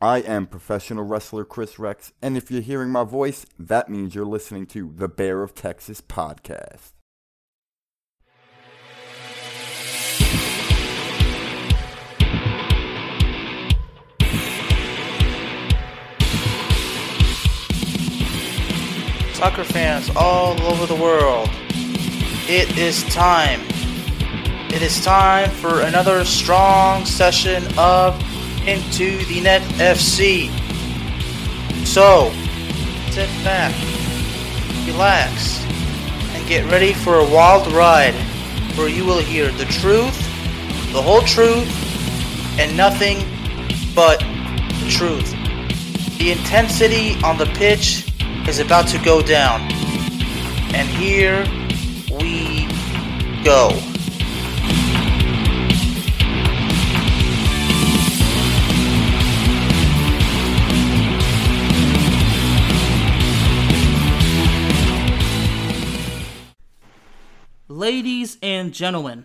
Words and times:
I 0.00 0.18
am 0.18 0.46
professional 0.46 1.02
wrestler 1.02 1.44
Chris 1.44 1.76
Rex, 1.76 2.12
and 2.22 2.36
if 2.36 2.52
you're 2.52 2.62
hearing 2.62 2.90
my 2.90 3.02
voice, 3.02 3.44
that 3.58 3.88
means 3.88 4.14
you're 4.14 4.24
listening 4.24 4.64
to 4.66 4.92
the 4.94 5.08
Bear 5.08 5.42
of 5.42 5.56
Texas 5.56 6.00
podcast. 6.00 6.92
Soccer 19.32 19.64
fans 19.64 20.10
all 20.14 20.62
over 20.62 20.86
the 20.86 20.94
world, 20.94 21.48
it 22.48 22.78
is 22.78 23.02
time. 23.12 23.62
It 24.70 24.82
is 24.82 25.04
time 25.04 25.50
for 25.50 25.80
another 25.80 26.24
strong 26.24 27.04
session 27.04 27.64
of 27.76 28.14
Into 28.68 29.24
the 29.24 29.40
Net 29.40 29.62
FC. 29.80 30.50
So, 31.86 32.30
sit 33.10 33.30
back, 33.42 33.72
relax, 34.86 35.64
and 36.34 36.46
get 36.46 36.70
ready 36.70 36.92
for 36.92 37.20
a 37.20 37.24
wild 37.24 37.66
ride 37.72 38.12
where 38.76 38.90
you 38.90 39.06
will 39.06 39.20
hear 39.20 39.50
the 39.52 39.64
truth, 39.64 40.14
the 40.92 41.00
whole 41.00 41.22
truth, 41.22 41.66
and 42.60 42.76
nothing 42.76 43.24
but 43.94 44.18
the 44.18 44.90
truth. 44.90 45.30
The 46.18 46.32
intensity 46.32 47.16
on 47.24 47.38
the 47.38 47.46
pitch 47.46 48.12
is 48.46 48.58
about 48.58 48.86
to 48.88 48.98
go 48.98 49.22
down. 49.22 49.62
And 50.74 50.86
here 50.88 51.42
we 52.20 52.68
go. 53.42 53.70
Ladies 67.90 68.36
and 68.42 68.74
gentlemen, 68.74 69.24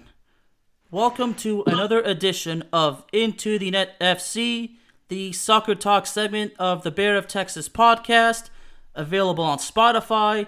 welcome 0.89 1.33
to 1.33 1.65
another 1.67 2.01
edition 2.01 2.63
of 2.71 3.03
Into 3.11 3.59
the 3.59 3.69
Net 3.71 3.99
FC, 3.99 4.75
the 5.09 5.33
soccer 5.33 5.75
talk 5.75 6.07
segment 6.07 6.53
of 6.57 6.83
the 6.83 6.89
Bear 6.89 7.17
of 7.17 7.27
Texas 7.27 7.67
podcast 7.67 8.49
available 8.95 9.43
on 9.43 9.57
Spotify, 9.57 10.47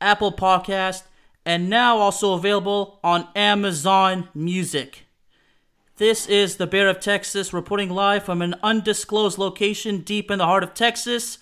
Apple 0.00 0.32
Podcast, 0.32 1.02
and 1.44 1.68
now 1.68 1.98
also 1.98 2.32
available 2.32 2.98
on 3.04 3.28
Amazon 3.36 4.30
Music. 4.34 5.04
This 5.98 6.26
is 6.26 6.56
the 6.56 6.66
Bear 6.66 6.88
of 6.88 6.98
Texas 6.98 7.52
reporting 7.52 7.90
live 7.90 8.24
from 8.24 8.40
an 8.40 8.54
undisclosed 8.62 9.36
location 9.36 9.98
deep 9.98 10.30
in 10.30 10.38
the 10.38 10.46
heart 10.46 10.64
of 10.64 10.72
Texas. 10.72 11.36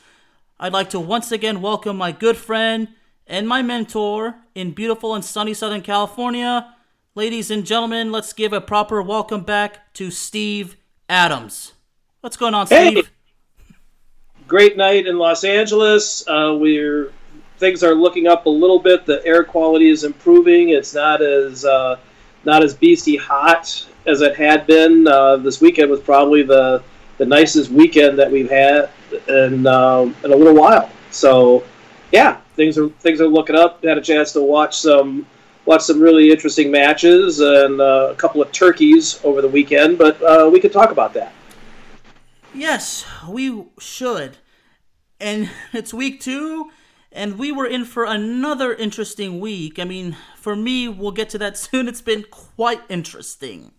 I'd 0.59 0.73
like 0.73 0.91
to 0.91 0.99
once 0.99 1.31
again 1.31 1.63
welcome 1.63 1.97
my 1.97 2.11
good 2.11 2.37
friend 2.37 2.89
and 3.29 3.47
my 3.47 3.63
mentor 3.63 4.37
in 4.57 4.73
beautiful 4.73 5.15
and 5.15 5.25
sunny 5.25 5.55
Southern 5.55 5.83
California. 5.83 6.75
Ladies 7.15 7.51
and 7.51 7.65
gentlemen, 7.65 8.11
let's 8.11 8.33
give 8.33 8.53
a 8.53 8.61
proper 8.61 9.01
welcome 9.01 9.43
back 9.43 9.93
to 9.95 10.11
Steve 10.11 10.77
Adams. 11.09 11.75
What's 12.21 12.37
going 12.37 12.55
on, 12.55 12.67
Steve? 12.67 13.07
Hey 13.07 13.13
great 14.49 14.79
night 14.79 15.07
in 15.07 15.19
Los 15.19 15.45
Angeles. 15.45 16.27
Uh, 16.27 16.57
we're 16.59 17.13
things 17.59 17.85
are 17.85 17.95
looking 17.95 18.27
up 18.27 18.47
a 18.47 18.51
little 18.51 18.79
bit. 18.79 19.05
The 19.05 19.25
air 19.27 19.45
quality 19.45 19.91
is 19.91 20.05
improving. 20.05 20.71
It's 20.71 20.95
not 20.95 21.23
as 21.23 21.65
uh, 21.65 21.97
not 22.45 22.65
as 22.65 22.75
beastie 22.75 23.17
hot 23.17 23.87
as 24.07 24.23
it 24.23 24.35
had 24.35 24.67
been. 24.67 25.07
Uh, 25.07 25.37
this 25.37 25.61
weekend 25.61 25.91
was 25.91 26.01
probably 26.01 26.43
the 26.43 26.83
the 27.19 27.27
nicest 27.27 27.71
weekend 27.71 28.19
that 28.19 28.31
we've 28.31 28.51
had 28.51 28.91
in 29.29 29.67
um, 29.67 30.17
in 30.25 30.33
a 30.33 30.37
little 30.37 30.55
while. 30.55 30.91
So 31.11 31.63
yeah, 32.11 32.41
things 32.59 32.77
are 32.77 32.89
things 32.89 33.23
are 33.23 33.29
looking 33.29 33.57
up. 33.57 33.83
Had 33.83 33.97
a 33.97 34.03
chance 34.03 34.33
to 34.33 34.43
watch 34.43 34.77
some 34.77 35.25
watch 35.65 35.83
some 35.83 36.01
really 36.01 36.31
interesting 36.31 36.71
matches 36.71 37.41
and 37.41 37.81
uh, 37.81 38.09
a 38.11 38.15
couple 38.17 38.43
of 38.43 38.51
turkeys 38.53 39.21
over 39.25 39.41
the 39.41 39.49
weekend, 39.49 39.97
but 39.97 40.21
uh, 40.23 40.51
we 40.53 40.61
could 40.61 40.73
talk 40.73 40.91
about 40.91 41.15
that. 41.15 41.33
Yes, 42.55 43.07
we 43.29 43.65
should. 43.79 44.39
And 45.21 45.51
it's 45.73 45.95
week 45.95 46.21
two, 46.21 46.71
and 47.13 47.39
we 47.39 47.53
were 47.53 47.67
in 47.67 47.85
for 47.85 48.05
another 48.05 48.75
interesting 48.75 49.41
week. 49.41 49.79
I 49.79 49.85
mean, 49.85 50.17
for 50.37 50.57
me, 50.57 50.89
we'll 50.89 51.13
get 51.13 51.31
to 51.31 51.39
that 51.39 51.57
soon. 51.65 51.89
It's 51.89 52.03
been 52.03 52.25
quite 52.31 52.83
interesting. 52.89 53.73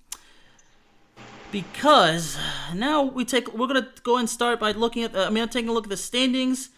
Because 1.51 2.37
now 2.75 3.01
we 3.01 3.25
take 3.25 3.51
we're 3.55 3.65
gonna 3.65 3.89
go 4.03 4.17
and 4.17 4.29
start 4.29 4.59
by 4.59 4.71
looking 4.71 5.03
at. 5.03 5.15
Uh, 5.15 5.25
I 5.25 5.29
mean, 5.31 5.41
I'm 5.41 5.49
taking 5.49 5.69
a 5.69 5.73
look 5.73 5.85
at 5.85 5.89
the 5.89 5.97
standings, 5.97 6.69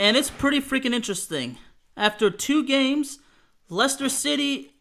and 0.00 0.16
it's 0.16 0.30
pretty 0.30 0.62
freaking 0.62 0.94
interesting. 0.94 1.58
After 1.94 2.30
two 2.30 2.64
games, 2.64 3.18
Leicester 3.68 4.08
City 4.08 4.72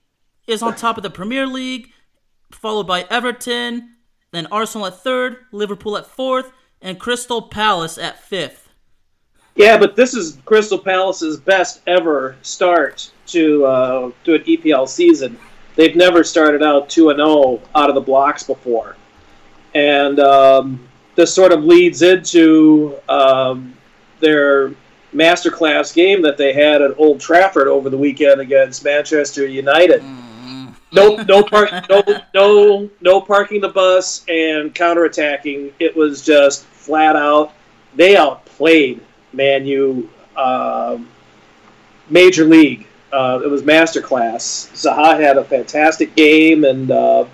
is 0.47 0.63
on 0.63 0.75
top 0.75 0.95
of 0.95 1.03
the 1.03 1.09
Premier 1.09 1.45
League, 1.45 1.89
followed 2.51 2.87
by 2.87 3.05
Everton, 3.09 3.97
then 4.31 4.47
Arsenal 4.49 4.87
at 4.87 5.03
third, 5.03 5.39
Liverpool 5.51 5.97
at 5.97 6.07
fourth, 6.07 6.53
and 6.81 6.97
Crystal 6.97 7.41
Palace 7.41 7.97
at 7.97 8.23
fifth. 8.23 8.69
Yeah, 9.55 9.77
but 9.77 9.97
this 9.97 10.13
is 10.13 10.37
Crystal 10.45 10.79
Palace's 10.79 11.37
best 11.37 11.81
ever 11.85 12.37
start 12.41 13.11
to 13.27 13.65
uh, 13.65 14.11
to 14.23 14.35
an 14.35 14.43
EPL 14.43 14.87
season. 14.87 15.37
They've 15.75 15.97
never 15.97 16.23
started 16.23 16.63
out 16.63 16.89
two 16.89 17.09
and 17.09 17.17
zero 17.17 17.29
oh 17.29 17.61
out 17.75 17.89
of 17.89 17.95
the 17.95 18.01
blocks 18.01 18.43
before, 18.43 18.95
and 19.75 20.17
um, 20.21 20.87
this 21.15 21.33
sort 21.33 21.51
of 21.51 21.65
leads 21.65 22.03
into 22.03 22.97
um, 23.09 23.75
their 24.21 24.71
masterclass 25.13 25.93
game 25.93 26.21
that 26.21 26.37
they 26.37 26.53
had 26.53 26.81
at 26.81 26.97
Old 26.97 27.19
Trafford 27.19 27.67
over 27.67 27.89
the 27.89 27.97
weekend 27.97 28.41
against 28.41 28.83
Manchester 28.83 29.45
United. 29.45 30.01
Mm 30.01 30.29
no 30.91 31.15
no 31.17 31.43
park 31.51 31.71
no 31.89 32.03
no 32.33 32.89
no 33.01 33.21
parking 33.21 33.61
the 33.61 33.69
bus 33.69 34.25
and 34.27 34.73
counterattacking. 34.73 35.73
It 35.79 35.95
was 35.95 36.23
just 36.23 36.63
flat 36.65 37.15
out. 37.15 37.53
They 37.95 38.15
outplayed 38.17 39.01
Man 39.33 39.65
U 39.65 40.09
um, 40.35 41.09
Major 42.09 42.45
League. 42.45 42.87
Uh, 43.11 43.41
it 43.43 43.47
was 43.47 43.63
masterclass. 43.63 44.69
Zaha 44.73 45.19
had 45.19 45.37
a 45.37 45.43
fantastic 45.43 46.15
game, 46.15 46.63
and 46.63 46.91
uh, 46.91 47.25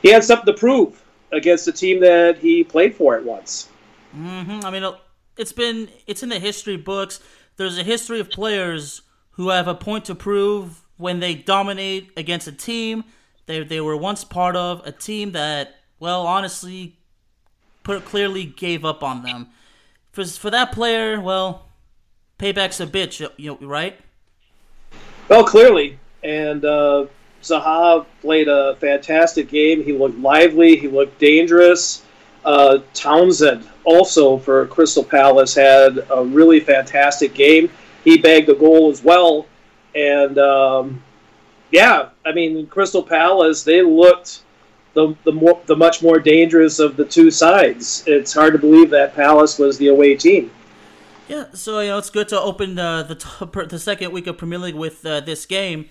he 0.00 0.10
had 0.10 0.24
something 0.24 0.46
to 0.46 0.58
prove 0.58 1.02
against 1.30 1.68
a 1.68 1.72
team 1.72 2.00
that 2.00 2.38
he 2.38 2.64
played 2.64 2.94
for 2.94 3.16
at 3.16 3.22
once. 3.22 3.68
Mm-hmm. 4.16 4.64
I 4.64 4.70
mean, 4.70 4.82
it's 5.40 5.52
been 5.52 5.88
it's 6.06 6.22
in 6.22 6.28
the 6.28 6.38
history 6.38 6.76
books. 6.76 7.20
There's 7.56 7.78
a 7.78 7.82
history 7.82 8.20
of 8.20 8.30
players 8.30 9.02
who 9.32 9.48
have 9.48 9.68
a 9.68 9.74
point 9.74 10.04
to 10.06 10.14
prove 10.14 10.82
when 10.96 11.20
they 11.20 11.34
dominate 11.34 12.10
against 12.16 12.46
a 12.46 12.52
team 12.52 13.04
they 13.50 13.64
they 13.64 13.80
were 13.80 13.96
once 13.96 14.22
part 14.22 14.54
of 14.54 14.86
a 14.86 14.92
team 14.92 15.32
that 15.32 15.74
well 15.98 16.24
honestly 16.24 16.96
put 17.82 18.04
clearly 18.04 18.44
gave 18.44 18.84
up 18.84 19.02
on 19.02 19.24
them. 19.24 19.48
For 20.12 20.24
for 20.24 20.50
that 20.50 20.70
player, 20.70 21.20
well, 21.20 21.66
payback's 22.38 22.78
a 22.78 22.86
bitch, 22.86 23.28
you 23.36 23.58
know, 23.60 23.66
right? 23.66 23.98
Well, 25.28 25.44
clearly, 25.44 25.98
and 26.22 26.64
uh, 26.64 27.06
Zaha 27.42 28.06
played 28.20 28.46
a 28.46 28.76
fantastic 28.76 29.48
game. 29.48 29.82
He 29.82 29.92
looked 29.92 30.18
lively. 30.18 30.76
He 30.76 30.86
looked 30.86 31.18
dangerous. 31.18 32.02
Uh, 32.44 32.78
Townsend, 32.94 33.68
also 33.84 34.38
for 34.38 34.66
Crystal 34.66 35.04
Palace, 35.04 35.54
had 35.54 36.06
a 36.10 36.24
really 36.24 36.60
fantastic 36.60 37.34
game. 37.34 37.70
He 38.04 38.18
bagged 38.18 38.48
a 38.48 38.54
goal 38.54 38.90
as 38.90 39.04
well. 39.04 39.46
And 39.94 40.38
um, 40.38 41.02
yeah, 41.70 42.10
I 42.24 42.32
mean, 42.32 42.66
Crystal 42.66 43.02
Palace, 43.02 43.62
they 43.62 43.82
looked 43.82 44.42
the, 44.94 45.14
the, 45.24 45.32
more, 45.32 45.60
the 45.66 45.76
much 45.76 46.02
more 46.02 46.18
dangerous 46.18 46.78
of 46.78 46.96
the 46.96 47.04
two 47.04 47.30
sides. 47.30 48.04
It's 48.06 48.32
hard 48.32 48.52
to 48.54 48.58
believe 48.58 48.90
that 48.90 49.14
Palace 49.14 49.58
was 49.58 49.78
the 49.78 49.88
away 49.88 50.16
team. 50.16 50.50
Yeah, 51.28 51.44
so 51.54 51.78
you 51.78 51.90
know 51.90 51.98
it's 51.98 52.10
good 52.10 52.28
to 52.30 52.40
open 52.40 52.76
uh, 52.76 53.04
the 53.04 53.14
top, 53.14 53.52
the 53.68 53.78
second 53.78 54.10
week 54.10 54.26
of 54.26 54.36
Premier 54.36 54.58
League 54.58 54.74
with 54.74 55.06
uh, 55.06 55.20
this 55.20 55.46
game. 55.46 55.88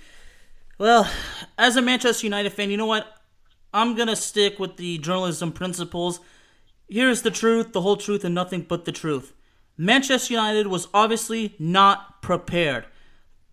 Well, 0.78 1.10
as 1.58 1.78
a 1.78 1.82
Manchester 1.82 2.26
United 2.26 2.52
fan, 2.52 2.70
you 2.70 2.76
know 2.76 2.86
what? 2.86 3.08
I'm 3.74 3.96
gonna 3.96 4.18
stick 4.18 4.60
with 4.60 4.76
the 4.76 4.98
journalism 4.98 5.54
principles. 5.54 6.20
Here's 6.90 7.22
the 7.22 7.32
truth, 7.32 7.72
the 7.72 7.82
whole 7.82 7.98
truth, 7.98 8.24
and 8.24 8.34
nothing 8.34 8.62
but 8.62 8.86
the 8.86 8.92
truth. 8.92 9.34
Manchester 9.78 10.34
United 10.34 10.68
was 10.68 10.88
obviously 10.94 11.56
not 11.60 12.22
prepared. 12.22 12.86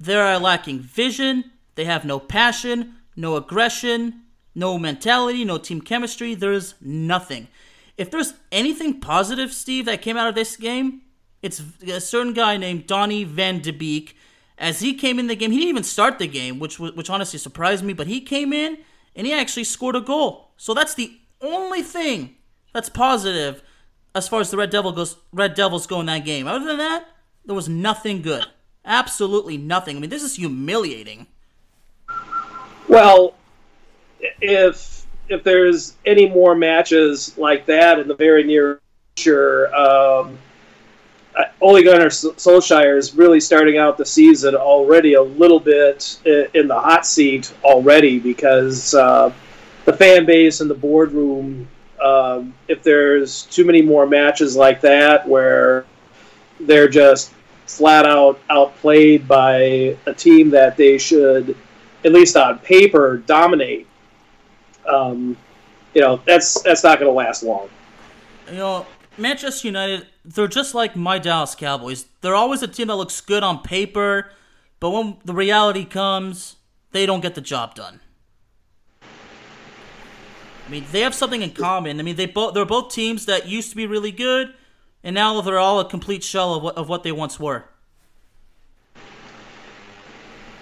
They 0.00 0.16
are 0.16 0.38
lacking 0.38 0.80
vision. 0.80 1.52
They 1.74 1.84
have 1.84 2.04
no 2.04 2.18
passion, 2.18 2.94
no 3.14 3.36
aggression, 3.36 4.22
no 4.54 4.78
mentality, 4.78 5.44
no 5.44 5.58
team 5.58 5.82
chemistry. 5.82 6.34
There's 6.34 6.74
nothing. 6.80 7.48
If 7.98 8.10
there's 8.10 8.34
anything 8.50 9.00
positive, 9.00 9.52
Steve, 9.52 9.84
that 9.84 10.02
came 10.02 10.16
out 10.16 10.28
of 10.28 10.34
this 10.34 10.56
game, 10.56 11.02
it's 11.42 11.62
a 11.86 12.00
certain 12.00 12.32
guy 12.32 12.56
named 12.56 12.86
Donny 12.86 13.24
Van 13.24 13.60
de 13.60 13.70
Beek. 13.70 14.16
As 14.58 14.80
he 14.80 14.94
came 14.94 15.18
in 15.18 15.26
the 15.26 15.36
game, 15.36 15.50
he 15.50 15.58
didn't 15.58 15.68
even 15.68 15.84
start 15.84 16.18
the 16.18 16.26
game, 16.26 16.58
which 16.58 16.78
which 16.78 17.10
honestly 17.10 17.38
surprised 17.38 17.84
me. 17.84 17.92
But 17.92 18.06
he 18.06 18.22
came 18.22 18.54
in 18.54 18.78
and 19.14 19.26
he 19.26 19.32
actually 19.34 19.64
scored 19.64 19.96
a 19.96 20.00
goal. 20.00 20.52
So 20.56 20.72
that's 20.72 20.94
the 20.94 21.18
only 21.42 21.82
thing 21.82 22.36
that's 22.76 22.90
positive 22.90 23.62
as 24.14 24.28
far 24.28 24.42
as 24.42 24.50
the 24.50 24.56
Red 24.58 24.68
Devil 24.68 24.92
goes. 24.92 25.16
Red 25.32 25.54
Devils 25.54 25.86
go 25.86 25.98
in 26.00 26.06
that 26.06 26.26
game. 26.26 26.46
Other 26.46 26.66
than 26.66 26.76
that, 26.76 27.08
there 27.46 27.54
was 27.54 27.70
nothing 27.70 28.20
good. 28.20 28.44
Absolutely 28.84 29.56
nothing. 29.56 29.96
I 29.96 30.00
mean, 30.00 30.10
this 30.10 30.22
is 30.22 30.36
humiliating. 30.36 31.26
Well, 32.86 33.34
if 34.42 35.06
if 35.30 35.42
there's 35.42 35.94
any 36.04 36.28
more 36.28 36.54
matches 36.54 37.36
like 37.38 37.64
that 37.66 37.98
in 37.98 38.08
the 38.08 38.14
very 38.14 38.44
near 38.44 38.80
future, 39.16 39.74
um, 39.74 40.38
Ole 41.62 41.82
Gunnar 41.82 42.08
Solskjaer 42.08 42.98
is 42.98 43.14
really 43.14 43.40
starting 43.40 43.78
out 43.78 43.96
the 43.96 44.04
season 44.04 44.54
already 44.54 45.14
a 45.14 45.22
little 45.22 45.60
bit 45.60 46.18
in 46.26 46.68
the 46.68 46.78
hot 46.78 47.06
seat 47.06 47.54
already 47.64 48.18
because 48.18 48.94
uh, 48.94 49.32
the 49.86 49.94
fan 49.94 50.26
base 50.26 50.60
and 50.60 50.70
the 50.70 50.74
boardroom, 50.74 51.68
um, 52.00 52.54
if 52.68 52.82
there's 52.82 53.44
too 53.44 53.64
many 53.64 53.82
more 53.82 54.06
matches 54.06 54.56
like 54.56 54.80
that 54.82 55.26
where 55.28 55.84
they're 56.60 56.88
just 56.88 57.32
flat 57.66 58.06
out 58.06 58.40
outplayed 58.48 59.26
by 59.26 59.96
a 60.06 60.14
team 60.14 60.50
that 60.50 60.76
they 60.76 60.98
should, 60.98 61.56
at 62.04 62.12
least 62.12 62.36
on 62.36 62.58
paper, 62.60 63.18
dominate, 63.26 63.86
um, 64.86 65.36
you 65.94 66.00
know, 66.00 66.20
that's 66.24 66.60
that's 66.62 66.84
not 66.84 66.98
going 67.00 67.10
to 67.10 67.16
last 67.16 67.42
long. 67.42 67.68
You 68.48 68.58
know, 68.58 68.86
Manchester 69.18 69.68
United, 69.68 70.06
they're 70.24 70.46
just 70.46 70.74
like 70.74 70.94
my 70.94 71.18
Dallas 71.18 71.54
Cowboys. 71.54 72.06
They're 72.20 72.34
always 72.34 72.62
a 72.62 72.68
team 72.68 72.88
that 72.88 72.96
looks 72.96 73.20
good 73.20 73.42
on 73.42 73.62
paper, 73.62 74.30
but 74.78 74.90
when 74.90 75.16
the 75.24 75.34
reality 75.34 75.84
comes, 75.84 76.56
they 76.92 77.06
don't 77.06 77.20
get 77.20 77.34
the 77.34 77.40
job 77.40 77.74
done. 77.74 78.00
I 80.66 80.70
mean, 80.70 80.84
they 80.90 81.00
have 81.00 81.14
something 81.14 81.42
in 81.42 81.50
common. 81.50 82.00
I 82.00 82.02
mean, 82.02 82.16
they 82.16 82.26
both 82.26 82.54
they're 82.54 82.64
both 82.64 82.92
teams 82.92 83.26
that 83.26 83.46
used 83.46 83.70
to 83.70 83.76
be 83.76 83.86
really 83.86 84.10
good, 84.10 84.52
and 85.04 85.14
now 85.14 85.40
they're 85.40 85.58
all 85.58 85.78
a 85.78 85.88
complete 85.88 86.24
shell 86.24 86.54
of 86.54 86.62
what, 86.62 86.76
of 86.76 86.88
what 86.88 87.04
they 87.04 87.12
once 87.12 87.38
were. 87.38 87.64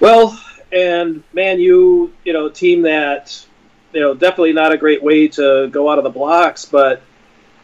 Well, 0.00 0.38
and 0.72 1.22
Man 1.32 1.58
U, 1.60 2.12
you 2.24 2.32
know, 2.34 2.50
team 2.50 2.82
that 2.82 3.46
you 3.94 4.00
know 4.00 4.12
definitely 4.12 4.52
not 4.52 4.72
a 4.72 4.76
great 4.76 5.02
way 5.02 5.28
to 5.28 5.68
go 5.68 5.88
out 5.88 5.96
of 5.96 6.04
the 6.04 6.10
blocks, 6.10 6.66
but 6.66 7.00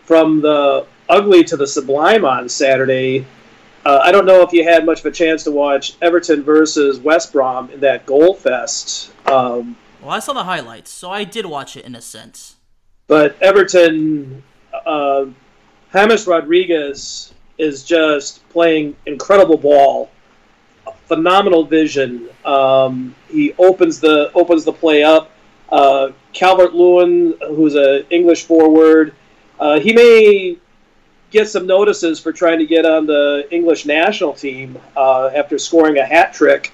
from 0.05 0.41
the 0.41 0.87
ugly 1.11 1.45
to 1.45 1.57
the 1.57 1.67
sublime 1.67 2.25
on 2.25 2.49
Saturday. 2.49 3.27
Uh, 3.85 4.01
I 4.03 4.13
don't 4.13 4.27
know 4.27 4.43
if 4.43 4.53
you 4.53 4.63
had 4.63 4.85
much 4.85 5.01
of 5.01 5.07
a 5.07 5.11
chance 5.11 5.45
to 5.45 5.51
watch 5.51 5.97
Everton 6.01 6.43
versus 6.43 6.99
West 6.99 7.33
Brom 7.33 7.71
in 7.71 7.81
that 7.81 8.07
goal 8.07 8.35
fest. 8.35 9.13
Um, 9.27 9.77
well, 10.01 10.11
I 10.11 10.19
saw 10.19 10.33
the 10.33 10.45
highlights, 10.45 10.91
so 10.91 11.11
I 11.11 11.25
did 11.25 11.47
watch 11.47 11.77
it 11.77 11.85
in 11.85 11.95
a 11.95 12.01
sense. 12.01 12.57
But 13.07 13.41
Everton, 13.43 14.43
uh, 14.87 15.27
James 15.93 16.27
Rodriguez 16.27 17.35
is 17.59 17.85
just 17.85 18.49
playing 18.51 18.97
incredible 19.07 19.59
ball, 19.59 20.11
phenomenal 21.07 21.65
vision. 21.65 22.29
Um, 22.45 23.15
he 23.29 23.53
opens 23.59 24.01
the 24.01 24.31
opens 24.35 24.65
the 24.65 24.73
play 24.73 25.03
up. 25.03 25.31
Uh, 25.69 26.13
Calvert 26.33 26.75
Lewin, 26.75 27.35
who's 27.49 27.75
an 27.75 28.05
English 28.11 28.45
forward, 28.45 29.15
uh, 29.59 29.79
he 29.79 29.93
may 29.93 30.57
get 31.31 31.49
some 31.49 31.67
notices 31.67 32.19
for 32.19 32.33
trying 32.33 32.59
to 32.59 32.67
get 32.67 32.85
on 32.85 33.07
the 33.07 33.47
English 33.51 33.87
national 33.87 34.33
team 34.33 34.79
uh, 34.97 35.27
after 35.29 35.59
scoring 35.59 35.99
a 35.99 36.05
hat 36.05 36.33
trick. 36.33 36.73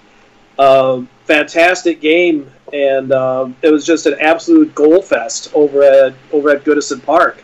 Uh, 0.58 1.02
fantastic 1.24 2.00
game, 2.00 2.50
and 2.72 3.12
uh, 3.12 3.48
it 3.62 3.70
was 3.70 3.84
just 3.86 4.06
an 4.06 4.16
absolute 4.20 4.74
goal 4.74 5.02
fest 5.02 5.50
over 5.54 5.82
at 5.82 6.14
over 6.32 6.50
at 6.50 6.64
Goodison 6.64 7.04
Park. 7.04 7.42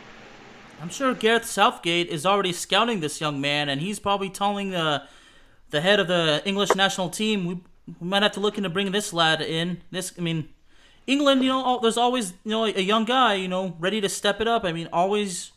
I'm 0.81 0.89
sure 0.89 1.15
Gareth 1.15 1.45
Southgate 1.45 2.09
is 2.09 2.27
already 2.27 2.53
scouting 2.53 3.01
this 3.01 3.21
young 3.21 3.41
man, 3.41 3.69
and 3.69 3.81
he's 3.81 4.01
probably 4.01 4.31
telling 4.31 4.71
the 4.71 5.03
the 5.71 5.81
head 5.81 5.99
of 5.99 6.07
the 6.07 6.43
English 6.45 6.75
national 6.77 7.09
team, 7.09 7.47
we, 7.47 7.55
we 8.01 8.07
might 8.07 8.23
have 8.23 8.33
to 8.33 8.41
look 8.41 8.57
into 8.57 8.71
bringing 8.71 8.93
this 8.93 9.13
lad 9.13 9.41
in. 9.41 9.81
This, 9.91 10.13
I 10.17 10.21
mean, 10.21 10.49
England, 11.07 11.43
you 11.43 11.49
know, 11.49 11.81
there's 11.81 11.97
always 11.97 12.35
you 12.45 12.51
know 12.51 12.65
a 12.65 12.81
young 12.81 13.05
guy, 13.05 13.35
you 13.35 13.49
know, 13.49 13.77
ready 13.81 14.01
to 14.01 14.09
step 14.09 14.41
it 14.41 14.47
up. 14.47 14.65
I 14.65 14.73
mean, 14.73 14.89
always 14.93 15.51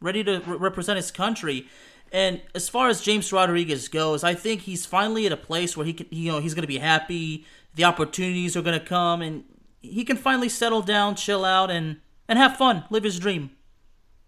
ready 0.00 0.24
to 0.24 0.40
re- 0.40 0.56
represent 0.56 0.96
his 0.96 1.10
country. 1.10 1.68
And 2.12 2.40
as 2.54 2.68
far 2.68 2.88
as 2.88 3.00
James 3.00 3.32
Rodriguez 3.32 3.88
goes, 3.88 4.22
I 4.22 4.34
think 4.34 4.62
he's 4.62 4.86
finally 4.86 5.26
at 5.26 5.32
a 5.32 5.36
place 5.36 5.76
where 5.76 5.84
he 5.84 5.92
can, 5.92 6.06
you 6.10 6.30
know, 6.30 6.38
he's 6.38 6.54
going 6.54 6.62
to 6.62 6.68
be 6.68 6.78
happy. 6.78 7.44
The 7.76 7.84
opportunities 7.84 8.56
are 8.56 8.62
going 8.62 8.78
to 8.78 8.84
come, 8.84 9.22
and 9.22 9.44
he 9.80 10.04
can 10.04 10.16
finally 10.16 10.48
settle 10.48 10.82
down, 10.82 11.14
chill 11.14 11.44
out, 11.44 11.70
and 11.70 11.98
and 12.28 12.38
have 12.38 12.56
fun, 12.56 12.84
live 12.90 13.04
his 13.04 13.20
dream. 13.20 13.50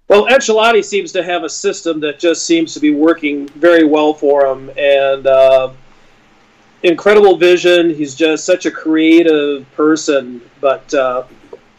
Well, 0.06 0.26
Ancelotti 0.26 0.84
seems 0.84 1.10
to 1.12 1.24
have 1.24 1.42
a 1.42 1.48
system 1.50 2.00
that 2.00 2.20
just 2.20 2.46
seems 2.46 2.72
to 2.74 2.80
be 2.80 2.90
working 2.92 3.48
very 3.48 3.84
well 3.84 4.14
for 4.14 4.46
him, 4.46 4.70
and. 4.76 5.26
Uh, 5.26 5.72
incredible 6.82 7.36
vision. 7.36 7.90
He's 7.90 8.14
just 8.14 8.44
such 8.44 8.66
a 8.66 8.70
creative 8.70 9.70
person, 9.74 10.40
but 10.60 10.92
uh, 10.94 11.24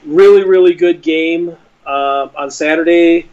really, 0.06 0.44
really 0.44 0.74
good 0.74 1.02
game 1.02 1.56
uh, 1.86 2.30
on 2.36 2.52
Saturday. 2.52 3.30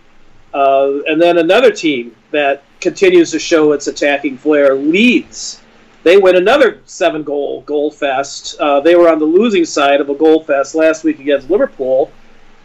Uh, 0.55 1.01
and 1.07 1.21
then 1.21 1.39
another 1.39 1.71
team 1.71 2.15
that 2.31 2.63
continues 2.81 3.31
to 3.33 3.39
show 3.39 3.73
its 3.73 3.87
attacking 3.87 4.39
flair, 4.39 4.75
Leeds. 4.75 5.61
They 6.07 6.17
win 6.17 6.37
another 6.37 6.83
seven 6.85 7.25
goal 7.25 7.63
goal 7.63 7.91
fest. 7.91 8.61
Uh, 8.61 8.79
they 8.79 8.95
were 8.95 9.09
on 9.09 9.19
the 9.19 9.25
losing 9.25 9.65
side 9.65 10.01
of 10.01 10.09
a 10.09 10.15
goal 10.15 10.41
fest 10.41 10.77
last 10.77 11.03
week 11.03 11.19
against 11.19 11.51
Liverpool, 11.51 12.13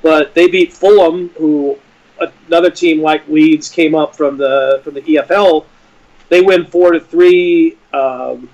but 0.03 0.35
they 0.35 0.47
beat 0.47 0.71
Fulham, 0.71 1.29
who 1.29 1.75
another 2.47 2.69
team 2.69 3.01
like 3.01 3.27
Leeds 3.27 3.67
came 3.67 3.95
up 3.95 4.15
from 4.15 4.37
the 4.37 4.79
from 4.83 4.93
the 4.93 5.01
EFL. 5.01 5.65
They 6.29 6.41
win 6.41 6.67
four 6.67 6.91
to 6.91 6.99
three. 6.99 7.79
Um, 7.91 8.47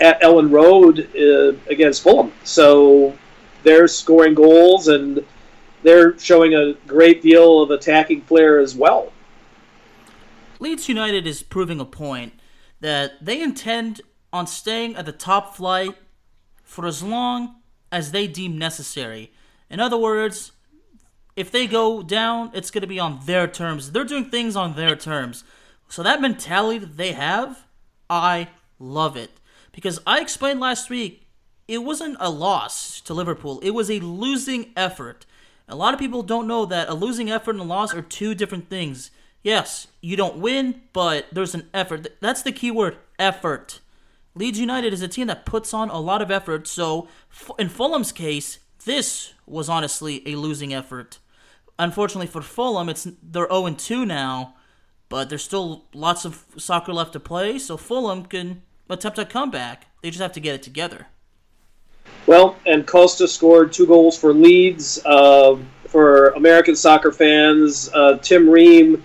at 0.00 0.22
Elland 0.22 0.52
Road 0.52 1.10
uh, 1.16 1.58
against 1.68 2.04
Fulham. 2.04 2.30
So 2.44 3.18
they're 3.64 3.88
scoring 3.88 4.34
goals 4.34 4.86
and 4.86 5.24
they're 5.82 6.16
showing 6.20 6.54
a 6.54 6.74
great 6.86 7.22
deal 7.22 7.60
of 7.60 7.72
attacking 7.72 8.22
flair 8.22 8.60
as 8.60 8.76
well. 8.76 9.12
Leeds 10.60 10.88
United 10.88 11.26
is 11.26 11.42
proving 11.42 11.80
a 11.80 11.84
point 11.84 12.37
that 12.80 13.24
they 13.24 13.40
intend 13.40 14.00
on 14.32 14.46
staying 14.46 14.96
at 14.96 15.06
the 15.06 15.12
top 15.12 15.56
flight 15.56 15.96
for 16.62 16.86
as 16.86 17.02
long 17.02 17.56
as 17.90 18.12
they 18.12 18.26
deem 18.26 18.58
necessary. 18.58 19.32
In 19.70 19.80
other 19.80 19.96
words, 19.96 20.52
if 21.36 21.50
they 21.50 21.66
go 21.66 22.02
down, 22.02 22.50
it's 22.52 22.70
going 22.70 22.82
to 22.82 22.88
be 22.88 23.00
on 23.00 23.20
their 23.24 23.46
terms. 23.46 23.92
They're 23.92 24.04
doing 24.04 24.26
things 24.26 24.56
on 24.56 24.74
their 24.74 24.96
terms. 24.96 25.44
So 25.88 26.02
that 26.02 26.20
mentality 26.20 26.78
that 26.78 26.96
they 26.96 27.12
have, 27.12 27.64
I 28.10 28.48
love 28.78 29.16
it. 29.16 29.30
Because 29.72 30.00
I 30.06 30.20
explained 30.20 30.60
last 30.60 30.90
week, 30.90 31.26
it 31.66 31.78
wasn't 31.84 32.16
a 32.20 32.30
loss 32.30 33.00
to 33.02 33.14
Liverpool, 33.14 33.60
it 33.60 33.70
was 33.70 33.90
a 33.90 34.00
losing 34.00 34.72
effort. 34.76 35.26
A 35.68 35.76
lot 35.76 35.92
of 35.92 36.00
people 36.00 36.22
don't 36.22 36.46
know 36.46 36.64
that 36.64 36.88
a 36.88 36.94
losing 36.94 37.30
effort 37.30 37.52
and 37.52 37.60
a 37.60 37.64
loss 37.64 37.94
are 37.94 38.00
two 38.00 38.34
different 38.34 38.70
things. 38.70 39.10
Yes, 39.48 39.86
you 40.02 40.14
don't 40.14 40.36
win, 40.36 40.82
but 40.92 41.24
there's 41.32 41.54
an 41.54 41.70
effort. 41.72 42.06
That's 42.20 42.42
the 42.42 42.52
key 42.52 42.70
word 42.70 42.98
effort. 43.18 43.80
Leeds 44.34 44.60
United 44.60 44.92
is 44.92 45.00
a 45.00 45.08
team 45.08 45.26
that 45.28 45.46
puts 45.46 45.72
on 45.72 45.88
a 45.88 45.98
lot 45.98 46.20
of 46.20 46.30
effort, 46.30 46.68
so 46.68 47.08
in 47.58 47.70
Fulham's 47.70 48.12
case, 48.12 48.58
this 48.84 49.32
was 49.46 49.70
honestly 49.70 50.22
a 50.28 50.36
losing 50.36 50.74
effort. 50.74 51.18
unfortunately 51.78 52.26
for 52.26 52.42
Fulham, 52.42 52.90
it's 52.90 53.08
they're 53.22 53.48
0 53.48 53.70
2 53.70 54.04
now, 54.04 54.54
but 55.08 55.30
there's 55.30 55.44
still 55.44 55.86
lots 55.94 56.26
of 56.26 56.44
soccer 56.58 56.92
left 56.92 57.14
to 57.14 57.20
play, 57.20 57.58
so 57.58 57.78
Fulham 57.78 58.26
can 58.26 58.60
attempt 58.90 59.18
a 59.18 59.24
comeback. 59.24 59.86
They 60.02 60.10
just 60.10 60.20
have 60.20 60.32
to 60.32 60.40
get 60.40 60.56
it 60.56 60.62
together. 60.62 61.06
Well, 62.26 62.58
and 62.66 62.86
Costa 62.86 63.26
scored 63.26 63.72
two 63.72 63.86
goals 63.86 64.18
for 64.18 64.34
Leeds. 64.34 65.00
Uh, 65.06 65.56
for 65.88 66.28
American 66.30 66.76
soccer 66.76 67.10
fans, 67.10 67.88
uh, 67.94 68.18
Tim 68.18 68.46
Ream 68.48 69.02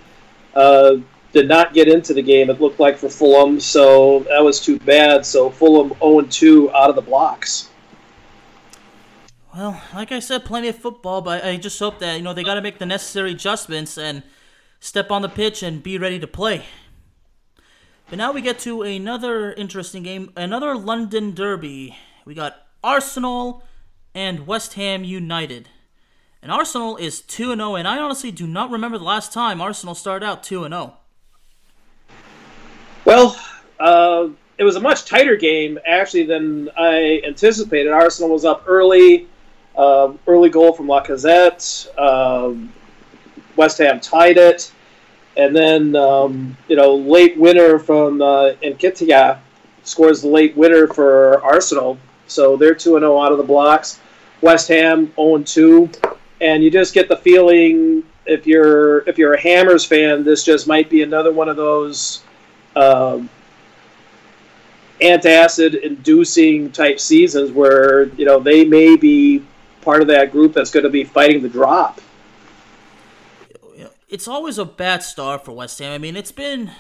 uh, 0.56 0.98
did 1.32 1.48
not 1.48 1.74
get 1.74 1.88
into 1.88 2.14
the 2.14 2.22
game, 2.22 2.50
it 2.50 2.62
looked 2.62 2.80
like, 2.80 2.98
for 2.98 3.10
Fulham, 3.10 3.60
so 3.60 4.20
that 4.30 4.44
was 4.44 4.60
too 4.60 4.80
bad. 4.80 5.26
So 5.26 5.50
Fulham 5.50 5.94
0 6.00 6.22
2 6.22 6.72
out 6.72 6.90
of 6.90 6.96
the 6.96 7.02
blocks. 7.02 7.70
Well, 9.56 9.82
like 9.94 10.12
I 10.12 10.20
said, 10.20 10.46
plenty 10.46 10.68
of 10.68 10.78
football, 10.78 11.22
but 11.22 11.44
I 11.44 11.58
just 11.58 11.78
hope 11.78 12.00
that, 12.00 12.18
you 12.18 12.24
know, 12.24 12.34
they 12.34 12.44
got 12.44 12.56
to 12.56 12.62
make 12.62 12.80
the 12.80 12.86
necessary 12.86 13.32
adjustments 13.32 13.98
and 13.98 14.24
step 14.80 15.12
on 15.12 15.22
the 15.22 15.30
pitch 15.30 15.62
and 15.62 15.82
be 15.82 15.98
ready 15.98 16.20
to 16.20 16.28
play. 16.28 16.66
But 18.10 18.18
now 18.18 18.32
we 18.32 18.42
get 18.42 18.60
to 18.60 18.82
another 18.82 19.54
interesting 19.54 20.04
game, 20.04 20.32
another 20.36 20.76
London 20.76 21.34
derby. 21.34 21.98
We 22.26 22.34
got 22.34 22.68
Arsenal 22.84 23.64
and 24.14 24.46
West 24.46 24.74
Ham 24.74 25.04
United. 25.04 25.70
And 26.44 26.52
Arsenal 26.52 26.98
is 26.98 27.22
2 27.22 27.56
0, 27.56 27.76
and 27.76 27.88
I 27.88 28.00
honestly 28.00 28.30
do 28.30 28.46
not 28.46 28.70
remember 28.70 28.98
the 28.98 29.06
last 29.06 29.32
time 29.32 29.62
Arsenal 29.62 29.96
started 29.96 30.26
out 30.26 30.44
2 30.44 30.68
0. 30.68 30.94
Well, 33.06 33.40
uh, 33.80 34.28
it 34.58 34.66
was 34.66 34.76
a 34.76 34.82
much 34.82 35.06
tighter 35.06 35.38
game, 35.38 35.80
actually, 35.88 36.24
than 36.24 36.70
I 36.78 37.22
anticipated. 37.26 37.94
Arsenal 37.94 38.30
was 38.30 38.44
up 38.44 38.66
early, 38.68 39.30
uh, 39.78 40.12
early 40.28 40.50
goal 40.50 40.74
from 40.74 40.88
Lacazette. 40.88 41.88
Um, 41.98 42.74
West 43.56 43.78
Ham 43.78 44.02
tied 44.02 44.38
it. 44.38 44.70
And 45.38 45.56
then, 45.56 45.96
um, 45.96 46.58
you 46.68 46.76
know, 46.76 46.94
late 46.94 47.38
winner 47.38 47.80
from 47.80 48.22
uh, 48.22 48.52
scores 49.84 50.22
the 50.22 50.28
late 50.28 50.58
winner 50.58 50.88
for 50.88 51.42
Arsenal. 51.42 51.98
So 52.28 52.58
they're 52.58 52.76
2 52.76 53.00
0 53.00 53.22
out 53.22 53.32
of 53.32 53.38
the 53.38 53.46
blocks. 53.46 54.02
West 54.42 54.68
Ham 54.68 55.14
0 55.16 55.38
2 55.38 55.90
and 56.44 56.62
you 56.62 56.70
just 56.70 56.94
get 56.94 57.08
the 57.08 57.16
feeling 57.16 58.04
if 58.26 58.46
you're 58.46 59.00
if 59.08 59.18
you're 59.18 59.34
a 59.34 59.40
Hammers 59.40 59.86
fan, 59.86 60.24
this 60.24 60.44
just 60.44 60.68
might 60.68 60.90
be 60.90 61.02
another 61.02 61.32
one 61.32 61.48
of 61.48 61.56
those 61.56 62.22
um, 62.76 63.30
antacid 65.02 65.82
inducing 65.82 66.72
type 66.72 67.00
seasons 67.00 67.52
where 67.52 68.10
you 68.10 68.26
know 68.26 68.40
they 68.40 68.66
may 68.66 68.98
be 68.98 69.44
part 69.82 70.02
of 70.02 70.08
that 70.08 70.32
group 70.32 70.54
that's 70.54 70.70
going 70.70 70.84
to 70.84 70.90
be 70.90 71.04
fighting 71.04 71.42
the 71.42 71.50
drop. 71.50 72.02
It's 74.10 74.28
always 74.28 74.60
a 74.60 74.66
bad 74.66 75.02
start 75.02 75.44
for 75.44 75.54
West 75.54 75.80
Ham. 75.80 75.92
I 75.92 75.98
mean, 75.98 76.16
it's 76.16 76.32
been. 76.32 76.72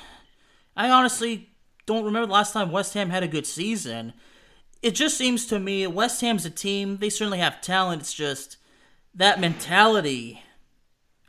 I 0.75 0.89
honestly 0.89 1.49
don't 1.85 2.03
remember 2.03 2.27
the 2.27 2.33
last 2.33 2.53
time 2.53 2.69
West 2.69 2.93
Ham 2.95 3.09
had 3.09 3.23
a 3.23 3.27
good 3.27 3.47
season. 3.47 4.13
It 4.81 4.91
just 4.91 5.17
seems 5.17 5.45
to 5.47 5.59
me 5.59 5.87
West 5.87 6.19
Ham's 6.21 6.45
a 6.45 6.49
team. 6.49 6.97
They 6.97 7.09
certainly 7.09 7.39
have 7.39 7.61
talent. 7.61 8.01
It's 8.01 8.13
just 8.13 8.57
that 9.15 9.39
mentality 9.39 10.43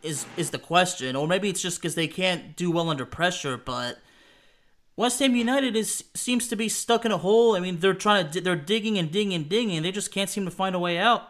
is 0.02 0.26
is 0.36 0.50
the 0.50 0.58
question, 0.58 1.16
or 1.16 1.26
maybe 1.26 1.48
it's 1.48 1.62
just 1.62 1.80
because 1.80 1.94
they 1.94 2.06
can't 2.08 2.56
do 2.56 2.70
well 2.70 2.90
under 2.90 3.06
pressure. 3.06 3.56
But 3.56 3.98
West 4.96 5.18
Ham 5.18 5.34
United 5.34 5.74
is 5.74 6.04
seems 6.14 6.48
to 6.48 6.56
be 6.56 6.68
stuck 6.68 7.04
in 7.04 7.12
a 7.12 7.18
hole. 7.18 7.56
I 7.56 7.60
mean, 7.60 7.80
they're 7.80 7.94
trying 7.94 8.30
to 8.30 8.40
they're 8.40 8.56
digging 8.56 8.98
and 8.98 9.10
digging 9.10 9.34
and 9.34 9.48
digging, 9.48 9.76
and 9.76 9.84
they 9.84 9.92
just 9.92 10.12
can't 10.12 10.30
seem 10.30 10.44
to 10.44 10.50
find 10.50 10.74
a 10.74 10.78
way 10.78 10.98
out. 10.98 11.28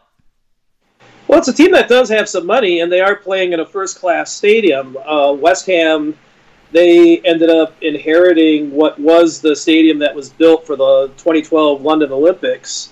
Well, 1.27 1.39
it's 1.39 1.49
a 1.49 1.55
team 1.55 1.73
that 1.73 1.89
does 1.89 2.11
have 2.11 2.29
some 2.29 2.45
money, 2.45 2.81
and 2.81 2.93
they 2.93 3.01
are 3.01 3.17
playing 3.17 3.53
in 3.53 3.61
a 3.61 3.67
first 3.67 3.99
class 3.99 4.33
stadium. 4.33 4.97
Uh, 5.07 5.33
West 5.33 5.67
Ham, 5.67 6.17
they 6.71 7.19
ended 7.21 7.49
up 7.49 7.75
inheriting 7.81 8.71
what 8.71 8.99
was 8.99 9.41
the 9.41 9.57
stadium 9.57 9.99
that 10.01 10.15
was 10.15 10.29
built 10.29 10.67
for 10.67 10.77
the 10.77 11.09
2012 11.17 11.81
London 11.81 12.13
Olympics. 12.13 12.91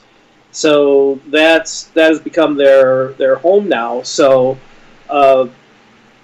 So 0.53 1.19
that's 1.27 1.85
that 1.95 2.11
has 2.11 2.21
become 2.21 2.57
their 2.57 3.13
their 3.15 3.37
home 3.37 3.69
now. 3.69 4.03
So 4.03 4.59
uh, 5.09 5.49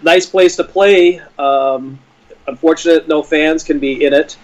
nice 0.03 0.27
place 0.27 0.57
to 0.57 0.65
play. 0.65 1.21
Um, 1.39 1.99
unfortunate, 2.47 3.09
no 3.09 3.23
fans 3.23 3.65
can 3.65 3.79
be 3.79 4.05
in 4.05 4.13
it, 4.13 4.37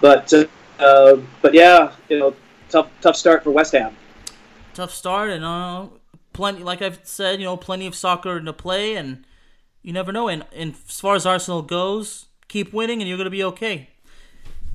but 0.00 0.32
uh, 0.78 1.16
but 1.40 1.54
yeah, 1.54 1.92
you 2.08 2.18
know, 2.18 2.34
tough 2.68 2.88
tough 3.00 3.16
start 3.16 3.44
for 3.44 3.50
West 3.50 3.72
Ham. 3.72 3.96
Tough 4.74 4.94
start, 4.94 5.30
and 5.30 5.44
uh, 5.44 5.88
plenty. 6.32 6.62
Like 6.62 6.80
I've 6.80 7.00
said, 7.02 7.40
you 7.40 7.44
know, 7.44 7.56
plenty 7.56 7.86
of 7.86 7.94
soccer 7.94 8.40
to 8.40 8.52
play, 8.52 8.96
and 8.96 9.24
you 9.82 9.92
never 9.92 10.12
know. 10.12 10.28
And, 10.28 10.44
and 10.54 10.74
as 10.88 11.00
far 11.00 11.14
as 11.14 11.26
Arsenal 11.26 11.62
goes, 11.62 12.26
keep 12.48 12.72
winning, 12.72 13.00
and 13.00 13.08
you're 13.08 13.18
going 13.18 13.26
to 13.26 13.30
be 13.30 13.44
okay. 13.44 13.88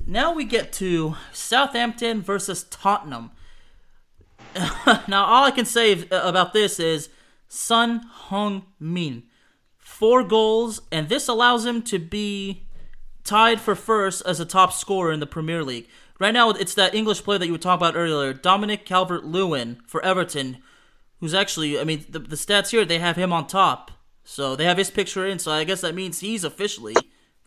Now 0.06 0.32
we 0.32 0.44
get 0.44 0.72
to 0.74 1.16
Southampton 1.32 2.22
versus 2.22 2.64
Tottenham. 2.64 3.30
now, 5.08 5.24
all 5.24 5.44
I 5.44 5.50
can 5.50 5.64
say 5.64 6.08
uh, 6.08 6.22
about 6.24 6.52
this 6.52 6.80
is 6.80 7.08
Son 7.48 8.08
Heung-min. 8.28 9.24
Four 9.76 10.22
goals, 10.22 10.82
and 10.92 11.08
this 11.08 11.28
allows 11.28 11.64
him 11.64 11.82
to 11.82 11.98
be 11.98 12.66
tied 13.24 13.60
for 13.60 13.74
first 13.74 14.22
as 14.26 14.40
a 14.40 14.44
top 14.44 14.72
scorer 14.72 15.12
in 15.12 15.20
the 15.20 15.26
Premier 15.26 15.64
League. 15.64 15.88
Right 16.18 16.34
now, 16.34 16.50
it's 16.50 16.74
that 16.74 16.94
English 16.94 17.22
player 17.22 17.38
that 17.38 17.46
you 17.46 17.52
were 17.52 17.58
talking 17.58 17.86
about 17.86 17.96
earlier, 17.96 18.32
Dominic 18.32 18.84
Calvert 18.84 19.24
Lewin 19.24 19.80
for 19.86 20.04
Everton, 20.04 20.58
who's 21.20 21.34
actually, 21.34 21.78
I 21.78 21.84
mean, 21.84 22.04
the, 22.08 22.18
the 22.18 22.36
stats 22.36 22.70
here, 22.70 22.84
they 22.84 22.98
have 22.98 23.16
him 23.16 23.32
on 23.32 23.46
top. 23.46 23.92
So 24.24 24.56
they 24.56 24.64
have 24.64 24.76
his 24.76 24.90
picture 24.90 25.26
in, 25.26 25.38
so 25.38 25.52
I 25.52 25.64
guess 25.64 25.80
that 25.80 25.94
means 25.94 26.20
he's 26.20 26.44
officially 26.44 26.94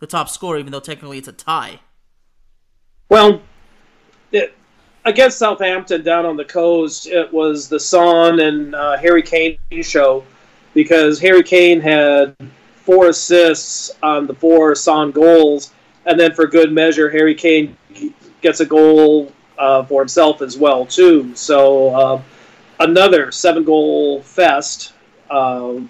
the 0.00 0.06
top 0.06 0.28
scorer, 0.28 0.58
even 0.58 0.72
though 0.72 0.80
technically 0.80 1.18
it's 1.18 1.28
a 1.28 1.32
tie. 1.32 1.80
Well, 3.08 3.42
against 5.04 5.38
Southampton 5.38 6.02
down 6.02 6.26
on 6.26 6.36
the 6.36 6.44
coast, 6.44 7.06
it 7.06 7.32
was 7.32 7.68
the 7.68 7.80
Son 7.80 8.40
and 8.40 8.74
uh, 8.74 8.96
Harry 8.98 9.22
Kane 9.22 9.58
show 9.82 10.24
because 10.74 11.18
Harry 11.20 11.42
Kane 11.42 11.80
had 11.80 12.36
four 12.76 13.08
assists 13.08 13.90
on 14.02 14.26
the 14.26 14.34
four 14.34 14.74
Son 14.74 15.10
goals, 15.10 15.72
and 16.06 16.18
then 16.18 16.34
for 16.34 16.46
good 16.46 16.72
measure, 16.72 17.10
Harry 17.10 17.34
Kane 17.34 17.76
gets 18.40 18.60
a 18.60 18.66
goal 18.66 19.32
uh, 19.58 19.84
for 19.84 20.00
himself 20.00 20.42
as 20.42 20.56
well 20.56 20.86
too. 20.86 21.34
So 21.34 21.94
uh, 21.94 22.22
another 22.80 23.30
seven 23.32 23.64
goal 23.64 24.22
fest, 24.22 24.94
um, 25.30 25.88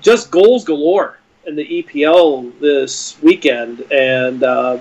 just 0.00 0.30
goals 0.30 0.64
galore 0.64 1.18
in 1.46 1.56
the 1.56 1.82
EPL 1.82 2.58
this 2.60 3.20
weekend, 3.22 3.80
and 3.92 4.42
uh, 4.42 4.78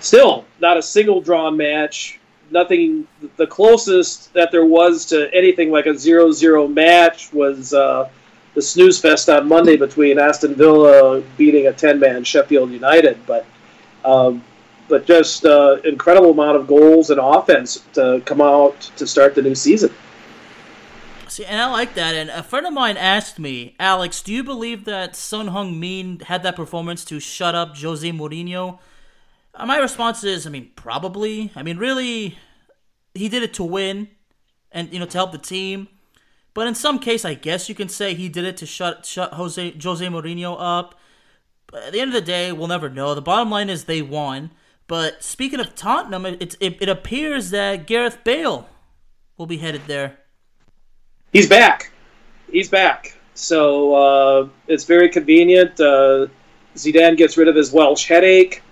still 0.00 0.44
not 0.60 0.76
a 0.76 0.82
single 0.82 1.20
drawn 1.20 1.56
match 1.56 2.15
nothing. 2.50 3.06
The 3.36 3.46
closest 3.46 4.32
that 4.34 4.50
there 4.52 4.64
was 4.64 5.06
to 5.06 5.32
anything 5.34 5.70
like 5.70 5.86
a 5.86 5.90
0-0 5.90 6.72
match 6.72 7.32
was 7.32 7.72
uh, 7.74 8.08
the 8.54 8.62
snooze 8.62 9.00
fest 9.00 9.28
on 9.28 9.48
Monday 9.48 9.76
between 9.76 10.18
Aston 10.18 10.54
Villa 10.54 11.20
beating 11.36 11.66
a 11.66 11.72
ten-man 11.72 12.24
Sheffield 12.24 12.70
United, 12.70 13.18
but. 13.26 13.46
Um, 14.04 14.44
but 14.88 15.04
just 15.04 15.44
uh, 15.44 15.78
incredible 15.84 16.30
amount 16.30 16.56
of 16.56 16.66
goals 16.66 17.10
and 17.10 17.18
offense 17.20 17.84
to 17.94 18.22
come 18.24 18.40
out 18.40 18.80
to 18.96 19.04
start 19.04 19.34
the 19.34 19.42
new 19.42 19.54
season. 19.54 19.92
See, 21.28 21.44
and 21.44 21.60
I 21.60 21.70
like 21.70 21.94
that. 21.94 22.14
And 22.14 22.30
a 22.30 22.42
friend 22.42 22.66
of 22.66 22.72
mine 22.72 22.96
asked 22.96 23.38
me, 23.38 23.74
Alex, 23.80 24.22
do 24.22 24.32
you 24.32 24.44
believe 24.44 24.84
that 24.84 25.16
Son 25.16 25.48
Heung-min 25.48 26.20
had 26.20 26.42
that 26.44 26.56
performance 26.56 27.04
to 27.06 27.18
shut 27.18 27.54
up 27.54 27.76
Jose 27.76 28.08
Mourinho? 28.10 28.78
Uh, 29.56 29.66
my 29.66 29.78
response 29.78 30.22
is, 30.22 30.46
I 30.46 30.50
mean, 30.50 30.70
probably. 30.76 31.50
I 31.56 31.62
mean, 31.62 31.78
really, 31.78 32.38
he 33.14 33.28
did 33.28 33.42
it 33.42 33.54
to 33.54 33.64
win, 33.64 34.08
and 34.70 34.92
you 34.92 34.98
know, 34.98 35.06
to 35.06 35.18
help 35.18 35.32
the 35.32 35.38
team. 35.38 35.88
But 36.54 36.66
in 36.66 36.74
some 36.74 36.98
case, 36.98 37.24
I 37.24 37.34
guess 37.34 37.68
you 37.68 37.74
can 37.74 37.88
say 37.88 38.14
he 38.14 38.28
did 38.28 38.44
it 38.44 38.56
to 38.58 38.66
shut 38.66 39.04
shut 39.06 39.34
Jose 39.34 39.74
Jose 39.82 40.06
Mourinho 40.06 40.56
up. 40.58 40.94
But 41.66 41.84
at 41.84 41.92
the 41.92 42.00
end 42.00 42.10
of 42.10 42.14
the 42.14 42.20
day, 42.20 42.52
we'll 42.52 42.68
never 42.68 42.88
know. 42.88 43.14
The 43.14 43.22
bottom 43.22 43.50
line 43.50 43.68
is 43.68 43.84
they 43.84 44.02
won. 44.02 44.52
But 44.86 45.22
speaking 45.24 45.58
of 45.58 45.74
Tottenham, 45.74 46.24
it, 46.24 46.54
it, 46.60 46.80
it 46.80 46.88
appears 46.88 47.50
that 47.50 47.86
Gareth 47.86 48.22
Bale 48.22 48.68
will 49.36 49.46
be 49.46 49.58
headed 49.58 49.82
there. 49.86 50.18
He's 51.32 51.48
back. 51.48 51.92
He's 52.50 52.68
back. 52.68 53.18
So 53.34 53.94
uh, 53.94 54.48
it's 54.68 54.84
very 54.84 55.08
convenient. 55.08 55.80
Uh, 55.80 56.28
Zidane 56.76 57.16
gets 57.16 57.36
rid 57.36 57.48
of 57.48 57.56
his 57.56 57.72
Welsh 57.72 58.06
headache. 58.06 58.62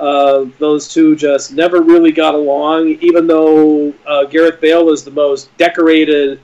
Uh, 0.00 0.46
those 0.58 0.88
two 0.88 1.14
just 1.14 1.52
never 1.52 1.82
really 1.82 2.10
got 2.10 2.34
along, 2.34 2.88
even 3.02 3.26
though 3.26 3.92
uh, 4.06 4.24
Gareth 4.24 4.58
Bale 4.58 4.88
is 4.88 5.04
the 5.04 5.10
most 5.10 5.54
decorated 5.58 6.40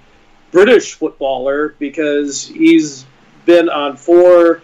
British 0.51 0.93
footballer 0.93 1.75
because 1.79 2.47
he's 2.47 3.07
been 3.47 3.71
on 3.71 3.97
four 3.97 4.61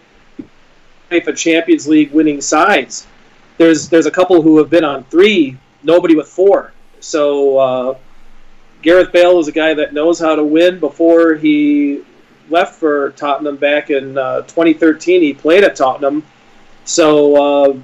FIFA 1.11 1.35
Champions 1.35 1.89
League 1.89 2.13
winning 2.13 2.43
sides. 2.43 3.07
There's 3.57 3.89
there's 3.89 4.05
a 4.05 4.11
couple 4.11 4.43
who 4.43 4.59
have 4.59 4.69
been 4.69 4.85
on 4.85 5.05
three, 5.05 5.57
nobody 5.83 6.15
with 6.15 6.29
four. 6.29 6.75
So 7.01 7.57
uh, 7.57 7.99
Gareth 8.83 9.11
Bale 9.11 9.39
is 9.39 9.49
a 9.49 9.53
guy 9.53 9.73
that 9.73 9.95
knows 9.95 10.19
how 10.19 10.35
to 10.35 10.45
win 10.45 10.79
before 10.81 11.35
he 11.35 12.03
left 12.51 12.75
for 12.75 13.13
Tottenham 13.13 13.57
back 13.57 13.89
in 13.89 14.19
uh, 14.19 14.43
2013. 14.43 15.23
He 15.23 15.33
played 15.33 15.65
at 15.65 15.77
Tottenham, 15.77 16.23
so 16.85 17.37
uh, 17.71 17.77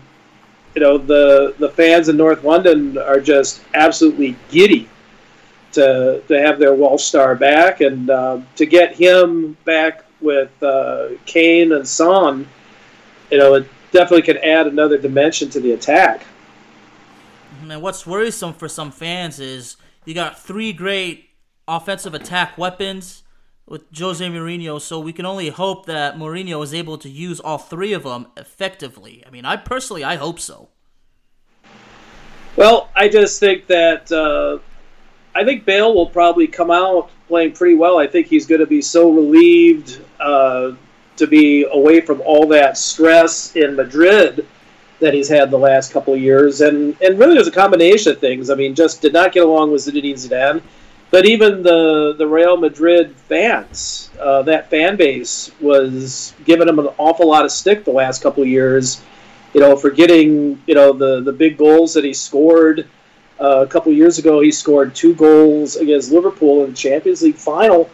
you 0.74 0.80
know 0.80 0.98
the 0.98 1.54
the 1.58 1.68
fans 1.70 2.08
in 2.08 2.16
North 2.16 2.44
London 2.44 2.98
are 2.98 3.20
just 3.20 3.62
absolutely 3.74 4.36
giddy 4.50 4.88
to 5.72 6.22
to 6.28 6.40
have 6.40 6.58
their 6.58 6.74
Welsh 6.74 7.04
star 7.04 7.34
back 7.34 7.80
and 7.80 8.10
uh, 8.10 8.40
to 8.56 8.66
get 8.66 8.94
him 8.94 9.56
back 9.64 10.04
with 10.20 10.50
uh, 10.62 11.10
Kane 11.26 11.72
and 11.72 11.86
Son. 11.86 12.46
You 13.30 13.38
know, 13.38 13.54
it 13.54 13.68
definitely 13.92 14.22
could 14.22 14.38
add 14.38 14.66
another 14.66 14.98
dimension 14.98 15.50
to 15.50 15.60
the 15.60 15.72
attack. 15.72 16.24
And 17.62 17.82
what's 17.82 18.06
worrisome 18.06 18.54
for 18.54 18.68
some 18.68 18.90
fans 18.90 19.40
is 19.40 19.76
you 20.04 20.14
got 20.14 20.40
three 20.40 20.72
great 20.72 21.28
offensive 21.66 22.14
attack 22.14 22.56
weapons 22.56 23.22
with 23.68 23.84
Jose 23.96 24.24
Mourinho, 24.26 24.80
so 24.80 24.98
we 24.98 25.12
can 25.12 25.26
only 25.26 25.50
hope 25.50 25.86
that 25.86 26.16
Mourinho 26.16 26.62
is 26.64 26.72
able 26.72 26.96
to 26.98 27.08
use 27.08 27.38
all 27.38 27.58
three 27.58 27.92
of 27.92 28.02
them 28.02 28.28
effectively. 28.36 29.22
I 29.26 29.30
mean, 29.30 29.44
I 29.44 29.56
personally, 29.56 30.02
I 30.04 30.16
hope 30.16 30.40
so. 30.40 30.70
Well, 32.56 32.90
I 32.96 33.08
just 33.08 33.38
think 33.38 33.66
that 33.66 34.10
uh, 34.10 34.58
I 35.34 35.44
think 35.44 35.64
Bale 35.64 35.94
will 35.94 36.08
probably 36.08 36.48
come 36.48 36.70
out 36.70 37.10
playing 37.28 37.52
pretty 37.52 37.74
well. 37.74 37.98
I 37.98 38.06
think 38.06 38.26
he's 38.26 38.46
going 38.46 38.60
to 38.60 38.66
be 38.66 38.82
so 38.82 39.10
relieved 39.10 40.00
uh, 40.18 40.72
to 41.16 41.26
be 41.26 41.66
away 41.70 42.00
from 42.00 42.20
all 42.22 42.46
that 42.48 42.78
stress 42.78 43.54
in 43.54 43.76
Madrid 43.76 44.46
that 45.00 45.14
he's 45.14 45.28
had 45.28 45.50
the 45.50 45.58
last 45.58 45.92
couple 45.92 46.14
of 46.14 46.20
years, 46.20 46.60
and 46.60 47.00
and 47.00 47.18
really 47.18 47.34
there's 47.34 47.46
a 47.46 47.52
combination 47.52 48.12
of 48.12 48.18
things. 48.18 48.50
I 48.50 48.54
mean, 48.54 48.74
just 48.74 49.00
did 49.02 49.12
not 49.12 49.32
get 49.32 49.44
along 49.44 49.70
with 49.70 49.82
Zinedine 49.82 50.14
Zidane, 50.14 50.62
but 51.10 51.24
even 51.24 51.62
the 51.62 52.14
the 52.18 52.26
Real 52.26 52.56
Madrid 52.56 53.14
fans, 53.16 54.10
uh, 54.20 54.42
that 54.42 54.70
fan 54.70 54.96
base 54.96 55.50
was 55.60 56.34
giving 56.44 56.68
him 56.68 56.78
an 56.78 56.88
awful 56.98 57.28
lot 57.28 57.44
of 57.44 57.50
stick 57.52 57.84
the 57.84 57.90
last 57.90 58.22
couple 58.22 58.42
of 58.42 58.48
years. 58.48 59.02
You 59.54 59.60
know, 59.60 59.76
for 59.76 59.90
getting 59.90 60.62
you 60.66 60.74
know 60.74 60.92
the 60.92 61.20
the 61.20 61.32
big 61.32 61.56
goals 61.56 61.94
that 61.94 62.04
he 62.04 62.12
scored. 62.12 62.88
Uh, 63.40 63.62
a 63.62 63.66
couple 63.68 63.92
of 63.92 63.96
years 63.96 64.18
ago, 64.18 64.40
he 64.40 64.50
scored 64.50 64.92
two 64.96 65.14
goals 65.14 65.76
against 65.76 66.10
Liverpool 66.10 66.64
in 66.64 66.70
the 66.70 66.76
Champions 66.76 67.22
League 67.22 67.36
final. 67.36 67.88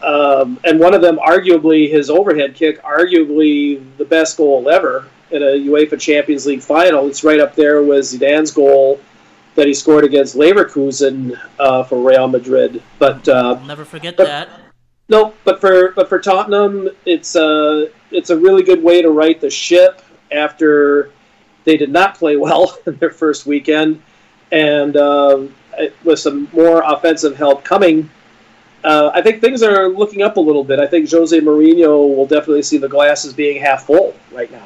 Um, 0.00 0.60
and 0.62 0.78
one 0.78 0.94
of 0.94 1.02
them, 1.02 1.16
arguably 1.16 1.90
his 1.90 2.08
overhead 2.08 2.54
kick, 2.54 2.80
arguably 2.84 3.84
the 3.96 4.04
best 4.04 4.36
goal 4.36 4.68
ever 4.68 5.08
in 5.32 5.42
a 5.42 5.46
UEFA 5.46 5.98
Champions 5.98 6.46
League 6.46 6.62
final. 6.62 7.08
It's 7.08 7.24
right 7.24 7.40
up 7.40 7.56
there 7.56 7.82
with 7.82 8.04
Zidane's 8.04 8.52
goal 8.52 9.00
that 9.56 9.66
he 9.66 9.74
scored 9.74 10.04
against 10.04 10.36
Leverkusen 10.36 11.38
uh, 11.58 11.82
for 11.82 12.06
Real 12.06 12.28
Madrid. 12.28 12.82
But 12.98 13.26
uh, 13.28 13.58
never 13.66 13.84
forget 13.84 14.16
but, 14.16 14.26
that. 14.26 14.48
No, 15.08 15.34
but 15.44 15.60
for 15.60 15.92
but 15.92 16.08
for 16.08 16.18
Tottenham, 16.18 16.88
it's 17.04 17.34
a 17.34 17.44
uh, 17.44 17.86
it's 18.10 18.30
a 18.30 18.36
really 18.36 18.62
good 18.62 18.82
way 18.82 19.02
to 19.02 19.10
right 19.10 19.40
the 19.40 19.50
ship 19.50 20.02
after 20.30 21.10
they 21.64 21.76
did 21.76 21.90
not 21.90 22.16
play 22.16 22.36
well 22.36 22.76
in 22.86 22.96
their 22.96 23.10
first 23.10 23.46
weekend, 23.46 24.02
and 24.52 24.96
uh, 24.96 25.46
with 26.04 26.18
some 26.18 26.48
more 26.52 26.82
offensive 26.84 27.36
help 27.36 27.64
coming. 27.64 28.10
Uh, 28.84 29.10
I 29.12 29.20
think 29.20 29.40
things 29.40 29.62
are 29.64 29.88
looking 29.88 30.22
up 30.22 30.36
a 30.36 30.40
little 30.40 30.62
bit. 30.62 30.78
I 30.78 30.86
think 30.86 31.10
Jose 31.10 31.38
Mourinho 31.40 32.14
will 32.14 32.26
definitely 32.26 32.62
see 32.62 32.78
the 32.78 32.88
glasses 32.88 33.32
being 33.32 33.60
half 33.60 33.86
full 33.86 34.14
right 34.30 34.50
now. 34.52 34.64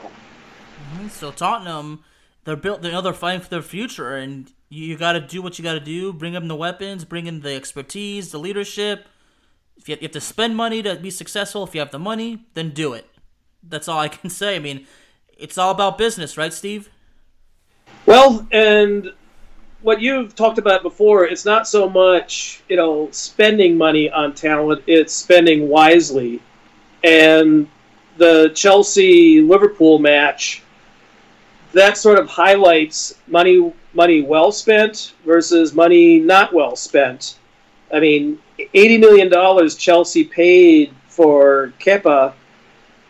So 1.09 1.31
Tottenham, 1.31 2.05
they're 2.45 2.57
built. 2.57 2.83
They 2.83 2.91
know 2.91 3.01
they're 3.01 3.13
fighting 3.13 3.41
for 3.41 3.49
their 3.49 3.63
future, 3.63 4.15
and 4.15 4.53
you, 4.71 4.97
got 4.97 5.13
to 5.13 5.21
do 5.21 5.43
what 5.43 5.59
you 5.59 5.65
got 5.65 5.75
to 5.75 5.81
do. 5.81 6.13
Bring 6.13 6.35
in 6.35 6.49
the 6.49 6.57
weapons, 6.57 7.05
bring 7.05 7.27
in 7.27 7.41
the 7.41 7.55
expertise, 7.55 8.31
the 8.31 8.39
leadership. 8.39 9.07
If 9.77 9.89
you 9.89 9.95
have, 9.95 10.03
you 10.03 10.07
have 10.07 10.13
to 10.13 10.21
spend 10.21 10.57
money 10.57 10.83
to 10.83 10.97
be 10.97 11.11
successful, 11.11 11.65
if 11.65 11.75
you 11.75 11.81
have 11.81 11.91
the 11.91 11.99
money, 11.99 12.47
then 12.55 12.71
do 12.71 12.93
it. 12.93 13.07
That's 13.63 13.89
all 13.89 13.99
I 13.99 14.09
can 14.09 14.31
say. 14.31 14.57
I 14.57 14.61
mean, 14.61 14.87
it's 15.37 15.59
all 15.59 15.71
about 15.71 15.99
business, 15.99 16.39
right, 16.39 16.53
Steve? 16.53 16.89
Well, 18.07 18.47
and 18.53 19.13
what 19.83 20.01
you've 20.01 20.35
talked 20.35 20.59
about 20.59 20.83
before, 20.83 21.25
it's 21.25 21.45
not 21.45 21.67
so 21.67 21.89
much, 21.89 22.63
you 22.69 22.77
know, 22.77 23.09
spending 23.11 23.77
money 23.77 24.11
on 24.11 24.35
talent, 24.35 24.83
it's 24.87 25.13
spending 25.13 25.69
wisely. 25.69 26.41
And 27.03 27.69
the 28.19 28.53
Chelsea 28.55 29.41
Liverpool 29.41 29.99
match 29.99 30.63
that 31.73 31.97
sort 31.97 32.19
of 32.19 32.29
highlights 32.29 33.15
money 33.27 33.73
money 33.95 34.23
well 34.23 34.53
spent 34.53 35.15
versus 35.25 35.75
money 35.75 36.19
not 36.19 36.53
well 36.53 36.77
spent. 36.77 37.39
I 37.93 38.01
mean, 38.01 38.39
eighty 38.75 38.99
million 38.99 39.29
dollars 39.29 39.77
Chelsea 39.77 40.25
paid 40.25 40.95
for 41.09 41.73
Kepa 41.81 42.35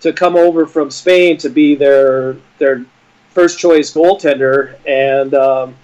to 0.01 0.13
come 0.13 0.37
over 0.37 0.67
from 0.67 0.91
Spain 0.91 1.37
to 1.39 1.49
be 1.49 1.75
their 1.75 2.37
their 2.59 2.85
first 3.31 3.59
choice 3.59 3.93
goaltender, 3.93 4.77
and 4.87 5.35
um, 5.35 5.77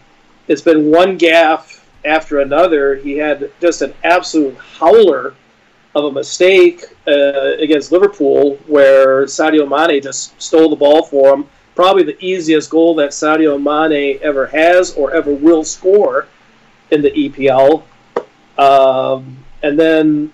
it's 0.48 0.62
been 0.62 0.90
one 0.90 1.16
gaff 1.16 1.86
after 2.04 2.40
another. 2.40 2.96
He 2.96 3.16
had 3.16 3.50
just 3.60 3.82
an 3.82 3.94
absolute 4.04 4.56
howler 4.56 5.34
of 5.94 6.04
a 6.04 6.12
mistake 6.12 6.84
uh, 7.08 7.54
against 7.58 7.90
Liverpool, 7.90 8.56
where 8.66 9.24
Sadio 9.24 9.66
Mane 9.66 10.02
just 10.02 10.40
stole 10.40 10.68
the 10.68 10.76
ball 10.76 11.02
for 11.02 11.34
him 11.34 11.48
probably 11.76 12.02
the 12.02 12.16
easiest 12.24 12.70
goal 12.70 12.94
that 12.96 13.10
Sadio 13.10 13.62
Mane 13.62 14.18
ever 14.22 14.46
has 14.46 14.94
or 14.94 15.12
ever 15.12 15.32
will 15.32 15.62
score 15.62 16.26
in 16.90 17.02
the 17.02 17.10
EPL. 17.10 17.84
Um, 18.58 19.36
and 19.62 19.78
then 19.78 20.32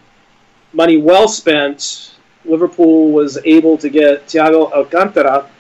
money 0.73 0.97
well 0.97 1.29
spent. 1.29 2.15
Liverpool 2.45 3.11
was 3.11 3.39
able 3.45 3.77
to 3.79 3.91
get 3.91 4.27
Thiago 4.27 4.73
Alcantara, 4.73 5.51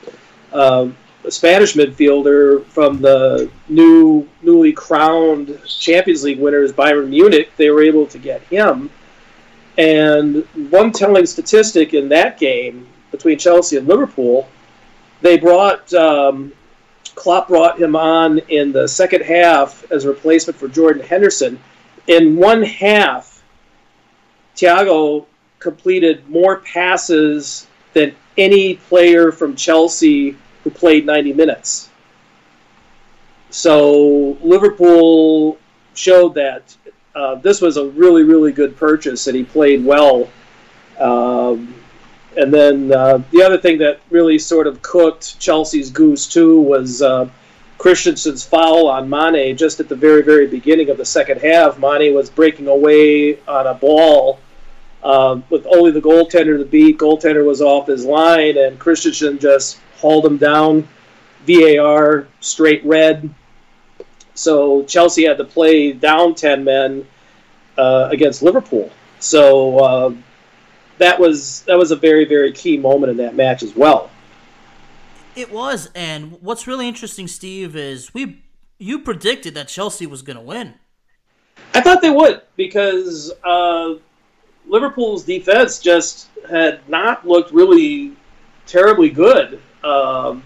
uh, 0.52 0.88
a 1.24 1.30
Spanish 1.30 1.74
midfielder 1.74 2.64
from 2.66 3.00
the 3.00 3.50
new, 3.68 4.28
newly 4.42 4.72
crowned 4.72 5.60
Champions 5.66 6.24
League 6.24 6.40
winners 6.40 6.72
Bayern 6.72 7.08
Munich. 7.08 7.50
They 7.56 7.70
were 7.70 7.82
able 7.82 8.06
to 8.06 8.18
get 8.18 8.40
him. 8.42 8.88
And 9.78 10.46
one 10.70 10.92
telling 10.92 11.26
statistic 11.26 11.94
in 11.94 12.08
that 12.10 12.38
game 12.38 12.86
between 13.10 13.38
Chelsea 13.38 13.76
and 13.76 13.86
Liverpool 13.88 14.48
they 15.22 15.38
brought 15.38 15.92
um, 15.94 16.52
Klopp 17.14 17.48
brought 17.48 17.78
him 17.78 17.96
on 17.96 18.38
in 18.38 18.72
the 18.72 18.86
second 18.86 19.22
half 19.22 19.90
as 19.90 20.04
a 20.04 20.08
replacement 20.08 20.58
for 20.58 20.68
Jordan 20.68 21.02
Henderson. 21.02 21.58
In 22.06 22.36
one 22.36 22.62
half, 22.62 23.42
Thiago 24.56 25.26
completed 25.58 26.28
more 26.28 26.58
passes 26.60 27.66
than 27.92 28.14
any 28.36 28.74
player 28.74 29.30
from 29.30 29.54
Chelsea 29.54 30.36
who 30.64 30.70
played 30.70 31.06
90 31.06 31.32
minutes. 31.32 31.90
So 33.50 34.38
Liverpool 34.42 35.58
showed 35.94 36.34
that 36.34 36.74
uh, 37.14 37.34
this 37.36 37.60
was 37.60 37.76
a 37.76 37.86
really, 37.88 38.22
really 38.22 38.52
good 38.52 38.76
purchase, 38.76 39.26
and 39.26 39.36
he 39.36 39.44
played 39.44 39.84
well. 39.84 40.30
Um, 40.98 41.74
and 42.36 42.52
then 42.52 42.92
uh, 42.92 43.22
the 43.30 43.42
other 43.42 43.58
thing 43.58 43.78
that 43.78 44.00
really 44.10 44.38
sort 44.38 44.66
of 44.66 44.82
cooked 44.82 45.38
Chelsea's 45.38 45.90
goose 45.90 46.26
too 46.26 46.60
was 46.60 47.02
uh, 47.02 47.28
Christensen's 47.78 48.44
foul 48.44 48.86
on 48.88 49.08
Mane 49.08 49.56
just 49.56 49.80
at 49.80 49.88
the 49.88 49.96
very, 49.96 50.22
very 50.22 50.46
beginning 50.46 50.88
of 50.88 50.98
the 50.98 51.04
second 51.04 51.40
half. 51.40 51.78
Mane 51.78 52.14
was 52.14 52.30
breaking 52.30 52.68
away 52.68 53.40
on 53.46 53.66
a 53.66 53.74
ball 53.74 54.38
uh, 55.02 55.40
with 55.50 55.66
only 55.66 55.90
the 55.90 56.00
goaltender 56.00 56.58
to 56.58 56.64
beat. 56.64 56.98
Goaltender 56.98 57.44
was 57.44 57.60
off 57.60 57.88
his 57.88 58.04
line, 58.04 58.56
and 58.56 58.78
Christensen 58.78 59.38
just 59.38 59.80
hauled 59.96 60.24
him 60.24 60.36
down. 60.36 60.88
VAR 61.46 62.28
straight 62.40 62.84
red. 62.84 63.28
So 64.34 64.84
Chelsea 64.84 65.24
had 65.24 65.38
to 65.38 65.44
play 65.44 65.92
down 65.92 66.34
ten 66.34 66.62
men 66.62 67.06
uh, 67.76 68.08
against 68.10 68.42
Liverpool. 68.42 68.90
So 69.18 69.78
uh, 69.78 70.14
that 71.02 71.18
was 71.18 71.62
that 71.62 71.76
was 71.76 71.90
a 71.90 71.96
very 71.96 72.24
very 72.24 72.52
key 72.52 72.76
moment 72.76 73.10
in 73.10 73.16
that 73.18 73.34
match 73.34 73.62
as 73.62 73.74
well. 73.74 74.10
It 75.34 75.50
was, 75.50 75.90
and 75.94 76.32
what's 76.42 76.66
really 76.66 76.86
interesting, 76.86 77.26
Steve, 77.26 77.74
is 77.74 78.12
we 78.14 78.42
you 78.78 79.00
predicted 79.00 79.54
that 79.54 79.68
Chelsea 79.68 80.06
was 80.06 80.22
going 80.22 80.36
to 80.36 80.42
win. 80.42 80.74
I 81.74 81.80
thought 81.80 82.02
they 82.02 82.10
would 82.10 82.42
because 82.56 83.32
uh, 83.44 83.94
Liverpool's 84.66 85.24
defense 85.24 85.78
just 85.78 86.28
had 86.48 86.86
not 86.88 87.26
looked 87.26 87.52
really 87.52 88.12
terribly 88.66 89.10
good 89.10 89.60
uh, 89.82 90.36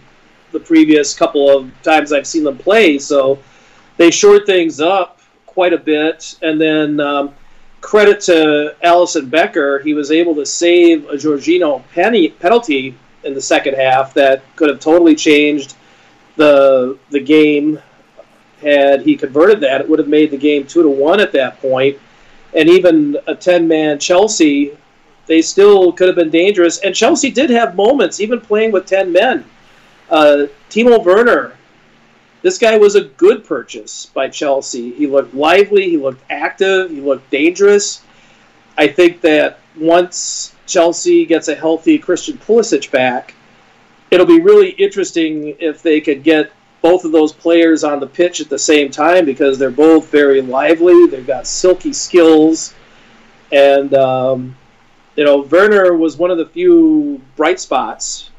the 0.53 0.61
previous 0.61 1.14
couple 1.14 1.51
of 1.51 1.71
times 1.83 2.12
I've 2.12 2.27
seen 2.27 2.45
them 2.45 2.57
play. 2.57 2.99
So 2.99 3.38
they 3.99 4.11
shored 4.11 4.47
things 4.47 4.81
up 4.81 5.21
quite 5.45 5.75
a 5.75 5.79
bit, 5.79 6.38
and 6.40 6.59
then. 6.59 6.99
Um, 7.01 7.35
credit 7.87 8.20
to 8.20 8.75
Alisson 8.83 9.31
Becker, 9.31 9.79
he 9.79 9.94
was 9.94 10.11
able 10.11 10.35
to 10.35 10.44
save 10.44 11.05
a 11.09 11.12
Jorginho 11.12 11.85
penny, 11.94 12.31
penalty 12.31 12.99
in 13.22 13.33
the 13.33 13.40
second 13.40 13.75
half 13.75 14.12
that 14.14 14.42
could 14.57 14.68
have 14.68 14.81
totally 14.81 15.14
changed 15.14 15.77
the 16.35 16.99
the 17.11 17.20
game. 17.20 17.81
Had 18.61 19.03
he 19.03 19.14
converted 19.14 19.61
that, 19.61 19.83
it 19.83 19.88
would 19.88 20.01
have 20.01 20.09
made 20.09 20.33
the 20.33 20.37
game 20.37 20.66
two 20.66 20.83
to 20.83 20.88
one 20.88 21.20
at 21.20 21.31
that 21.33 21.61
point. 21.61 21.96
And 22.55 22.68
even 22.68 23.18
a 23.29 23.37
ten 23.37 23.68
man 23.68 24.01
Chelsea 24.01 24.77
they 25.27 25.40
still 25.40 25.92
could 25.92 26.09
have 26.09 26.16
been 26.16 26.31
dangerous. 26.31 26.79
And 26.79 26.92
Chelsea 26.92 27.31
did 27.31 27.51
have 27.51 27.77
moments, 27.77 28.20
even 28.20 28.40
playing 28.40 28.72
with 28.72 28.87
10 28.87 29.12
men. 29.12 29.44
Uh, 30.09 30.46
Timo 30.70 31.05
Werner, 31.05 31.57
this 32.47 32.59
guy 32.59 32.79
was 32.79 32.95
a 32.95 33.01
good 33.01 33.45
purchase 33.45 34.07
by 34.07 34.29
Chelsea. 34.29 34.93
He 34.93 35.09
looked 35.09 35.35
lively, 35.35 35.91
he 35.91 35.97
looked 35.97 36.23
active, 36.31 36.93
he 36.93 37.01
looked 37.01 37.29
dangerous. 37.29 38.03
I 38.79 38.87
think 38.87 39.21
that 39.23 39.59
once 39.77 40.55
Chelsea 40.65 41.27
gets 41.27 41.49
a 41.49 41.57
healthy 41.57 41.99
Christian 41.99 42.39
Pulisic 42.39 42.93
back, 42.93 43.35
it'll 44.13 44.27
be 44.27 44.41
really 44.41 44.71
interesting 44.71 45.57
if 45.59 45.83
they 45.83 46.01
could 46.01 46.23
get 46.23 46.53
both 46.83 47.05
of 47.05 47.11
those 47.11 47.33
players 47.33 47.83
on 47.83 47.99
the 47.99 48.07
pitch 48.07 48.41
at 48.41 48.49
the 48.49 48.61
same 48.61 48.93
time 48.93 49.25
because 49.25 49.59
they're 49.59 49.73
both 49.73 50.09
very 50.13 50.41
lively. 50.41 51.09
They've 51.09 51.27
got 51.27 51.49
silky 51.49 51.93
skills, 51.93 52.75
and 53.51 53.93
um, 53.95 54.57
you 55.17 55.25
know 55.25 55.41
Werner 55.41 55.97
was 55.97 56.17
one 56.17 56.31
of 56.31 56.39
the 56.39 56.47
few 56.47 57.21
bright 57.35 57.59
spots 57.59 58.31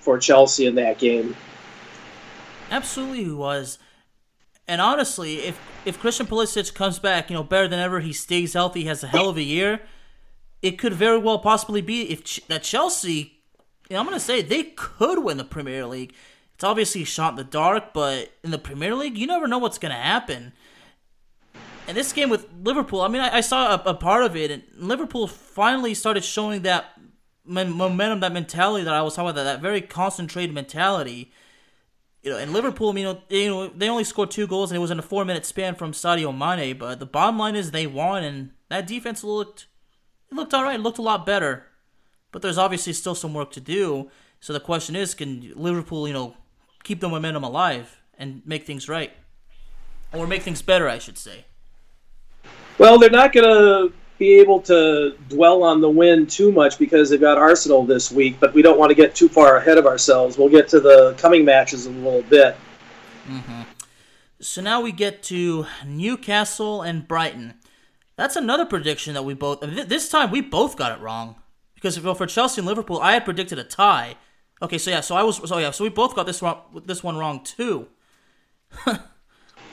for 0.00 0.18
Chelsea 0.18 0.64
in 0.64 0.74
that 0.76 0.98
game. 0.98 1.36
Absolutely, 2.72 3.24
he 3.24 3.30
was. 3.30 3.78
And 4.66 4.80
honestly, 4.80 5.40
if 5.40 5.60
if 5.84 6.00
Christian 6.00 6.26
Pulisic 6.26 6.72
comes 6.74 6.98
back, 6.98 7.28
you 7.28 7.36
know, 7.36 7.42
better 7.42 7.68
than 7.68 7.78
ever, 7.78 8.00
he 8.00 8.12
stays 8.12 8.54
healthy, 8.54 8.84
has 8.84 9.04
a 9.04 9.08
hell 9.08 9.28
of 9.28 9.36
a 9.36 9.42
year. 9.42 9.82
It 10.62 10.78
could 10.78 10.94
very 10.94 11.18
well 11.18 11.38
possibly 11.38 11.82
be 11.82 12.10
if 12.10 12.24
Ch- 12.24 12.40
that 12.48 12.62
Chelsea. 12.62 13.38
You 13.90 13.94
know, 13.94 14.00
I'm 14.00 14.06
to 14.08 14.20
say 14.20 14.40
they 14.40 14.62
could 14.62 15.22
win 15.22 15.36
the 15.36 15.44
Premier 15.44 15.84
League. 15.84 16.14
It's 16.54 16.64
obviously 16.64 17.04
shot 17.04 17.32
in 17.32 17.36
the 17.36 17.44
dark, 17.44 17.92
but 17.92 18.30
in 18.42 18.52
the 18.52 18.58
Premier 18.58 18.94
League, 18.94 19.18
you 19.18 19.26
never 19.26 19.46
know 19.46 19.58
what's 19.58 19.76
to 19.90 19.98
happen. 19.98 20.52
And 21.86 21.96
this 21.96 22.12
game 22.12 22.30
with 22.30 22.46
Liverpool, 22.62 23.02
I 23.02 23.08
mean, 23.08 23.20
I, 23.20 23.38
I 23.38 23.40
saw 23.40 23.74
a, 23.74 23.90
a, 23.90 23.94
part 23.94 24.22
of 24.22 24.36
it, 24.36 24.50
and 24.50 24.62
Liverpool 24.76 25.26
finally 25.26 25.92
started 25.92 26.24
showing 26.24 26.62
that 26.62 26.92
momentum, 27.44 28.20
that 28.20 28.32
mentality 28.32 28.84
that 28.84 28.94
I 28.94 29.02
was 29.02 29.14
talking 29.14 29.30
about, 29.30 29.44
that, 29.44 29.54
that 29.54 29.60
very 29.60 29.82
concentrated 29.82 30.54
mentality. 30.54 31.32
You 32.22 32.30
know, 32.30 32.38
and 32.38 32.52
Liverpool, 32.52 32.96
you 32.96 33.04
know, 33.04 33.20
they, 33.28 33.44
you 33.44 33.50
know, 33.50 33.68
they 33.68 33.88
only 33.88 34.04
scored 34.04 34.30
two 34.30 34.46
goals, 34.46 34.70
and 34.70 34.76
it 34.76 34.80
was 34.80 34.92
in 34.92 34.98
a 34.98 35.02
four-minute 35.02 35.44
span 35.44 35.74
from 35.74 35.90
Sadio 35.90 36.32
Mane. 36.36 36.78
But 36.78 37.00
the 37.00 37.06
bottom 37.06 37.36
line 37.36 37.56
is 37.56 37.70
they 37.72 37.86
won, 37.86 38.22
and 38.22 38.50
that 38.68 38.86
defense 38.86 39.24
looked, 39.24 39.66
it 40.30 40.34
looked 40.36 40.54
all 40.54 40.62
right. 40.62 40.78
It 40.78 40.82
looked 40.82 40.98
a 40.98 41.02
lot 41.02 41.26
better, 41.26 41.66
but 42.30 42.40
there's 42.40 42.58
obviously 42.58 42.92
still 42.92 43.16
some 43.16 43.34
work 43.34 43.50
to 43.52 43.60
do. 43.60 44.08
So 44.38 44.52
the 44.52 44.60
question 44.60 44.94
is, 44.94 45.14
can 45.14 45.52
Liverpool, 45.56 46.06
you 46.06 46.14
know, 46.14 46.36
keep 46.84 47.00
the 47.00 47.08
momentum 47.08 47.42
alive 47.42 48.00
and 48.16 48.42
make 48.46 48.66
things 48.66 48.88
right, 48.88 49.12
or 50.12 50.26
make 50.26 50.42
things 50.42 50.62
better, 50.62 50.88
I 50.88 50.98
should 50.98 51.18
say. 51.18 51.44
Well, 52.78 52.98
they're 52.98 53.10
not 53.10 53.32
going 53.32 53.46
to 53.46 53.92
be 54.22 54.38
able 54.38 54.60
to 54.60 55.16
dwell 55.28 55.64
on 55.64 55.80
the 55.80 55.90
win 55.90 56.26
too 56.26 56.52
much 56.52 56.78
because 56.78 57.10
they've 57.10 57.20
got 57.20 57.38
Arsenal 57.38 57.84
this 57.84 58.12
week, 58.12 58.36
but 58.38 58.54
we 58.54 58.62
don't 58.62 58.78
want 58.78 58.90
to 58.90 58.94
get 58.94 59.16
too 59.16 59.28
far 59.28 59.56
ahead 59.56 59.78
of 59.78 59.86
ourselves. 59.86 60.38
We'll 60.38 60.48
get 60.48 60.68
to 60.68 60.80
the 60.80 61.14
coming 61.18 61.44
matches 61.44 61.86
in 61.86 61.96
a 61.96 61.98
little 61.98 62.22
bit. 62.22 62.56
Mm-hmm. 63.26 63.62
So 64.40 64.62
now 64.62 64.80
we 64.80 64.92
get 64.92 65.24
to 65.24 65.66
Newcastle 65.84 66.82
and 66.82 67.08
Brighton. 67.08 67.54
That's 68.14 68.36
another 68.36 68.64
prediction 68.64 69.14
that 69.14 69.24
we 69.24 69.34
both. 69.34 69.60
This 69.60 70.08
time 70.08 70.30
we 70.30 70.40
both 70.40 70.76
got 70.76 70.96
it 70.96 71.02
wrong 71.02 71.36
because 71.74 71.96
if 71.96 72.04
for 72.16 72.26
Chelsea 72.26 72.60
and 72.60 72.66
Liverpool, 72.68 73.00
I 73.00 73.14
had 73.14 73.24
predicted 73.24 73.58
a 73.58 73.64
tie, 73.64 74.16
Okay, 74.62 74.78
so 74.78 74.92
yeah, 74.92 75.00
so 75.00 75.16
I 75.16 75.24
was 75.24 75.36
so 75.48 75.58
yeah, 75.58 75.72
so 75.72 75.82
we 75.82 75.90
both 75.90 76.14
got 76.14 76.24
this 76.24 76.40
wrong, 76.40 76.60
this 76.86 77.02
one 77.02 77.16
wrong 77.16 77.42
too. 77.42 77.88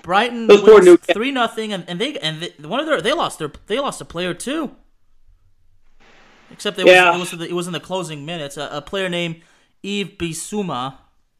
Brighton 0.03 0.47
wins 0.47 0.99
three 1.13 1.31
nothing, 1.31 1.73
and, 1.73 1.85
and 1.88 1.99
they 1.99 2.17
and 2.17 2.41
they, 2.41 2.67
one 2.67 2.79
of 2.79 2.85
their 2.85 3.01
they 3.01 3.13
lost 3.13 3.39
their 3.39 3.51
they 3.67 3.79
lost 3.79 4.01
a 4.01 4.05
player 4.05 4.33
too. 4.33 4.75
Except 6.51 6.77
they 6.77 6.83
yeah. 6.83 7.15
was, 7.17 7.33
it 7.33 7.38
was 7.38 7.49
it 7.49 7.53
was 7.53 7.67
in 7.67 7.73
the 7.73 7.79
closing 7.79 8.25
minutes. 8.25 8.57
A, 8.57 8.69
a 8.71 8.81
player 8.81 9.09
named 9.09 9.41
Yves 9.83 10.12
Bissouma 10.17 10.95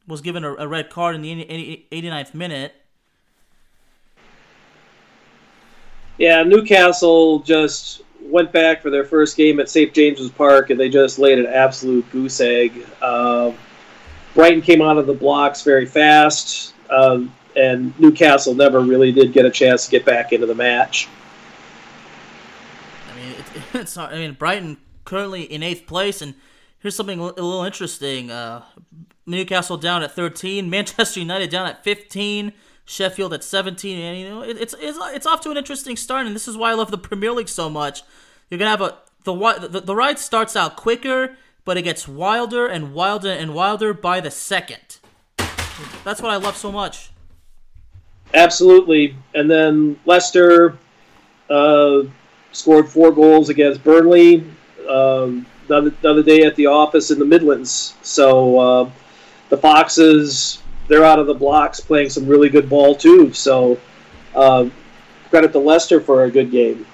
was 0.08 0.22
given 0.22 0.44
a, 0.44 0.54
a, 0.56 0.68
red 0.68 0.90
card 0.90 1.16
in 1.16 1.22
the 1.22 1.86
89th 1.92 2.34
minute. 2.34 2.74
Yeah, 6.18 6.44
Newcastle 6.44 7.40
just 7.40 8.02
went 8.22 8.52
back 8.52 8.82
for 8.82 8.90
their 8.90 9.06
first 9.06 9.38
game 9.38 9.60
at 9.60 9.70
St. 9.70 9.94
James's 9.94 10.32
Park, 10.32 10.70
and 10.70 10.80
they 10.80 10.90
just 10.90 11.20
laid 11.20 11.40
an 11.40 11.46
absolute 11.46 12.10
goose 12.12 12.42
egg. 12.42 12.86
Uh, 13.02 13.52
Brighton 14.34 14.62
came 14.62 14.82
out 14.82 14.98
of 14.98 15.08
the 15.08 15.14
blocks 15.14 15.62
very 15.62 15.86
fast, 15.86 16.74
um, 16.90 17.34
and 17.56 17.98
Newcastle 18.00 18.54
never 18.54 18.80
really 18.80 19.12
did 19.12 19.34
get 19.34 19.46
a 19.46 19.52
chance 19.52 19.86
to 19.86 19.92
get 19.92 20.06
back 20.06 20.32
into 20.32 20.46
the 20.46 20.56
match. 20.56 21.08
I 23.12 23.16
mean, 23.16 23.32
it, 23.32 23.46
it's 23.74 23.96
not, 23.96 24.14
I 24.14 24.18
mean, 24.18 24.34
Brighton 24.34 24.78
currently 25.06 25.44
in 25.44 25.64
eighth 25.64 25.88
place, 25.88 26.22
and 26.22 26.36
here's 26.80 26.96
something 26.96 27.20
a 27.20 27.26
little 27.26 27.64
interesting: 27.64 28.32
uh, 28.32 28.64
Newcastle 29.26 29.78
down 29.78 30.04
at 30.04 30.12
13, 30.12 30.70
Manchester 30.70 31.20
United 31.20 31.50
down 31.50 31.68
at 31.68 31.84
15. 31.84 32.54
Sheffield 32.86 33.36
at 33.36 33.44
17, 33.44 34.00
and 34.00 34.18
you 34.18 34.28
know 34.28 34.42
it, 34.42 34.58
it's 34.58 34.74
it's 34.80 34.98
it's 35.14 35.28
off 35.28 35.42
to 35.42 35.52
an 35.52 35.58
interesting 35.58 35.96
start, 35.96 36.26
and 36.26 36.36
this 36.36 36.48
is 36.48 36.58
why 36.58 36.72
I 36.72 36.74
love 36.74 36.90
the 36.90 36.98
Premier 36.98 37.32
League 37.32 37.48
so 37.48 37.70
much. 37.70 38.02
You're 38.50 38.58
gonna 38.58 38.72
have 38.72 38.82
a 38.82 38.98
the 39.26 39.70
the, 39.70 39.82
the 39.82 39.96
ride 39.96 40.18
starts 40.18 40.56
out 40.56 40.76
quicker, 40.76 41.38
but 41.66 41.78
it 41.78 41.84
gets 41.84 42.08
wilder 42.08 42.66
and 42.66 42.94
wilder 42.96 43.32
and 43.32 43.54
wilder 43.54 43.94
by 43.94 44.20
the 44.20 44.32
second. 44.32 44.98
That's 46.04 46.20
what 46.20 46.32
I 46.32 46.38
love 46.38 46.58
so 46.58 46.72
much. 46.72 47.12
Absolutely, 48.34 49.16
and 49.34 49.50
then 49.50 50.00
Leicester 50.06 50.78
uh, 51.50 52.04
scored 52.52 52.88
four 52.88 53.12
goals 53.12 53.50
against 53.50 53.84
Burnley 53.84 54.46
um, 54.88 55.46
the, 55.68 55.76
other, 55.76 55.90
the 55.90 56.10
other 56.10 56.24
day 56.24 56.44
at 56.44 56.56
the 56.56 56.66
office 56.68 57.12
in 57.12 57.20
the 57.20 57.26
Midlands. 57.26 57.96
So 58.02 58.60
uh, 58.60 58.92
the 59.50 59.58
Foxes 59.58 60.62
they're 60.88 61.06
out 61.06 61.20
of 61.20 61.28
the 61.28 61.34
blocks 61.34 61.80
playing 61.80 62.10
some 62.10 62.28
really 62.28 62.50
good 62.50 62.68
ball 62.68 62.96
too. 62.96 63.32
So 63.32 63.80
uh, 64.36 64.70
credit 65.30 65.52
to 65.54 65.60
Leicester 65.60 66.02
for 66.02 66.24
a 66.26 66.32
good 66.32 66.52
game. 66.52 66.86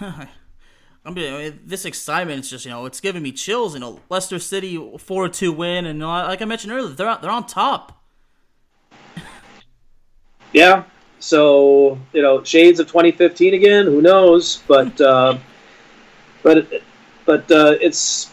I 0.00 1.10
mean, 1.10 1.60
this 1.64 1.84
excitement 1.84 2.40
is 2.40 2.50
just 2.50 2.64
you 2.66 2.70
know 2.70 2.84
it's 2.84 3.00
giving 3.00 3.22
me 3.22 3.32
chills. 3.32 3.74
You 3.74 3.80
know, 3.80 4.00
Leicester 4.10 4.38
City 4.38 4.76
four 4.98 5.28
two 5.28 5.52
win, 5.52 5.86
and 5.86 6.00
like 6.00 6.42
I 6.42 6.44
mentioned 6.44 6.72
earlier, 6.72 6.92
they're 6.92 7.18
they're 7.22 7.30
on 7.30 7.46
top. 7.46 7.97
Yeah. 10.52 10.84
So 11.20 11.98
you 12.12 12.22
know, 12.22 12.44
shades 12.44 12.80
of 12.80 12.86
2015 12.86 13.54
again. 13.54 13.86
Who 13.86 14.00
knows? 14.00 14.62
But 14.68 15.00
uh, 15.00 15.38
but 16.42 16.68
but 17.24 17.50
uh, 17.50 17.76
it's 17.80 18.30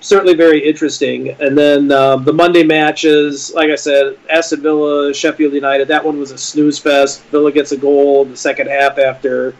certainly 0.00 0.34
very 0.34 0.66
interesting. 0.66 1.30
And 1.40 1.56
then 1.56 1.92
um, 1.92 2.24
the 2.24 2.32
Monday 2.32 2.62
matches, 2.62 3.52
like 3.54 3.70
I 3.70 3.74
said, 3.74 4.18
Aston 4.30 4.62
Villa, 4.62 5.12
Sheffield 5.12 5.52
United. 5.52 5.88
That 5.88 6.04
one 6.04 6.18
was 6.18 6.30
a 6.30 6.38
snooze 6.38 6.78
fest. 6.78 7.22
Villa 7.24 7.52
gets 7.52 7.72
a 7.72 7.76
goal 7.76 8.22
in 8.22 8.30
the 8.30 8.36
second 8.36 8.68
half 8.68 8.98
after 8.98 9.54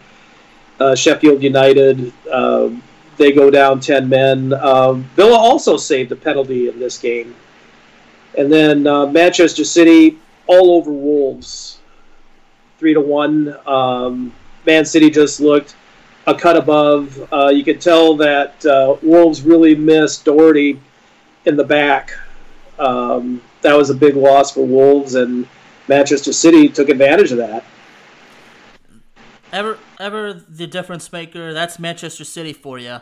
uh, 0.79 0.95
Sheffield 0.95 1.43
United. 1.43 2.11
Uh, 2.31 2.69
they 3.17 3.31
go 3.31 3.51
down 3.51 3.79
ten 3.79 4.09
men. 4.09 4.53
Um, 4.53 5.03
Villa 5.15 5.37
also 5.37 5.77
saved 5.77 6.11
a 6.11 6.15
penalty 6.15 6.69
in 6.69 6.79
this 6.79 6.97
game. 6.97 7.35
And 8.37 8.51
then 8.51 8.87
uh, 8.87 9.07
Manchester 9.07 9.65
City 9.65 10.17
all 10.47 10.71
over 10.71 10.91
Wolves, 10.91 11.80
three 12.81 12.95
to 12.95 12.99
one. 12.99 13.55
Um, 13.67 14.33
Man 14.65 14.85
City 14.85 15.11
just 15.11 15.39
looked 15.39 15.75
a 16.25 16.33
cut 16.33 16.57
above. 16.57 17.31
Uh, 17.31 17.49
you 17.49 17.63
could 17.63 17.79
tell 17.79 18.15
that 18.17 18.65
uh, 18.65 18.97
Wolves 19.03 19.43
really 19.43 19.75
missed 19.75 20.25
Doherty 20.25 20.81
in 21.45 21.55
the 21.55 21.63
back. 21.63 22.11
Um, 22.79 23.39
that 23.61 23.75
was 23.75 23.91
a 23.91 23.93
big 23.93 24.15
loss 24.15 24.51
for 24.51 24.65
Wolves, 24.65 25.13
and 25.13 25.47
Manchester 25.87 26.33
City 26.33 26.67
took 26.67 26.89
advantage 26.89 27.31
of 27.31 27.37
that. 27.37 27.63
Ever, 29.53 29.77
ever 29.99 30.33
the 30.33 30.65
difference 30.65 31.11
maker. 31.11 31.53
That's 31.53 31.77
Manchester 31.77 32.23
City 32.23 32.51
for 32.51 32.79
you. 32.79 32.97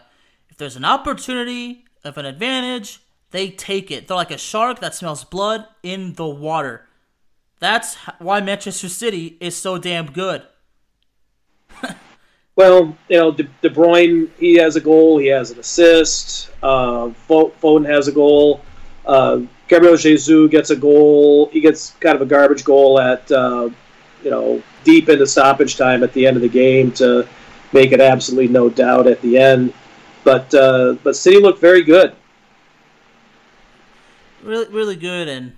If 0.49 0.57
there's 0.57 0.75
an 0.75 0.83
opportunity, 0.83 1.85
of 2.03 2.17
an 2.17 2.25
advantage, 2.25 2.99
they 3.31 3.49
take 3.49 3.91
it. 3.91 4.09
They're 4.09 4.17
like 4.17 4.31
a 4.31 4.37
shark 4.37 4.81
that 4.81 4.93
smells 4.93 5.23
blood 5.23 5.67
in 5.83 6.15
the 6.15 6.27
water. 6.27 6.88
That's 7.59 7.95
why 8.19 8.41
Manchester 8.41 8.89
City 8.89 9.37
is 9.39 9.55
so 9.55 9.77
damn 9.77 10.11
good. 10.11 10.43
Well, 12.55 12.97
you 13.07 13.17
know, 13.17 13.31
De, 13.31 13.43
De 13.61 13.69
Bruyne, 13.69 14.29
he 14.37 14.55
has 14.55 14.75
a 14.75 14.81
goal, 14.81 15.17
he 15.17 15.27
has 15.27 15.49
an 15.49 15.59
assist. 15.59 16.49
Uh, 16.61 17.13
Foden 17.29 17.87
has 17.87 18.09
a 18.09 18.11
goal. 18.11 18.59
Uh, 19.05 19.43
Gabriel 19.69 19.95
Jesus 19.95 20.51
gets 20.51 20.69
a 20.69 20.75
goal. 20.75 21.47
He 21.53 21.61
gets 21.61 21.91
kind 22.01 22.17
of 22.17 22.21
a 22.21 22.25
garbage 22.25 22.65
goal 22.65 22.99
at, 22.99 23.31
uh, 23.31 23.69
you 24.25 24.29
know, 24.29 24.61
deep 24.83 25.07
into 25.07 25.25
stoppage 25.25 25.77
time 25.77 26.03
at 26.03 26.11
the 26.11 26.27
end 26.27 26.35
of 26.35 26.41
the 26.41 26.49
game 26.49 26.91
to 26.93 27.25
make 27.71 27.93
it 27.93 28.01
absolutely 28.01 28.49
no 28.49 28.69
doubt 28.69 29.07
at 29.07 29.21
the 29.21 29.37
end. 29.37 29.73
But 30.25 30.53
uh, 30.53 30.97
but 31.01 31.15
City 31.15 31.39
looked 31.39 31.61
very 31.61 31.83
good. 31.83 32.13
Really, 34.43 34.67
really 34.67 34.97
good, 34.97 35.29
and 35.29 35.53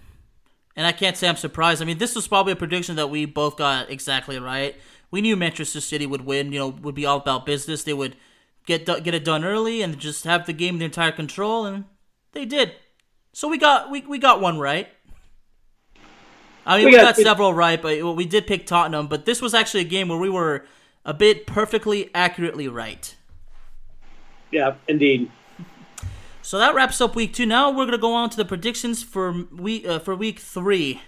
and 0.81 0.87
I 0.87 0.91
can't 0.91 1.15
say 1.15 1.29
I'm 1.29 1.35
surprised. 1.35 1.81
I 1.81 1.85
mean, 1.85 1.99
this 1.99 2.15
was 2.15 2.27
probably 2.27 2.53
a 2.53 2.55
prediction 2.55 2.95
that 2.95 3.09
we 3.09 3.25
both 3.25 3.57
got 3.57 3.91
exactly 3.91 4.39
right 4.39 4.75
we 5.11 5.21
knew 5.21 5.35
Manchester 5.35 5.81
City 5.81 6.07
would 6.07 6.25
win. 6.25 6.51
You 6.51 6.59
know, 6.59 6.67
would 6.69 6.95
be 6.95 7.05
all 7.05 7.17
about 7.17 7.45
business. 7.45 7.83
They 7.83 7.93
would 7.93 8.15
get 8.65 8.85
get 8.85 9.13
it 9.13 9.25
done 9.25 9.43
early 9.43 9.81
and 9.81 9.99
just 9.99 10.23
have 10.23 10.45
the 10.45 10.53
game 10.53 10.79
the 10.79 10.85
entire 10.85 11.11
control, 11.11 11.65
and 11.65 11.85
they 12.31 12.45
did. 12.45 12.73
So 13.33 13.47
we 13.47 13.57
got 13.57 13.91
we, 13.91 14.01
we 14.01 14.17
got 14.17 14.41
one 14.41 14.57
right. 14.57 14.87
I 16.65 16.77
mean, 16.77 16.85
we, 16.85 16.91
we 16.91 16.97
got, 16.97 17.15
got 17.15 17.23
several 17.23 17.53
right, 17.53 17.81
but 17.81 18.15
we 18.15 18.25
did 18.25 18.47
pick 18.47 18.65
Tottenham. 18.65 19.07
But 19.07 19.25
this 19.25 19.41
was 19.41 19.53
actually 19.53 19.81
a 19.81 19.85
game 19.85 20.07
where 20.07 20.17
we 20.17 20.29
were 20.29 20.65
a 21.03 21.13
bit 21.13 21.45
perfectly 21.45 22.09
accurately 22.15 22.67
right. 22.67 23.15
Yeah, 24.51 24.75
indeed. 24.87 25.31
So 26.41 26.57
that 26.57 26.73
wraps 26.73 26.99
up 27.01 27.15
week 27.15 27.33
two. 27.33 27.45
Now 27.45 27.71
we're 27.71 27.85
gonna 27.85 27.97
go 27.97 28.13
on 28.13 28.29
to 28.31 28.37
the 28.37 28.45
predictions 28.45 29.03
for 29.03 29.31
week 29.51 29.85
uh, 29.87 29.99
for 29.99 30.15
week 30.15 30.39
three. 30.39 31.01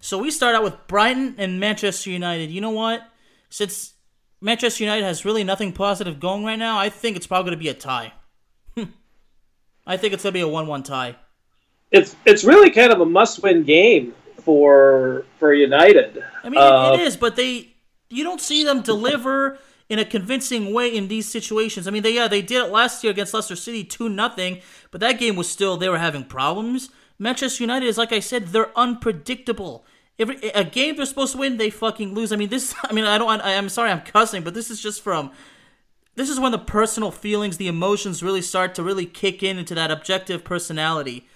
So 0.00 0.18
we 0.18 0.30
start 0.30 0.54
out 0.54 0.64
with 0.64 0.86
Brighton 0.86 1.36
and 1.38 1.60
Manchester 1.60 2.10
United. 2.10 2.50
You 2.50 2.60
know 2.60 2.70
what? 2.70 3.08
Since 3.48 3.94
Manchester 4.40 4.84
United 4.84 5.04
has 5.04 5.24
really 5.24 5.44
nothing 5.44 5.72
positive 5.72 6.20
going 6.20 6.44
right 6.44 6.58
now, 6.58 6.78
I 6.78 6.88
think 6.88 7.16
it's 7.16 7.26
probably 7.26 7.50
gonna 7.50 7.62
be 7.62 7.68
a 7.68 7.74
tie. 7.74 8.12
I 9.86 9.96
think 9.96 10.12
it's 10.12 10.22
gonna 10.22 10.32
be 10.32 10.40
a 10.40 10.48
one-one 10.48 10.82
tie. 10.82 11.16
It's 11.90 12.16
it's 12.24 12.44
really 12.44 12.70
kind 12.70 12.92
of 12.92 13.00
a 13.00 13.06
must-win 13.06 13.62
game 13.64 14.14
for 14.42 15.24
for 15.38 15.54
United. 15.54 16.22
I 16.42 16.48
mean, 16.48 16.60
uh, 16.60 16.92
it 16.94 17.00
is, 17.00 17.16
but 17.16 17.36
they 17.36 17.74
you 18.10 18.24
don't 18.24 18.40
see 18.40 18.64
them 18.64 18.82
deliver 18.82 19.58
in 19.88 19.98
a 19.98 20.04
convincing 20.04 20.72
way 20.72 20.94
in 20.94 21.08
these 21.08 21.28
situations. 21.28 21.86
I 21.86 21.90
mean, 21.90 22.02
they 22.02 22.14
yeah 22.14 22.28
they 22.28 22.42
did 22.42 22.64
it 22.64 22.70
last 22.70 23.04
year 23.04 23.10
against 23.10 23.34
Leicester 23.34 23.56
City 23.56 23.84
two 23.84 24.08
nothing, 24.08 24.60
but 24.90 25.00
that 25.00 25.18
game 25.18 25.36
was 25.36 25.48
still 25.48 25.76
they 25.76 25.88
were 25.88 25.98
having 25.98 26.24
problems. 26.24 26.90
Manchester 27.18 27.62
United 27.62 27.86
is 27.86 27.98
like 27.98 28.12
I 28.12 28.20
said, 28.20 28.48
they're 28.48 28.76
unpredictable. 28.76 29.84
Every 30.18 30.36
a 30.54 30.64
game 30.64 30.96
they're 30.96 31.06
supposed 31.06 31.32
to 31.32 31.38
win, 31.38 31.56
they 31.56 31.70
fucking 31.70 32.14
lose. 32.14 32.32
I 32.32 32.36
mean, 32.36 32.48
this. 32.48 32.74
I 32.82 32.92
mean, 32.92 33.04
I 33.04 33.18
don't. 33.18 33.40
I, 33.40 33.56
I'm 33.56 33.68
sorry, 33.68 33.90
I'm 33.90 34.00
cussing, 34.00 34.42
but 34.42 34.54
this 34.54 34.70
is 34.70 34.80
just 34.80 35.02
from. 35.02 35.30
This 36.14 36.30
is 36.30 36.40
when 36.40 36.52
the 36.52 36.58
personal 36.58 37.10
feelings, 37.10 37.58
the 37.58 37.68
emotions 37.68 38.22
really 38.22 38.40
start 38.40 38.74
to 38.76 38.82
really 38.82 39.04
kick 39.04 39.42
in 39.42 39.58
into 39.58 39.74
that 39.74 39.90
objective 39.90 40.44
personality. 40.44 41.28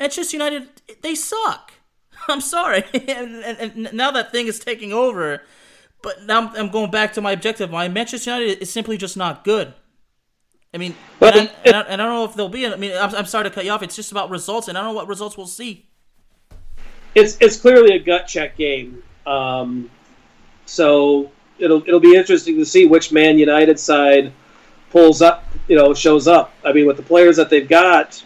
Manchester 0.00 0.36
United, 0.36 0.68
they 1.02 1.14
suck. 1.14 1.74
I'm 2.28 2.40
sorry, 2.40 2.84
and, 2.94 3.44
and, 3.44 3.58
and 3.76 3.92
now 3.92 4.10
that 4.10 4.32
thing 4.32 4.48
is 4.48 4.58
taking 4.58 4.92
over 4.92 5.42
but 6.02 6.24
now 6.24 6.52
I'm 6.56 6.70
going 6.70 6.90
back 6.90 7.12
to 7.14 7.20
my 7.20 7.32
objective. 7.32 7.70
My 7.70 7.88
Manchester 7.88 8.30
United 8.30 8.62
is 8.62 8.72
simply 8.72 8.96
just 8.96 9.16
not 9.16 9.44
good. 9.44 9.74
I 10.72 10.78
mean, 10.78 10.94
and, 11.20 11.34
I, 11.34 11.50
and, 11.64 11.76
I, 11.76 11.80
and 11.80 12.02
I 12.02 12.04
don't 12.04 12.14
know 12.14 12.24
if 12.24 12.34
there'll 12.34 12.48
be. 12.48 12.66
I 12.66 12.76
mean, 12.76 12.92
I'm, 12.92 13.14
I'm 13.14 13.26
sorry 13.26 13.44
to 13.44 13.50
cut 13.50 13.64
you 13.64 13.72
off. 13.72 13.82
It's 13.82 13.96
just 13.96 14.12
about 14.12 14.30
results, 14.30 14.68
and 14.68 14.78
I 14.78 14.82
don't 14.82 14.90
know 14.90 14.96
what 14.96 15.08
results 15.08 15.36
we'll 15.36 15.46
see. 15.46 15.88
It's 17.14 17.36
it's 17.40 17.56
clearly 17.56 17.96
a 17.96 17.98
gut 17.98 18.28
check 18.28 18.56
game. 18.56 19.02
Um, 19.26 19.90
so 20.66 21.32
it'll 21.58 21.82
it'll 21.82 22.00
be 22.00 22.14
interesting 22.14 22.56
to 22.56 22.64
see 22.64 22.86
which 22.86 23.10
Man 23.10 23.36
United 23.36 23.80
side 23.80 24.32
pulls 24.90 25.22
up. 25.22 25.44
You 25.66 25.76
know, 25.76 25.92
shows 25.92 26.28
up. 26.28 26.54
I 26.64 26.72
mean, 26.72 26.86
with 26.86 26.96
the 26.96 27.02
players 27.02 27.36
that 27.36 27.50
they've 27.50 27.68
got, 27.68 28.24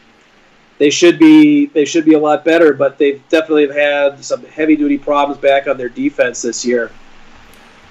they 0.77 0.91
should 0.91 1.19
be 1.19 1.67
they 1.67 1.87
should 1.87 2.05
be 2.05 2.13
a 2.13 2.19
lot 2.19 2.45
better. 2.45 2.75
But 2.75 2.99
they've 2.99 3.27
definitely 3.31 3.69
had 3.69 4.23
some 4.23 4.45
heavy 4.45 4.77
duty 4.77 4.99
problems 4.99 5.41
back 5.41 5.67
on 5.67 5.79
their 5.79 5.89
defense 5.89 6.43
this 6.43 6.63
year. 6.63 6.91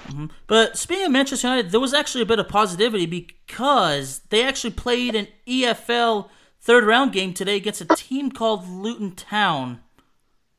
Mm-hmm. 0.08 0.26
But 0.46 0.76
speaking 0.76 1.06
of 1.06 1.12
Manchester 1.12 1.48
United, 1.48 1.70
there 1.70 1.80
was 1.80 1.94
actually 1.94 2.22
a 2.22 2.26
bit 2.26 2.38
of 2.38 2.48
positivity 2.48 3.06
because 3.06 4.20
they 4.30 4.44
actually 4.44 4.72
played 4.72 5.14
an 5.14 5.28
EFL 5.46 6.28
third 6.60 6.84
round 6.84 7.12
game 7.12 7.32
today 7.32 7.56
against 7.56 7.80
a 7.80 7.86
team 7.86 8.30
called 8.30 8.68
Luton 8.68 9.12
Town. 9.12 9.80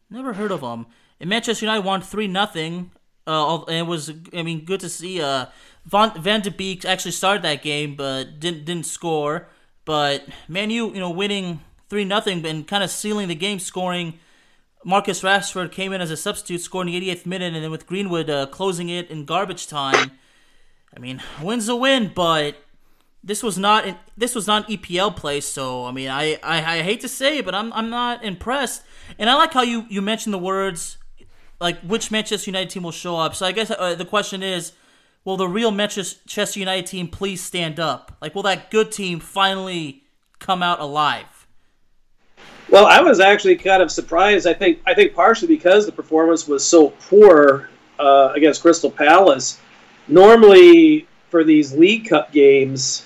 Never 0.09 0.33
heard 0.33 0.51
of 0.51 0.61
them. 0.61 0.87
And 1.19 1.29
Manchester 1.29 1.65
United 1.65 1.85
won 1.85 2.01
three 2.01 2.27
nothing. 2.27 2.91
Uh, 3.27 3.63
and 3.63 3.77
it 3.77 3.87
was, 3.87 4.11
I 4.33 4.43
mean, 4.43 4.65
good 4.65 4.79
to 4.81 4.89
see. 4.89 5.21
Uh, 5.21 5.47
Van, 5.85 6.11
Van 6.21 6.41
de 6.41 6.51
Beek 6.51 6.85
actually 6.85 7.11
started 7.11 7.43
that 7.43 7.63
game, 7.63 7.95
but 7.95 8.39
didn't 8.39 8.65
didn't 8.65 8.85
score. 8.85 9.47
But 9.83 10.27
Man 10.47 10.69
you 10.71 10.91
know, 10.91 11.11
winning 11.11 11.61
three 11.89 12.05
nothing 12.05 12.45
and 12.45 12.67
kind 12.67 12.83
of 12.83 12.89
sealing 12.89 13.27
the 13.27 13.35
game, 13.35 13.59
scoring 13.59 14.19
Marcus 14.87 15.23
Rashford 15.23 15.71
came 15.71 15.91
in 15.93 15.99
as 15.99 16.11
a 16.11 16.15
substitute, 16.15 16.61
scoring 16.61 16.91
the 16.91 17.01
88th 17.01 17.25
minute, 17.25 17.55
and 17.55 17.63
then 17.63 17.71
with 17.71 17.87
Greenwood 17.87 18.29
uh, 18.29 18.45
closing 18.45 18.87
it 18.87 19.09
in 19.09 19.25
garbage 19.25 19.65
time. 19.65 20.11
I 20.95 20.99
mean, 20.99 21.23
win's 21.41 21.67
a 21.67 21.75
win, 21.75 22.11
but 22.13 22.57
this 23.23 23.41
was 23.41 23.57
not 23.57 23.87
an, 23.87 23.97
this 24.15 24.35
was 24.35 24.45
not 24.45 24.69
an 24.69 24.77
EPL 24.77 25.15
play. 25.15 25.41
So 25.41 25.85
I 25.85 25.91
mean, 25.91 26.09
I, 26.09 26.35
I, 26.43 26.77
I 26.77 26.81
hate 26.83 27.01
to 27.01 27.07
say 27.07 27.39
it, 27.39 27.45
but 27.45 27.55
I'm 27.55 27.73
I'm 27.73 27.89
not 27.89 28.23
impressed. 28.23 28.83
And 29.17 29.27
I 29.27 29.33
like 29.33 29.53
how 29.53 29.63
you 29.63 29.87
you 29.89 30.03
mentioned 30.03 30.33
the 30.33 30.39
words 30.39 30.99
like 31.59 31.79
which 31.81 32.11
Manchester 32.11 32.51
United 32.51 32.69
team 32.69 32.83
will 32.83 32.91
show 32.91 33.17
up. 33.17 33.33
So 33.33 33.47
I 33.47 33.51
guess 33.53 33.71
uh, 33.71 33.95
the 33.95 34.05
question 34.05 34.43
is, 34.43 34.73
will 35.23 35.35
the 35.35 35.47
real 35.47 35.71
Manchester 35.71 36.59
United 36.59 36.85
team 36.85 37.07
please 37.07 37.41
stand 37.41 37.79
up? 37.79 38.15
Like, 38.21 38.35
will 38.35 38.43
that 38.43 38.69
good 38.69 38.91
team 38.91 39.19
finally 39.19 40.03
come 40.37 40.61
out 40.61 40.79
alive? 40.79 41.34
Well, 42.69 42.87
I 42.87 42.99
was 42.99 43.19
actually 43.19 43.57
kind 43.57 43.81
of 43.81 43.91
surprised. 43.91 44.47
I 44.47 44.53
think 44.53 44.81
I 44.85 44.93
think 44.93 45.13
partially 45.13 45.47
because 45.47 45.85
the 45.85 45.91
performance 45.91 46.47
was 46.47 46.65
so 46.65 46.89
poor 47.09 47.69
uh, 47.99 48.31
against 48.35 48.61
Crystal 48.61 48.89
Palace. 48.89 49.59
Normally, 50.07 51.07
for 51.29 51.43
these 51.43 51.73
League 51.73 52.09
Cup 52.09 52.31
games, 52.31 53.05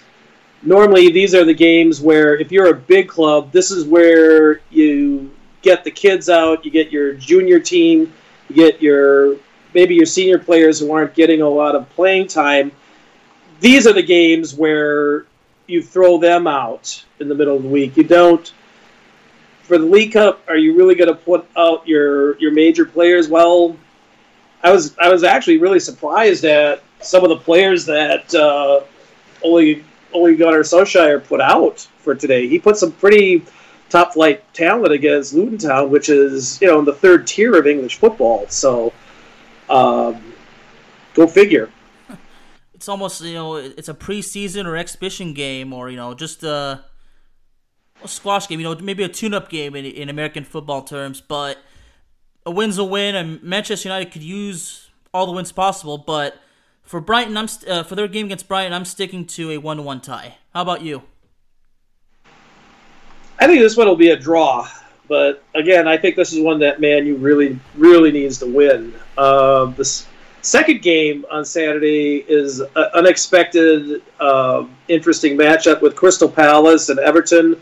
normally 0.62 1.12
these 1.12 1.36
are 1.36 1.44
the 1.44 1.54
games 1.54 2.02
where 2.02 2.38
if 2.38 2.52
you're 2.52 2.70
a 2.70 2.76
big 2.76 3.10
club, 3.10 3.52
this 3.52 3.72
is 3.72 3.86
where 3.86 4.62
you 4.70 5.32
get 5.62 5.84
the 5.84 5.92
kids 5.92 6.30
out, 6.30 6.64
you 6.64 6.72
get 6.72 6.92
your 6.92 7.14
junior 7.14 7.60
team, 7.60 8.14
you 8.48 8.56
get 8.56 8.82
your 8.82 9.38
maybe 9.74 9.94
your 9.94 10.06
senior 10.06 10.40
players 10.40 10.80
who 10.80 10.92
aren't 10.92 11.14
getting 11.14 11.42
a 11.42 11.50
lot 11.50 11.76
of 11.76 11.90
playing 11.92 12.28
time. 12.28 12.72
These 13.60 13.88
are 13.88 13.94
the 13.94 14.04
games 14.04 14.56
where 14.56 15.26
you 15.68 15.84
throw 15.84 16.18
them 16.18 16.48
out 16.48 17.04
in 17.20 17.28
the 17.28 17.36
middle 17.36 17.58
of 17.58 17.64
the 17.64 17.70
week. 17.70 17.98
You 17.98 18.06
don't 18.06 18.52
for 19.70 19.78
the 19.78 19.86
League 19.86 20.14
Cup, 20.14 20.44
are 20.48 20.58
you 20.58 20.76
really 20.76 20.96
going 20.96 21.10
to 21.10 21.16
put 21.16 21.48
out 21.56 21.88
your 21.88 22.38
your 22.40 22.52
major 22.52 22.86
players? 22.86 23.30
Well, 23.30 23.78
I 24.64 24.72
was 24.72 24.98
I 24.98 25.10
was 25.10 25.24
actually 25.24 25.60
really 25.60 25.80
surprised 25.80 26.44
at 26.44 26.84
some 27.02 27.24
of 27.24 27.30
the 27.30 27.38
players 27.38 27.86
that 27.86 28.34
uh, 28.34 28.82
Ole 29.44 29.76
Ole 30.12 30.36
Gunnar 30.36 30.64
Solskjaer 30.64 31.24
put 31.24 31.40
out 31.40 31.88
for 32.00 32.16
today. 32.16 32.48
He 32.48 32.58
put 32.58 32.78
some 32.78 32.92
pretty 32.94 33.46
top 33.90 34.14
flight 34.14 34.44
talent 34.56 34.92
against 34.92 35.36
Luton 35.36 35.60
Town, 35.60 35.92
which 35.92 36.10
is 36.10 36.60
you 36.62 36.68
know 36.68 36.80
in 36.80 36.86
the 36.86 36.94
third 36.94 37.28
tier 37.28 37.56
of 37.56 37.68
English 37.68 37.98
football. 37.98 38.48
So, 38.50 38.92
um, 39.70 40.34
go 41.14 41.28
figure. 41.28 41.70
It's 42.74 42.90
almost 42.90 43.22
you 43.22 43.36
know 43.36 43.58
it's 43.58 43.90
a 43.90 43.94
preseason 43.94 44.66
or 44.66 44.76
exhibition 44.76 45.34
game, 45.34 45.74
or 45.74 45.92
you 45.92 45.96
know 45.96 46.16
just 46.16 46.44
uh 46.44 46.80
a 48.04 48.08
squash 48.08 48.48
game, 48.48 48.60
you 48.60 48.64
know, 48.64 48.76
maybe 48.82 49.04
a 49.04 49.10
tune-up 49.10 49.50
game 49.50 49.76
in, 49.76 49.86
in 49.86 50.10
American 50.10 50.44
football 50.44 50.82
terms, 50.82 51.22
but 51.22 51.58
a 52.46 52.52
win's 52.52 52.78
a 52.78 52.84
win, 52.84 53.16
and 53.16 53.42
Manchester 53.44 53.90
United 53.90 54.12
could 54.12 54.24
use 54.24 54.90
all 55.14 55.26
the 55.26 55.32
wins 55.32 55.52
possible. 55.52 55.98
But 55.98 56.40
for 56.84 57.02
Brighton, 57.02 57.36
I'm 57.38 57.48
st- 57.48 57.70
uh, 57.70 57.84
for 57.84 57.96
their 57.96 58.08
game 58.08 58.28
against 58.28 58.48
Brighton, 58.48 58.74
I'm 58.74 58.86
sticking 58.86 59.26
to 59.28 59.52
a 59.52 59.58
one-to-one 59.58 60.02
tie. 60.02 60.38
How 60.54 60.62
about 60.62 60.82
you? 60.82 61.04
I 63.40 63.48
think 63.48 63.60
this 63.60 63.78
one 63.78 63.88
will 63.88 63.96
be 63.96 64.10
a 64.10 64.18
draw, 64.18 64.68
but 65.08 65.44
again, 65.56 65.88
I 65.88 65.98
think 65.98 66.16
this 66.16 66.34
is 66.34 66.40
one 66.42 66.60
that 66.60 66.82
Man 66.82 67.06
you 67.06 67.16
really, 67.16 67.60
really 67.76 68.12
needs 68.12 68.38
to 68.40 68.46
win. 68.46 68.94
Uh, 69.18 69.66
this 69.66 70.08
second 70.42 70.82
game 70.82 71.26
on 71.32 71.46
Saturday 71.46 72.26
is 72.28 72.60
an 72.60 72.86
unexpected, 72.94 74.02
uh, 74.20 74.66
interesting 74.88 75.38
matchup 75.38 75.82
with 75.82 75.96
Crystal 75.96 76.30
Palace 76.30 76.90
and 76.90 77.00
Everton 77.00 77.62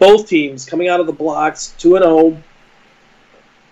both 0.00 0.26
teams 0.26 0.64
coming 0.64 0.88
out 0.88 0.98
of 0.98 1.06
the 1.06 1.12
blocks 1.12 1.74
2 1.78 1.94
and 1.94 2.04
0. 2.04 2.42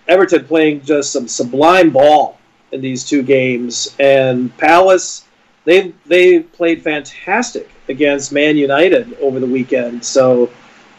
Everton 0.06 0.44
playing 0.44 0.82
just 0.82 1.12
some 1.12 1.26
sublime 1.26 1.90
ball 1.90 2.38
in 2.70 2.80
these 2.80 3.04
two 3.04 3.22
games 3.24 3.96
and 3.98 4.56
Palace 4.58 5.24
they 5.64 5.92
they 6.06 6.40
played 6.40 6.82
fantastic 6.82 7.68
against 7.88 8.32
Man 8.32 8.56
United 8.56 9.14
over 9.20 9.38
the 9.40 9.46
weekend. 9.46 10.04
So 10.04 10.50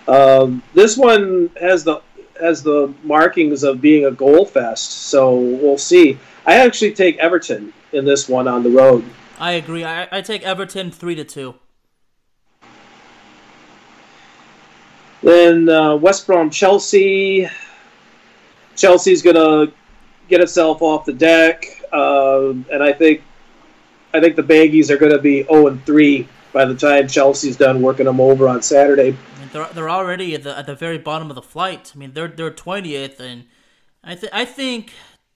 um, 0.08 0.62
this 0.74 0.98
one 0.98 1.50
has 1.60 1.84
the 1.84 2.02
has 2.40 2.62
the 2.62 2.94
markings 3.04 3.64
of 3.64 3.82
being 3.82 4.06
a 4.06 4.12
goal 4.12 4.46
fest. 4.46 4.92
So 4.92 5.36
we'll 5.36 5.80
see. 5.80 6.20
I 6.46 6.58
actually 6.58 6.94
take 6.94 7.18
Everton 7.18 7.74
in 7.94 8.06
this 8.06 8.30
one 8.30 8.48
on 8.48 8.64
the 8.64 8.70
road. 8.70 9.04
I 9.40 9.54
agree. 9.54 9.84
I, 9.84 10.08
I 10.12 10.22
take 10.22 10.44
Everton 10.44 10.92
three 10.92 11.16
to 11.16 11.24
two. 11.24 11.56
Then 15.22 15.70
uh, 15.70 15.96
West 15.96 16.26
Brom 16.28 16.50
Chelsea. 16.50 17.48
Chelsea's 18.76 19.22
gonna 19.22 19.72
get 20.30 20.40
itself 20.40 20.82
off 20.82 21.06
the 21.06 21.14
deck, 21.14 21.66
uh, 21.92 22.50
and 22.72 22.82
I 22.82 22.94
think 22.94 23.24
I 24.14 24.22
think 24.22 24.36
the 24.36 24.44
Baggies 24.44 24.90
are 24.90 24.98
gonna 24.98 25.20
be 25.20 25.44
zero 25.44 25.68
and 25.68 25.86
three 25.86 26.28
by 26.54 26.66
the 26.66 26.76
time 26.76 27.08
Chelsea's 27.08 27.58
done 27.58 27.82
working 27.82 28.06
them 28.06 28.22
over 28.22 28.48
on 28.48 28.62
Saturday. 28.62 29.18
They're, 29.52 29.68
they're 29.74 29.90
already 29.90 30.36
at 30.36 30.44
the 30.44 30.58
at 30.58 30.66
the 30.66 30.76
very 30.76 30.98
bottom 30.98 31.30
of 31.30 31.36
the 31.36 31.42
flight. 31.42 31.92
I 31.94 31.98
mean, 31.98 32.14
they're 32.14 32.30
they're 32.30 32.52
twentieth, 32.52 33.20
and 33.20 33.46
I 34.04 34.16
think 34.16 34.34
I 34.34 34.46
think 34.46 34.94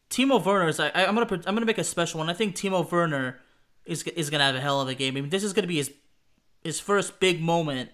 Timo 0.09 0.43
Werner 0.43 0.69
is. 0.69 0.79
I, 0.79 0.89
am 0.93 1.15
gonna 1.15 1.27
I'm 1.45 1.55
gonna 1.55 1.65
make 1.65 1.77
a 1.77 1.83
special 1.83 2.19
one. 2.19 2.29
I 2.29 2.33
think 2.33 2.55
Timo 2.55 2.89
Werner 2.89 3.41
is 3.85 4.03
is 4.03 4.29
gonna 4.29 4.45
have 4.45 4.55
a 4.55 4.61
hell 4.61 4.79
of 4.79 4.87
a 4.87 4.95
game. 4.95 5.17
I 5.17 5.21
mean, 5.21 5.29
this 5.29 5.43
is 5.43 5.51
gonna 5.51 5.67
be 5.67 5.77
his 5.77 5.91
his 6.63 6.79
first 6.79 7.19
big 7.19 7.41
moment 7.41 7.89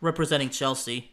representing 0.00 0.50
Chelsea. 0.50 1.10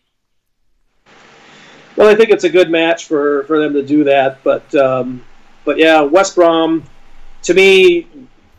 Well, 1.96 2.10
I 2.10 2.16
think 2.16 2.30
it's 2.30 2.44
a 2.44 2.50
good 2.50 2.70
match 2.70 3.06
for, 3.06 3.44
for 3.46 3.60
them 3.60 3.74
to 3.74 3.82
do 3.82 4.04
that, 4.04 4.44
but 4.44 4.74
um, 4.76 5.24
but 5.66 5.78
yeah, 5.78 6.02
West 6.02 6.36
Brom. 6.36 6.84
To 7.44 7.54
me, 7.54 8.08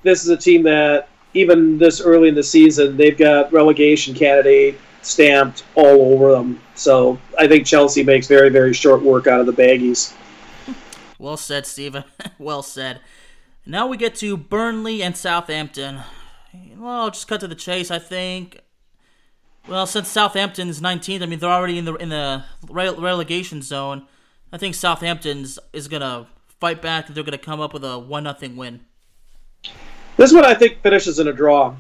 this 0.03 0.23
is 0.25 0.29
a 0.31 0.37
team 0.37 0.63
that 0.65 1.09
even 1.35 1.79
this 1.79 2.01
early 2.01 2.29
in 2.29 2.35
the 2.35 2.43
season, 2.43 2.97
they've 2.97 3.17
got 3.17 3.53
relegation 3.53 4.15
candidate 4.15 4.79
stamped 5.03 5.65
all 5.75 6.13
over 6.13 6.33
them. 6.33 6.61
So 6.75 7.19
I 7.39 7.47
think 7.47 7.65
Chelsea 7.67 8.03
makes 8.03 8.27
very 8.27 8.51
very 8.51 8.75
short 8.75 9.03
work 9.03 9.27
out 9.27 9.41
of 9.41 9.47
the 9.47 9.53
baggies. 9.53 10.15
Well 11.21 11.37
said, 11.37 11.67
Steven. 11.67 12.05
well 12.39 12.63
said. 12.63 13.01
Now 13.67 13.89
we 13.89 13.97
get 13.97 14.15
to 14.17 14.37
Burnley 14.37 15.03
and 15.03 15.17
Southampton. 15.17 16.03
Well, 16.77 16.93
I'll 16.93 17.11
just 17.11 17.27
cut 17.27 17.41
to 17.41 17.49
the 17.49 17.57
chase. 17.57 17.91
I 17.91 17.99
think. 17.99 18.61
Well, 19.69 19.87
since 19.87 20.09
Southampton's 20.09 20.81
19th, 20.81 21.23
I 21.23 21.27
mean 21.27 21.39
they're 21.39 21.51
already 21.51 21.77
in 21.77 21.85
the 21.85 21.95
in 21.97 22.09
the 22.09 22.45
relegation 22.69 23.61
zone. 23.61 24.07
I 24.51 24.57
think 24.57 24.75
Southampton's 24.75 25.59
is 25.75 25.89
gonna 25.89 26.27
fight 26.59 26.81
back. 26.81 27.07
and 27.07 27.15
They're 27.15 27.25
gonna 27.25 27.37
come 27.37 27.61
up 27.61 27.75
with 27.75 27.85
a 27.85 27.99
one 27.99 28.25
nothing 28.25 28.57
win. 28.57 28.81
This 30.17 30.33
one 30.33 30.45
I 30.45 30.55
think 30.55 30.83
finishes 30.83 31.19
in 31.19 31.29
a 31.29 31.33
draw. 31.33 31.77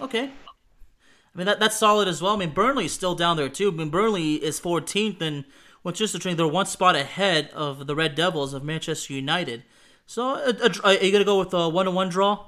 Okay. 0.00 0.24
I 0.24 1.38
mean 1.38 1.46
that 1.46 1.58
that's 1.58 1.78
solid 1.78 2.06
as 2.06 2.20
well. 2.20 2.34
I 2.34 2.38
mean 2.38 2.50
Burnley's 2.50 2.92
still 2.92 3.14
down 3.14 3.38
there 3.38 3.48
too. 3.48 3.68
I 3.68 3.72
mean 3.72 3.88
Burnley 3.88 4.34
is 4.34 4.60
14th 4.60 5.22
and 5.22 5.44
the 5.84 6.18
train, 6.20 6.36
they're 6.36 6.46
one 6.46 6.66
spot 6.66 6.96
ahead 6.96 7.50
of 7.54 7.86
the 7.86 7.94
Red 7.94 8.14
Devils 8.14 8.52
of 8.52 8.62
Manchester 8.62 9.14
United. 9.14 9.64
So, 10.06 10.34
a, 10.34 10.50
a, 10.50 10.70
are 10.84 11.02
you 11.02 11.12
gonna 11.12 11.24
go 11.24 11.38
with 11.38 11.54
a 11.54 11.68
one-to-one 11.68 12.08
draw? 12.10 12.44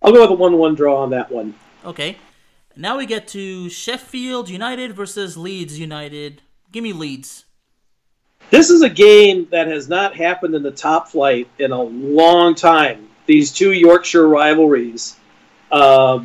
I'll 0.00 0.12
go 0.12 0.20
with 0.22 0.30
a 0.30 0.34
one-to-one 0.34 0.74
draw 0.74 1.02
on 1.02 1.10
that 1.10 1.30
one. 1.30 1.54
Okay. 1.84 2.18
Now 2.76 2.96
we 2.96 3.06
get 3.06 3.28
to 3.28 3.68
Sheffield 3.68 4.48
United 4.48 4.94
versus 4.94 5.36
Leeds 5.36 5.78
United. 5.78 6.40
Give 6.70 6.82
me 6.82 6.92
Leeds. 6.92 7.44
This 8.50 8.70
is 8.70 8.82
a 8.82 8.88
game 8.88 9.46
that 9.50 9.66
has 9.66 9.88
not 9.88 10.16
happened 10.16 10.54
in 10.54 10.62
the 10.62 10.70
top 10.70 11.08
flight 11.08 11.48
in 11.58 11.70
a 11.72 11.82
long 11.82 12.54
time. 12.54 13.08
These 13.26 13.52
two 13.52 13.72
Yorkshire 13.72 14.26
rivalries. 14.26 15.16
Uh, 15.70 16.24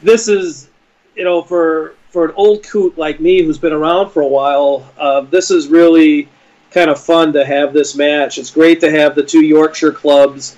this 0.00 0.28
is, 0.28 0.68
you 1.14 1.24
know, 1.24 1.42
for 1.42 1.94
for 2.10 2.26
an 2.26 2.32
old 2.36 2.62
coot 2.62 2.96
like 2.96 3.20
me 3.20 3.42
who's 3.42 3.58
been 3.58 3.72
around 3.72 4.10
for 4.10 4.22
a 4.22 4.26
while, 4.26 4.90
uh, 4.96 5.22
this 5.22 5.50
is 5.50 5.68
really 5.68 6.28
kind 6.70 6.88
of 6.88 7.00
fun 7.00 7.32
to 7.32 7.44
have 7.44 7.72
this 7.72 7.94
match. 7.94 8.38
It's 8.38 8.50
great 8.50 8.80
to 8.80 8.90
have 8.90 9.14
the 9.14 9.22
two 9.22 9.44
Yorkshire 9.44 9.92
clubs 9.92 10.56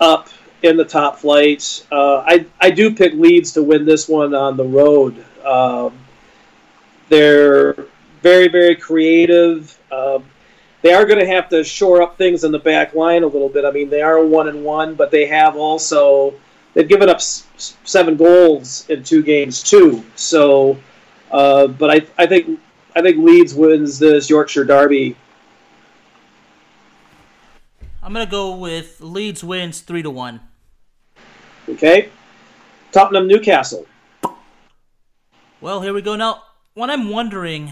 up 0.00 0.28
in 0.62 0.76
the 0.76 0.84
top 0.84 1.18
flight. 1.18 1.86
Uh, 1.90 2.18
I 2.18 2.46
I 2.60 2.70
do 2.70 2.94
pick 2.94 3.14
Leeds 3.14 3.52
to 3.52 3.62
win 3.62 3.84
this 3.84 4.08
one 4.08 4.34
on 4.34 4.56
the 4.56 4.64
road. 4.64 5.24
Um, 5.44 5.98
they're 7.08 7.74
very 8.22 8.48
very 8.48 8.76
creative. 8.76 9.78
Uh, 9.90 10.20
they 10.82 10.92
are 10.94 11.04
going 11.04 11.18
to 11.18 11.26
have 11.26 11.48
to 11.50 11.62
shore 11.62 12.00
up 12.00 12.16
things 12.16 12.44
in 12.44 12.52
the 12.52 12.58
back 12.58 12.94
line 12.94 13.22
a 13.22 13.26
little 13.26 13.50
bit. 13.50 13.66
I 13.66 13.70
mean, 13.70 13.90
they 13.90 14.00
are 14.00 14.24
one 14.24 14.48
and 14.48 14.64
one, 14.64 14.94
but 14.94 15.10
they 15.10 15.26
have 15.26 15.56
also 15.56 16.34
they've 16.74 16.88
given 16.88 17.08
up 17.08 17.16
s- 17.16 17.46
seven 17.84 18.16
goals 18.16 18.88
in 18.88 19.04
two 19.04 19.22
games 19.22 19.62
too. 19.62 20.04
So, 20.16 20.78
uh, 21.30 21.66
but 21.66 21.90
I 21.90 22.06
I 22.22 22.26
think 22.26 22.60
I 22.96 23.02
think 23.02 23.18
Leeds 23.18 23.54
wins 23.54 23.98
this 23.98 24.30
Yorkshire 24.30 24.64
Derby 24.64 25.16
I'm 28.02 28.14
gonna 28.14 28.26
go 28.26 28.56
with 28.56 29.00
Leeds 29.00 29.44
wins 29.44 29.80
three 29.80 30.02
to 30.02 30.10
one. 30.10 30.40
Okay. 31.70 32.10
Tottenham 32.92 33.26
Newcastle. 33.26 33.86
Well, 35.60 35.82
here 35.82 35.92
we 35.92 36.02
go. 36.02 36.16
Now, 36.16 36.42
what 36.74 36.90
I'm 36.90 37.10
wondering 37.10 37.70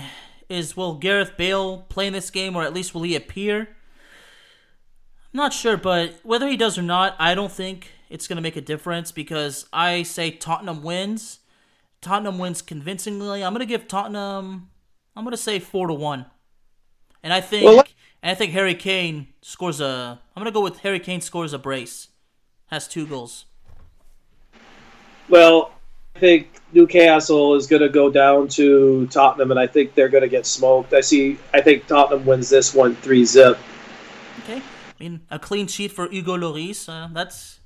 is 0.49 0.77
will 0.77 0.95
Gareth 0.95 1.37
Bale 1.37 1.79
play 1.89 2.07
in 2.07 2.13
this 2.13 2.31
game 2.31 2.57
or 2.57 2.63
at 2.63 2.75
least 2.75 2.95
will 2.95 3.03
he 3.03 3.17
appear? 3.17 3.61
I'm 3.61 5.37
not 5.39 5.53
sure, 5.53 5.77
but 5.77 6.21
whether 6.23 6.49
he 6.49 6.57
does 6.57 6.79
or 6.79 6.83
not, 6.83 7.17
I 7.19 7.35
don't 7.35 7.53
think 7.53 7.93
it's 8.09 8.27
going 8.29 8.37
to 8.37 8.43
make 8.43 8.57
a 8.57 8.61
difference 8.63 9.13
because 9.13 9.67
I 9.73 10.03
say 10.03 10.31
Tottenham 10.31 10.83
wins. 10.83 11.41
Tottenham 12.01 12.39
wins 12.39 12.63
convincingly. 12.63 13.43
I'm 13.45 13.53
going 13.53 13.67
to 13.67 13.67
give 13.67 13.89
Tottenham 13.89 14.71
I'm 15.19 15.25
going 15.25 15.33
to 15.33 15.37
say 15.37 15.59
4 15.59 15.89
to 15.89 15.95
1. 15.95 16.27
And 17.25 17.33
I 17.33 17.41
think 17.41 17.65
well, 17.65 17.83
and 18.23 18.31
I 18.31 18.35
think 18.37 18.53
Harry 18.53 18.77
Kane 18.77 19.27
scores 19.43 19.81
a 19.81 20.21
I'm 20.37 20.41
going 20.41 20.53
to 20.53 20.57
go 20.57 20.63
with 20.63 20.79
Harry 20.79 21.01
Kane 21.01 21.21
scores 21.21 21.53
a 21.53 21.59
brace. 21.59 22.09
Has 22.67 22.87
two 22.87 23.05
goals. 23.05 23.47
Well, 25.29 25.73
I 26.17 26.21
think 26.21 26.49
Newcastle 26.73 27.55
is 27.55 27.67
going 27.67 27.83
to 27.83 27.89
go 27.89 28.11
down 28.11 28.49
to 28.49 29.07
Tottenham, 29.07 29.51
and 29.51 29.61
I 29.61 29.67
think 29.67 29.95
they're 29.95 30.09
going 30.09 30.23
to 30.23 30.29
get 30.29 30.47
smoked. 30.47 30.93
I 30.93 31.01
see. 31.01 31.39
I 31.55 31.61
think 31.61 31.87
Tottenham 31.87 32.27
wins 32.27 32.49
this 32.49 32.75
one 32.75 32.95
three 32.97 33.25
zip. 33.25 33.59
Okay, 34.41 34.57
I 34.57 34.95
mean 34.99 35.21
a 35.31 35.39
clean 35.39 35.67
sheet 35.67 35.93
for 35.93 36.09
Hugo 36.09 36.37
Lloris. 36.37 36.89
Uh, 36.89 37.09
that's. 37.13 37.61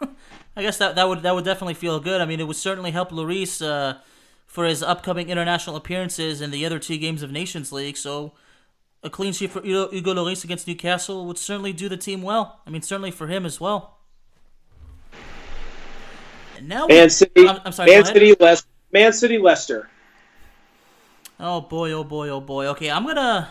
I 0.56 0.62
guess 0.62 0.78
that 0.78 0.96
that 0.96 1.08
would 1.08 1.22
that 1.22 1.34
would 1.34 1.44
definitely 1.44 1.74
feel 1.74 2.00
good. 2.00 2.20
I 2.20 2.24
mean, 2.24 2.40
it 2.40 2.46
would 2.46 2.56
certainly 2.56 2.90
help 2.90 3.10
Lloris 3.10 3.64
uh, 3.64 3.98
for 4.46 4.64
his 4.64 4.82
upcoming 4.82 5.30
international 5.30 5.76
appearances 5.76 6.40
in 6.40 6.50
the 6.50 6.66
other 6.66 6.78
two 6.78 6.98
games 6.98 7.22
of 7.22 7.30
Nations 7.30 7.70
League. 7.70 7.96
So, 7.96 8.32
a 9.02 9.10
clean 9.10 9.32
sheet 9.32 9.52
for 9.52 9.62
Hugo 9.62 10.14
Lloris 10.14 10.42
against 10.44 10.66
Newcastle 10.66 11.24
would 11.26 11.38
certainly 11.38 11.72
do 11.72 11.88
the 11.88 11.96
team 11.96 12.20
well. 12.20 12.60
I 12.66 12.70
mean, 12.70 12.82
certainly 12.82 13.12
for 13.12 13.28
him 13.28 13.46
as 13.46 13.60
well. 13.60 13.99
Now 16.62 16.86
Man 16.86 17.10
City, 17.10 17.48
I'm, 17.48 17.60
I'm 17.64 17.72
sorry, 17.72 17.90
Man 17.90 18.04
City, 18.04 18.34
Leicester, 18.38 18.68
Man 18.92 19.12
City, 19.12 19.38
Leicester. 19.38 19.88
Oh 21.38 21.62
boy, 21.62 21.92
oh 21.92 22.04
boy, 22.04 22.28
oh 22.28 22.40
boy. 22.40 22.66
Okay, 22.66 22.90
I'm 22.90 23.06
gonna. 23.06 23.48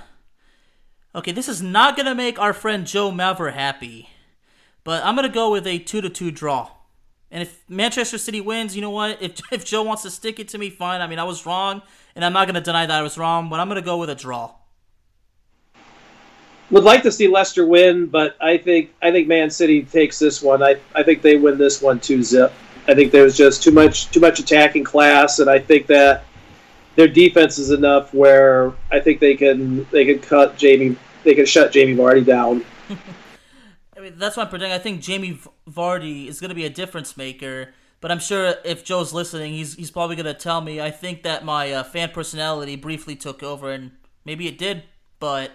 Okay, 1.15 1.31
this 1.31 1.49
is 1.49 1.61
not 1.61 1.97
gonna 1.97 2.13
make 2.13 2.37
our 2.37 2.53
friend 2.53 2.85
Joe 2.85 3.11
Maver 3.11 3.53
happy, 3.53 4.09
but 4.83 5.03
I'm 5.03 5.15
gonna 5.15 5.29
go 5.29 5.51
with 5.51 5.65
a 5.65 5.79
two 5.79 6.01
to 6.01 6.09
two 6.09 6.29
draw. 6.29 6.69
And 7.31 7.43
if 7.43 7.63
Manchester 7.67 8.17
City 8.17 8.41
wins, 8.41 8.75
you 8.75 8.81
know 8.81 8.89
what? 8.89 9.21
If 9.21 9.39
if 9.51 9.65
Joe 9.65 9.83
wants 9.83 10.03
to 10.03 10.11
stick 10.11 10.39
it 10.39 10.49
to 10.49 10.57
me, 10.57 10.69
fine. 10.69 11.01
I 11.01 11.07
mean, 11.07 11.19
I 11.19 11.23
was 11.23 11.45
wrong, 11.45 11.81
and 12.15 12.23
I'm 12.23 12.33
not 12.33 12.47
gonna 12.47 12.61
deny 12.61 12.85
that 12.85 12.99
I 12.99 13.01
was 13.01 13.17
wrong, 13.17 13.49
but 13.49 13.59
I'm 13.59 13.67
gonna 13.67 13.81
go 13.81 13.97
with 13.97 14.09
a 14.09 14.15
draw. 14.15 14.53
Would 16.71 16.83
like 16.83 17.01
to 17.01 17.11
see 17.11 17.27
Leicester 17.27 17.65
win, 17.65 18.05
but 18.05 18.37
I 18.39 18.57
think 18.57 18.93
I 19.01 19.11
think 19.11 19.27
Man 19.27 19.49
City 19.49 19.81
takes 19.81 20.19
this 20.19 20.43
one. 20.43 20.61
I 20.61 20.75
I 20.93 21.01
think 21.01 21.23
they 21.23 21.37
win 21.37 21.57
this 21.57 21.81
one 21.81 21.99
two 21.99 22.21
zip. 22.21 22.53
I 22.89 22.95
think 22.95 23.11
there's 23.11 23.37
just 23.37 23.61
too 23.61 23.71
much 23.71 24.09
too 24.09 24.19
much 24.19 24.39
attacking 24.39 24.83
class, 24.83 25.37
and 25.37 25.49
I 25.49 25.59
think 25.59 25.85
that 25.87 26.23
their 26.95 27.07
defense 27.07 27.59
is 27.59 27.69
enough 27.69 28.13
where 28.15 28.73
I 28.91 28.99
think 28.99 29.19
they 29.19 29.35
can 29.35 29.85
they 29.91 30.05
can 30.05 30.19
cut 30.19 30.57
Jamie 30.57 30.97
they 31.23 31.35
can 31.35 31.45
shut 31.45 31.71
Jamie 31.71 31.95
Vardy 31.95 32.25
down. 32.25 32.65
I 33.95 33.99
mean, 33.99 34.13
that's 34.17 34.37
what 34.37 34.43
I'm 34.43 34.49
predicting. 34.49 34.73
I 34.73 34.79
think 34.79 35.01
Jamie 35.01 35.39
Vardy 35.69 36.27
is 36.27 36.39
going 36.39 36.49
to 36.49 36.55
be 36.55 36.65
a 36.65 36.69
difference 36.69 37.15
maker. 37.15 37.73
But 38.01 38.11
I'm 38.11 38.19
sure 38.19 38.55
if 38.63 38.83
Joe's 38.83 39.13
listening, 39.13 39.53
he's 39.53 39.75
he's 39.75 39.91
probably 39.91 40.15
going 40.15 40.25
to 40.25 40.33
tell 40.33 40.61
me. 40.61 40.81
I 40.81 40.89
think 40.89 41.23
that 41.23 41.45
my 41.45 41.71
uh, 41.71 41.83
fan 41.83 42.09
personality 42.09 42.75
briefly 42.75 43.15
took 43.15 43.43
over, 43.43 43.71
and 43.71 43.91
maybe 44.25 44.47
it 44.47 44.57
did. 44.57 44.83
But 45.19 45.51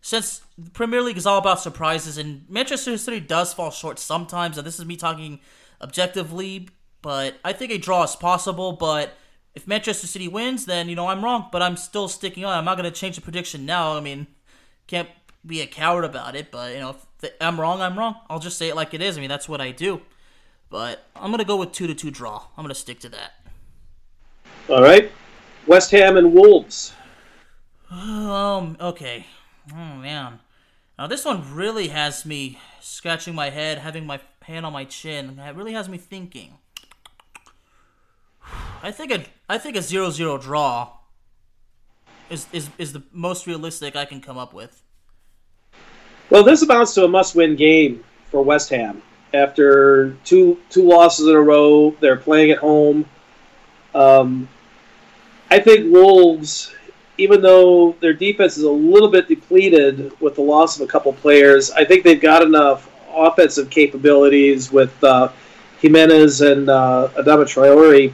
since 0.00 0.42
the 0.56 0.70
Premier 0.70 1.00
League 1.00 1.16
is 1.16 1.26
all 1.26 1.38
about 1.38 1.60
surprises, 1.60 2.18
and 2.18 2.44
Manchester 2.48 2.96
City 2.98 3.20
does 3.20 3.52
fall 3.54 3.70
short 3.70 3.98
sometimes, 3.98 4.58
and 4.58 4.66
this 4.66 4.78
is 4.78 4.84
me 4.84 4.96
talking 4.96 5.40
objectively, 5.80 6.68
but 7.02 7.38
I 7.44 7.52
think 7.52 7.72
a 7.72 7.78
draw 7.78 8.02
is 8.04 8.16
possible. 8.16 8.72
But 8.72 9.16
if 9.54 9.66
Manchester 9.66 10.06
City 10.06 10.28
wins, 10.28 10.66
then 10.66 10.88
you 10.88 10.96
know 10.96 11.08
I'm 11.08 11.24
wrong. 11.24 11.48
But 11.52 11.62
I'm 11.62 11.76
still 11.76 12.08
sticking 12.08 12.44
on. 12.44 12.56
I'm 12.56 12.64
not 12.64 12.76
going 12.76 12.90
to 12.90 12.96
change 12.96 13.16
the 13.16 13.22
prediction 13.22 13.66
now. 13.66 13.96
I 13.96 14.00
mean, 14.00 14.26
can't 14.86 15.08
be 15.46 15.60
a 15.60 15.66
coward 15.66 16.04
about 16.04 16.36
it. 16.36 16.50
But 16.50 16.74
you 16.74 16.80
know, 16.80 16.96
if 17.22 17.32
I'm 17.40 17.60
wrong, 17.60 17.80
I'm 17.80 17.98
wrong. 17.98 18.16
I'll 18.28 18.38
just 18.38 18.58
say 18.58 18.68
it 18.68 18.76
like 18.76 18.94
it 18.94 19.02
is. 19.02 19.16
I 19.16 19.20
mean, 19.20 19.28
that's 19.28 19.48
what 19.48 19.60
I 19.60 19.70
do. 19.70 20.02
But 20.70 21.04
I'm 21.16 21.30
going 21.30 21.38
to 21.38 21.44
go 21.44 21.56
with 21.56 21.72
two 21.72 21.86
to 21.86 21.94
two 21.94 22.10
draw. 22.10 22.42
I'm 22.56 22.64
going 22.64 22.68
to 22.68 22.74
stick 22.74 23.00
to 23.00 23.08
that. 23.10 23.32
All 24.68 24.82
right, 24.82 25.10
West 25.66 25.90
Ham 25.92 26.16
and 26.18 26.34
Wolves. 26.34 26.92
Um. 27.90 28.76
Okay. 28.80 29.26
Oh 29.72 29.96
man. 29.96 30.40
Now 30.98 31.06
this 31.06 31.24
one 31.24 31.54
really 31.54 31.88
has 31.88 32.26
me 32.26 32.58
scratching 32.80 33.34
my 33.34 33.50
head, 33.50 33.78
having 33.78 34.04
my 34.04 34.20
hand 34.48 34.66
on 34.66 34.72
my 34.72 34.84
chin. 34.84 35.38
It 35.38 35.54
really 35.54 35.74
has 35.74 35.88
me 35.88 35.98
thinking. 35.98 36.54
I 38.82 38.90
think 38.90 39.12
a 39.12 39.24
I 39.48 39.58
think 39.58 39.76
a 39.76 39.82
zero 39.82 40.10
zero 40.10 40.38
draw 40.38 40.92
is, 42.30 42.46
is 42.52 42.70
is 42.78 42.92
the 42.92 43.02
most 43.12 43.46
realistic 43.46 43.94
I 43.94 44.04
can 44.04 44.20
come 44.20 44.38
up 44.38 44.52
with. 44.52 44.82
Well, 46.30 46.42
this 46.42 46.62
amounts 46.62 46.94
to 46.94 47.04
a 47.04 47.08
must-win 47.08 47.56
game 47.56 48.04
for 48.30 48.42
West 48.42 48.70
Ham. 48.70 49.02
After 49.34 50.16
two 50.24 50.58
two 50.70 50.82
losses 50.82 51.28
in 51.28 51.34
a 51.34 51.40
row, 51.40 51.90
they're 52.00 52.16
playing 52.16 52.50
at 52.50 52.58
home. 52.58 53.04
Um, 53.94 54.48
I 55.50 55.58
think 55.58 55.92
Wolves, 55.92 56.74
even 57.18 57.42
though 57.42 57.92
their 58.00 58.14
defense 58.14 58.56
is 58.56 58.64
a 58.64 58.70
little 58.70 59.10
bit 59.10 59.28
depleted 59.28 60.18
with 60.20 60.36
the 60.36 60.42
loss 60.42 60.76
of 60.76 60.88
a 60.88 60.90
couple 60.90 61.12
players, 61.12 61.70
I 61.70 61.84
think 61.84 62.04
they've 62.04 62.20
got 62.20 62.42
enough 62.42 62.87
offensive 63.12 63.70
capabilities 63.70 64.72
with 64.72 64.92
uh, 65.02 65.30
Jimenez 65.80 66.40
and 66.40 66.68
uh, 66.68 67.08
Adama 67.16 67.44
Traore. 67.44 68.12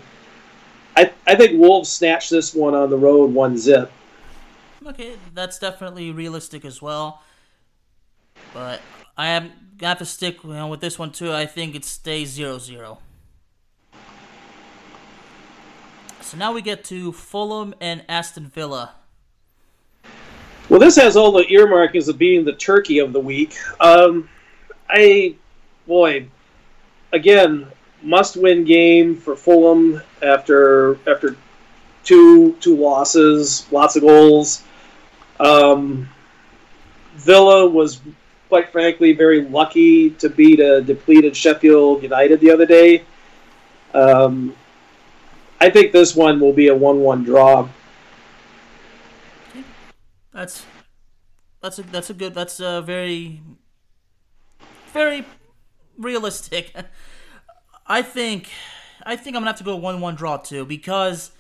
I, 0.97 1.12
I 1.26 1.34
think 1.34 1.61
Wolves 1.61 1.90
snatch 1.90 2.28
this 2.28 2.55
one 2.55 2.74
on 2.74 2.90
the 2.90 2.97
road 2.97 3.32
one 3.32 3.57
zip. 3.57 3.90
Okay, 4.86 5.16
that's 5.32 5.59
definitely 5.59 6.12
realistic 6.12 6.64
as 6.64 6.80
well. 6.82 7.22
But 8.53 8.80
I 9.16 9.28
am 9.28 9.53
gonna 9.78 9.88
have 9.88 9.99
to 9.99 10.05
stick 10.05 10.45
you 10.45 10.51
know, 10.51 10.68
with 10.68 10.80
this 10.80 10.99
one 10.99 11.11
too. 11.11 11.32
I 11.32 11.47
think 11.47 11.74
it 11.74 11.84
stays 11.84 12.38
0-0. 12.38 12.99
So 16.20 16.36
now 16.38 16.53
we 16.53 16.62
get 16.62 16.84
to 16.84 17.12
Fulham 17.12 17.74
and 17.80 18.05
Aston 18.09 18.49
Villa. 18.49 18.95
Well, 20.68 20.80
this 20.80 20.97
has 20.97 21.16
all 21.16 21.32
the 21.32 21.47
earmarkings 21.49 22.09
of 22.09 22.16
being 22.16 22.45
the 22.45 22.55
turkey 22.55 22.99
of 22.99 23.12
the 23.12 23.20
week. 23.20 23.57
Um, 23.80 24.28
I, 24.89 25.37
boy, 25.87 26.28
again, 27.12 27.66
must-win 28.03 28.64
game 28.64 29.16
for 29.16 29.35
Fulham 29.35 30.03
after 30.22 30.99
after 31.09 31.37
two 32.05 32.53
two 32.61 32.76
losses, 32.76 33.66
lots 33.72 33.97
of 33.97 34.03
goals. 34.03 34.62
Um, 35.41 36.09
Villa 37.16 37.68
was, 37.68 38.01
quite 38.49 38.70
frankly, 38.70 39.12
very 39.12 39.43
lucky 39.43 40.11
to 40.11 40.28
beat 40.28 40.61
a 40.61 40.82
depleted 40.82 41.37
Sheffield 41.37 42.03
United 42.03 42.41
the 42.41 42.51
other 42.51 42.66
day. 42.66 43.05
Um, 43.95 44.55
I 45.61 45.70
think 45.70 45.93
this 45.93 46.14
one 46.14 46.41
will 46.41 46.53
be 46.53 46.68
a 46.68 46.74
one-one 46.74 47.24
draw. 47.24 47.68
That's 50.32 50.66
that's 51.62 51.78
a 51.78 51.82
that's 51.82 52.11
a 52.11 52.14
good 52.14 52.35
that's 52.35 52.61
a 52.61 52.82
very 52.82 53.41
very 54.95 55.26
realistic. 55.99 56.72
I 57.86 58.01
think 58.01 58.49
I 59.05 59.16
think 59.16 59.36
I'm 59.36 59.42
gonna 59.42 59.51
have 59.51 59.59
to 59.59 59.64
go 59.64 59.76
one 59.76 60.01
one 60.01 60.14
draw 60.14 60.38
too 60.38 60.64
because 60.64 61.32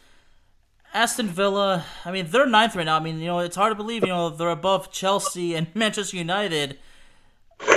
Aston 0.92 1.28
Villa. 1.28 1.84
I 2.04 2.10
mean 2.10 2.26
they're 2.28 2.46
ninth 2.46 2.76
right 2.76 2.84
now. 2.84 2.96
I 2.96 3.00
mean 3.00 3.18
you 3.20 3.26
know 3.26 3.38
it's 3.38 3.56
hard 3.56 3.70
to 3.70 3.76
believe 3.76 4.02
you 4.02 4.08
know 4.08 4.28
they're 4.28 4.50
above 4.50 4.92
Chelsea 4.92 5.54
and 5.54 5.68
Manchester 5.74 6.18
United. 6.18 6.78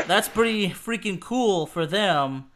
That's 0.07 0.27
pretty 0.27 0.69
freaking 0.69 1.21
cool 1.21 1.65
for 1.65 1.85
them. 1.85 2.49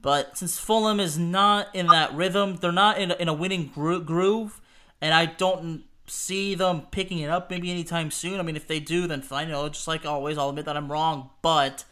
But 0.00 0.36
since 0.36 0.58
Fulham 0.58 0.98
is 0.98 1.16
not 1.16 1.72
in 1.74 1.86
that 1.88 2.12
rhythm, 2.12 2.56
they're 2.56 2.72
not 2.72 2.98
in 2.98 3.12
a, 3.12 3.14
in 3.14 3.28
a 3.28 3.32
winning 3.32 3.70
gro- 3.72 4.00
groove, 4.00 4.60
and 5.00 5.14
I 5.14 5.26
don't 5.26 5.84
see 6.08 6.56
them 6.56 6.82
picking 6.90 7.20
it 7.20 7.30
up 7.30 7.48
maybe 7.48 7.70
anytime 7.70 8.10
soon. 8.10 8.40
I 8.40 8.42
mean, 8.42 8.56
if 8.56 8.66
they 8.66 8.80
do, 8.80 9.06
then 9.06 9.22
fine. 9.22 9.46
You 9.46 9.52
know, 9.52 9.68
just 9.68 9.86
like 9.86 10.04
always, 10.04 10.38
I'll 10.38 10.48
admit 10.48 10.64
that 10.64 10.76
I'm 10.76 10.90
wrong. 10.90 11.30
But 11.40 11.84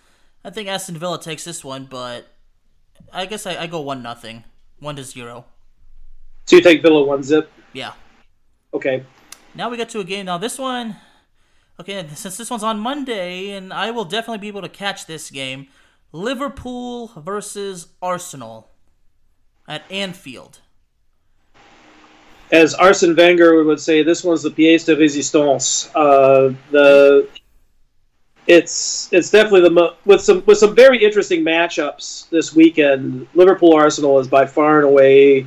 I 0.45 0.51
think 0.51 0.69
Aston 0.69 0.97
Villa 0.97 1.21
takes 1.21 1.45
this 1.45 1.65
one. 1.65 1.85
But 1.85 2.27
I 3.13 3.27
guess 3.27 3.47
I, 3.47 3.63
I 3.63 3.67
go 3.67 3.81
one 3.81 4.03
nothing, 4.03 4.45
one 4.79 4.97
to 4.97 5.05
zero. 5.05 5.45
So 6.47 6.57
you 6.57 6.63
take 6.63 6.83
Villa 6.83 7.05
one 7.05 7.23
zip. 7.23 7.51
Yeah. 7.73 7.93
Okay. 8.75 9.05
Now 9.55 9.69
we 9.69 9.77
get 9.77 9.89
to 9.91 10.01
a 10.01 10.05
game. 10.05 10.27
Now 10.27 10.39
this 10.39 10.59
one, 10.59 10.97
okay, 11.79 12.07
since 12.15 12.37
this 12.37 12.51
one's 12.51 12.63
on 12.63 12.79
Monday, 12.79 13.51
and 13.51 13.73
I 13.73 13.91
will 13.91 14.05
definitely 14.05 14.39
be 14.39 14.49
able 14.49 14.63
to 14.63 14.69
catch 14.69 15.07
this 15.07 15.31
game. 15.31 15.69
Liverpool 16.13 17.13
versus 17.17 17.89
Arsenal 18.03 18.71
at 19.69 19.83
Anfield. 19.91 20.61
As 22.53 22.75
Arsene 22.75 23.15
Wenger 23.15 23.63
would 23.63 23.81
say, 23.81 24.03
this 24.03 24.25
one's 24.25 24.43
the 24.43 24.51
pièce 24.51 24.85
de 24.85 24.97
résistance. 24.97 25.89
Uh, 25.95 26.53
the 26.73 27.29
it's 28.47 29.09
it's 29.13 29.31
definitely 29.31 29.63
the 29.63 29.71
mo- 29.71 29.95
with 30.05 30.21
some 30.21 30.43
with 30.47 30.59
some 30.59 30.75
very 30.75 31.03
interesting 31.03 31.45
matchups 31.45 32.29
this 32.31 32.55
weekend. 32.55 33.27
Liverpool 33.35 33.75
Arsenal 33.75 34.19
is 34.19 34.29
by 34.29 34.47
far 34.47 34.79
and 34.79 34.87
away 34.87 35.47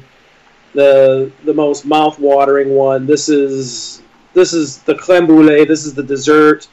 the 0.73 1.31
the 1.43 1.53
most 1.53 1.85
mouth 1.85 2.17
watering 2.19 2.69
one. 2.69 3.05
This 3.05 3.29
is 3.29 4.01
this 4.33 4.53
is 4.53 4.79
the 4.79 4.95
creme 4.95 5.27
brulee. 5.27 5.65
This 5.65 5.85
is 5.85 5.93
the 5.93 6.03
dessert 6.03 6.67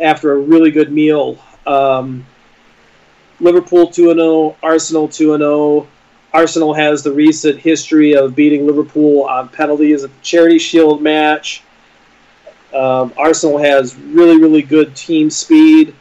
after 0.00 0.32
a 0.32 0.38
really 0.38 0.70
good 0.70 0.92
meal. 0.92 1.38
Um, 1.66 2.26
Liverpool 3.40 3.88
2 3.88 4.14
0, 4.14 4.56
Arsenal 4.62 5.08
2 5.08 5.36
0. 5.38 5.86
Arsenal 6.32 6.74
has 6.74 7.02
the 7.02 7.12
recent 7.12 7.58
history 7.60 8.14
of 8.14 8.34
beating 8.34 8.66
Liverpool 8.66 9.24
on 9.24 9.48
penalties 9.48 10.02
at 10.02 10.10
the 10.10 10.20
Charity 10.22 10.58
Shield 10.58 11.00
match. 11.00 11.62
Um, 12.74 13.12
Arsenal 13.16 13.58
has 13.58 13.94
really, 13.96 14.38
really 14.38 14.62
good 14.62 14.96
team 14.96 15.30
speed. 15.30 15.94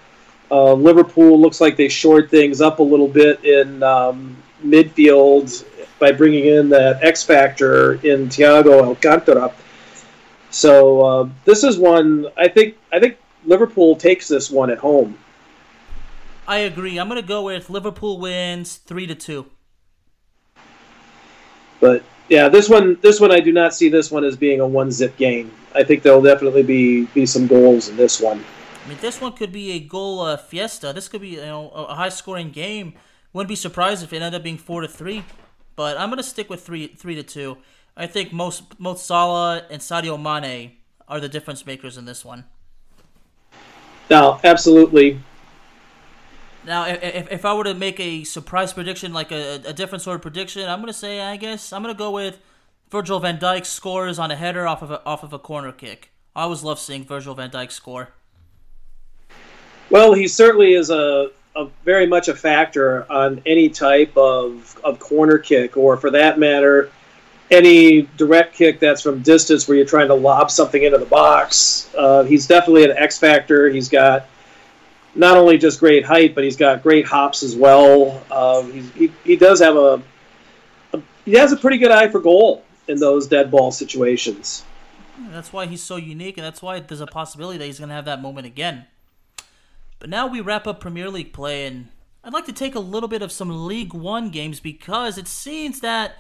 Uh, 0.49 0.73
Liverpool 0.73 1.39
looks 1.39 1.61
like 1.61 1.77
they 1.77 1.87
shored 1.87 2.29
things 2.29 2.61
up 2.61 2.79
a 2.79 2.83
little 2.83 3.07
bit 3.07 3.43
in 3.45 3.81
um, 3.83 4.35
midfield 4.63 5.65
by 5.99 6.11
bringing 6.11 6.45
in 6.45 6.69
that 6.69 7.03
X 7.03 7.23
factor 7.23 7.93
in 8.05 8.27
Thiago 8.27 8.83
Alcantara. 8.83 9.53
So 10.49 11.01
uh, 11.01 11.29
this 11.45 11.63
is 11.63 11.77
one 11.77 12.27
I 12.37 12.47
think 12.47 12.77
I 12.91 12.99
think 12.99 13.17
Liverpool 13.45 13.95
takes 13.95 14.27
this 14.27 14.51
one 14.51 14.69
at 14.69 14.77
home. 14.77 15.17
I 16.47 16.57
agree. 16.59 16.99
I'm 16.99 17.07
gonna 17.07 17.21
go 17.21 17.43
with 17.43 17.69
Liverpool 17.69 18.19
wins 18.19 18.75
three 18.75 19.07
to 19.07 19.15
two. 19.15 19.47
But 21.79 22.03
yeah, 22.29 22.49
this 22.49 22.69
one 22.69 22.97
this 23.01 23.19
one 23.19 23.31
I 23.31 23.39
do 23.39 23.51
not 23.51 23.73
see 23.73 23.89
this 23.89 24.11
one 24.11 24.23
as 24.23 24.35
being 24.35 24.59
a 24.59 24.67
one 24.67 24.91
zip 24.91 25.15
game. 25.17 25.51
I 25.75 25.83
think 25.83 26.03
there'll 26.03 26.21
definitely 26.21 26.63
be 26.63 27.05
be 27.07 27.25
some 27.25 27.47
goals 27.47 27.89
in 27.89 27.97
this 27.97 28.21
one. 28.21 28.43
I 28.83 28.89
mean, 28.89 28.97
this 29.01 29.21
one 29.21 29.33
could 29.33 29.51
be 29.51 29.71
a 29.71 29.79
goal 29.79 30.21
uh, 30.21 30.37
fiesta. 30.37 30.93
This 30.93 31.07
could 31.07 31.21
be 31.21 31.29
you 31.29 31.41
know 31.41 31.69
a 31.69 31.95
high 31.95 32.09
scoring 32.09 32.51
game. 32.51 32.93
Wouldn't 33.33 33.49
be 33.49 33.55
surprised 33.55 34.03
if 34.03 34.13
it 34.13 34.17
ended 34.17 34.35
up 34.35 34.43
being 34.43 34.57
four 34.57 34.81
to 34.81 34.87
three. 34.87 35.23
But 35.75 35.97
I'm 35.97 36.09
gonna 36.09 36.23
stick 36.23 36.49
with 36.49 36.65
three 36.65 36.87
three 36.87 37.15
to 37.15 37.23
two. 37.23 37.57
I 37.95 38.07
think 38.07 38.31
most 38.31 38.79
most 38.79 39.05
Salah 39.05 39.65
and 39.69 39.81
Sadio 39.81 40.21
Mane 40.21 40.73
are 41.07 41.19
the 41.19 41.29
difference 41.29 41.65
makers 41.65 41.97
in 41.97 42.05
this 42.05 42.23
one. 42.23 42.45
Now, 44.09 44.39
absolutely. 44.43 45.19
Now, 46.65 46.87
if, 46.87 47.29
if 47.31 47.45
I 47.45 47.53
were 47.53 47.65
to 47.65 47.73
make 47.73 47.99
a 47.99 48.23
surprise 48.23 48.71
prediction, 48.71 49.13
like 49.13 49.31
a, 49.31 49.61
a 49.65 49.73
different 49.73 50.01
sort 50.01 50.15
of 50.15 50.21
prediction, 50.21 50.67
I'm 50.69 50.79
gonna 50.79 50.93
say 50.93 51.19
I 51.19 51.35
guess 51.35 51.73
I'm 51.73 51.81
gonna 51.81 51.93
go 51.93 52.11
with 52.11 52.39
Virgil 52.89 53.19
Van 53.19 53.37
Dijk 53.37 53.65
scores 53.65 54.17
on 54.17 54.31
a 54.31 54.35
header 54.35 54.67
off 54.67 54.81
of 54.81 54.91
a, 54.91 55.03
off 55.05 55.23
of 55.23 55.33
a 55.33 55.39
corner 55.39 55.71
kick. 55.71 56.11
I 56.35 56.43
always 56.43 56.63
love 56.63 56.79
seeing 56.79 57.03
Virgil 57.03 57.35
Van 57.35 57.49
Dijk 57.49 57.71
score. 57.71 58.09
Well, 59.89 60.13
he 60.13 60.27
certainly 60.27 60.73
is 60.73 60.89
a, 60.89 61.31
a 61.55 61.67
very 61.83 62.07
much 62.07 62.27
a 62.27 62.35
factor 62.35 63.11
on 63.11 63.41
any 63.45 63.69
type 63.69 64.15
of, 64.15 64.79
of 64.83 64.99
corner 64.99 65.37
kick, 65.37 65.75
or 65.75 65.97
for 65.97 66.09
that 66.11 66.39
matter, 66.39 66.89
any 67.51 68.03
direct 68.17 68.55
kick 68.55 68.79
that's 68.79 69.01
from 69.01 69.21
distance 69.21 69.67
where 69.67 69.75
you're 69.75 69.85
trying 69.85 70.07
to 70.07 70.13
lob 70.13 70.49
something 70.49 70.81
into 70.81 70.97
the 70.97 71.05
box. 71.05 71.93
Uh, 71.95 72.23
he's 72.23 72.47
definitely 72.47 72.85
an 72.85 72.91
X 72.97 73.19
factor. 73.19 73.69
He's 73.69 73.89
got 73.89 74.27
not 75.15 75.37
only 75.37 75.57
just 75.57 75.79
great 75.79 76.05
height, 76.05 76.35
but 76.35 76.43
he's 76.43 76.57
got 76.57 76.83
great 76.83 77.05
hops 77.05 77.43
as 77.43 77.55
well. 77.55 78.23
Um, 78.31 78.71
he, 78.71 79.11
he 79.23 79.35
does 79.35 79.59
have 79.59 79.75
a, 79.75 80.01
a, 80.93 81.01
he 81.25 81.33
has 81.33 81.51
a 81.51 81.57
pretty 81.57 81.77
good 81.77 81.91
eye 81.91 82.09
for 82.09 82.19
goal 82.19 82.65
in 82.87 82.99
those 82.99 83.27
dead 83.27 83.51
ball 83.51 83.71
situations. 83.71 84.63
That's 85.29 85.53
why 85.53 85.67
he's 85.67 85.83
so 85.83 85.95
unique, 85.95 86.37
and 86.37 86.45
that's 86.45 86.61
why 86.61 86.79
there's 86.79 87.01
a 87.01 87.07
possibility 87.07 87.57
that 87.59 87.65
he's 87.65 87.79
going 87.79 87.89
to 87.89 87.95
have 87.95 88.05
that 88.05 88.21
moment 88.21 88.47
again. 88.47 88.87
But 89.99 90.09
now 90.09 90.27
we 90.27 90.41
wrap 90.41 90.67
up 90.67 90.79
Premier 90.79 91.09
League 91.09 91.33
play, 91.33 91.65
and 91.65 91.89
I'd 92.23 92.33
like 92.33 92.45
to 92.45 92.53
take 92.53 92.75
a 92.75 92.79
little 92.79 93.07
bit 93.07 93.21
of 93.21 93.31
some 93.31 93.67
League 93.67 93.93
One 93.93 94.31
games 94.31 94.59
because 94.59 95.17
it 95.17 95.27
seems 95.27 95.79
that 95.81 96.17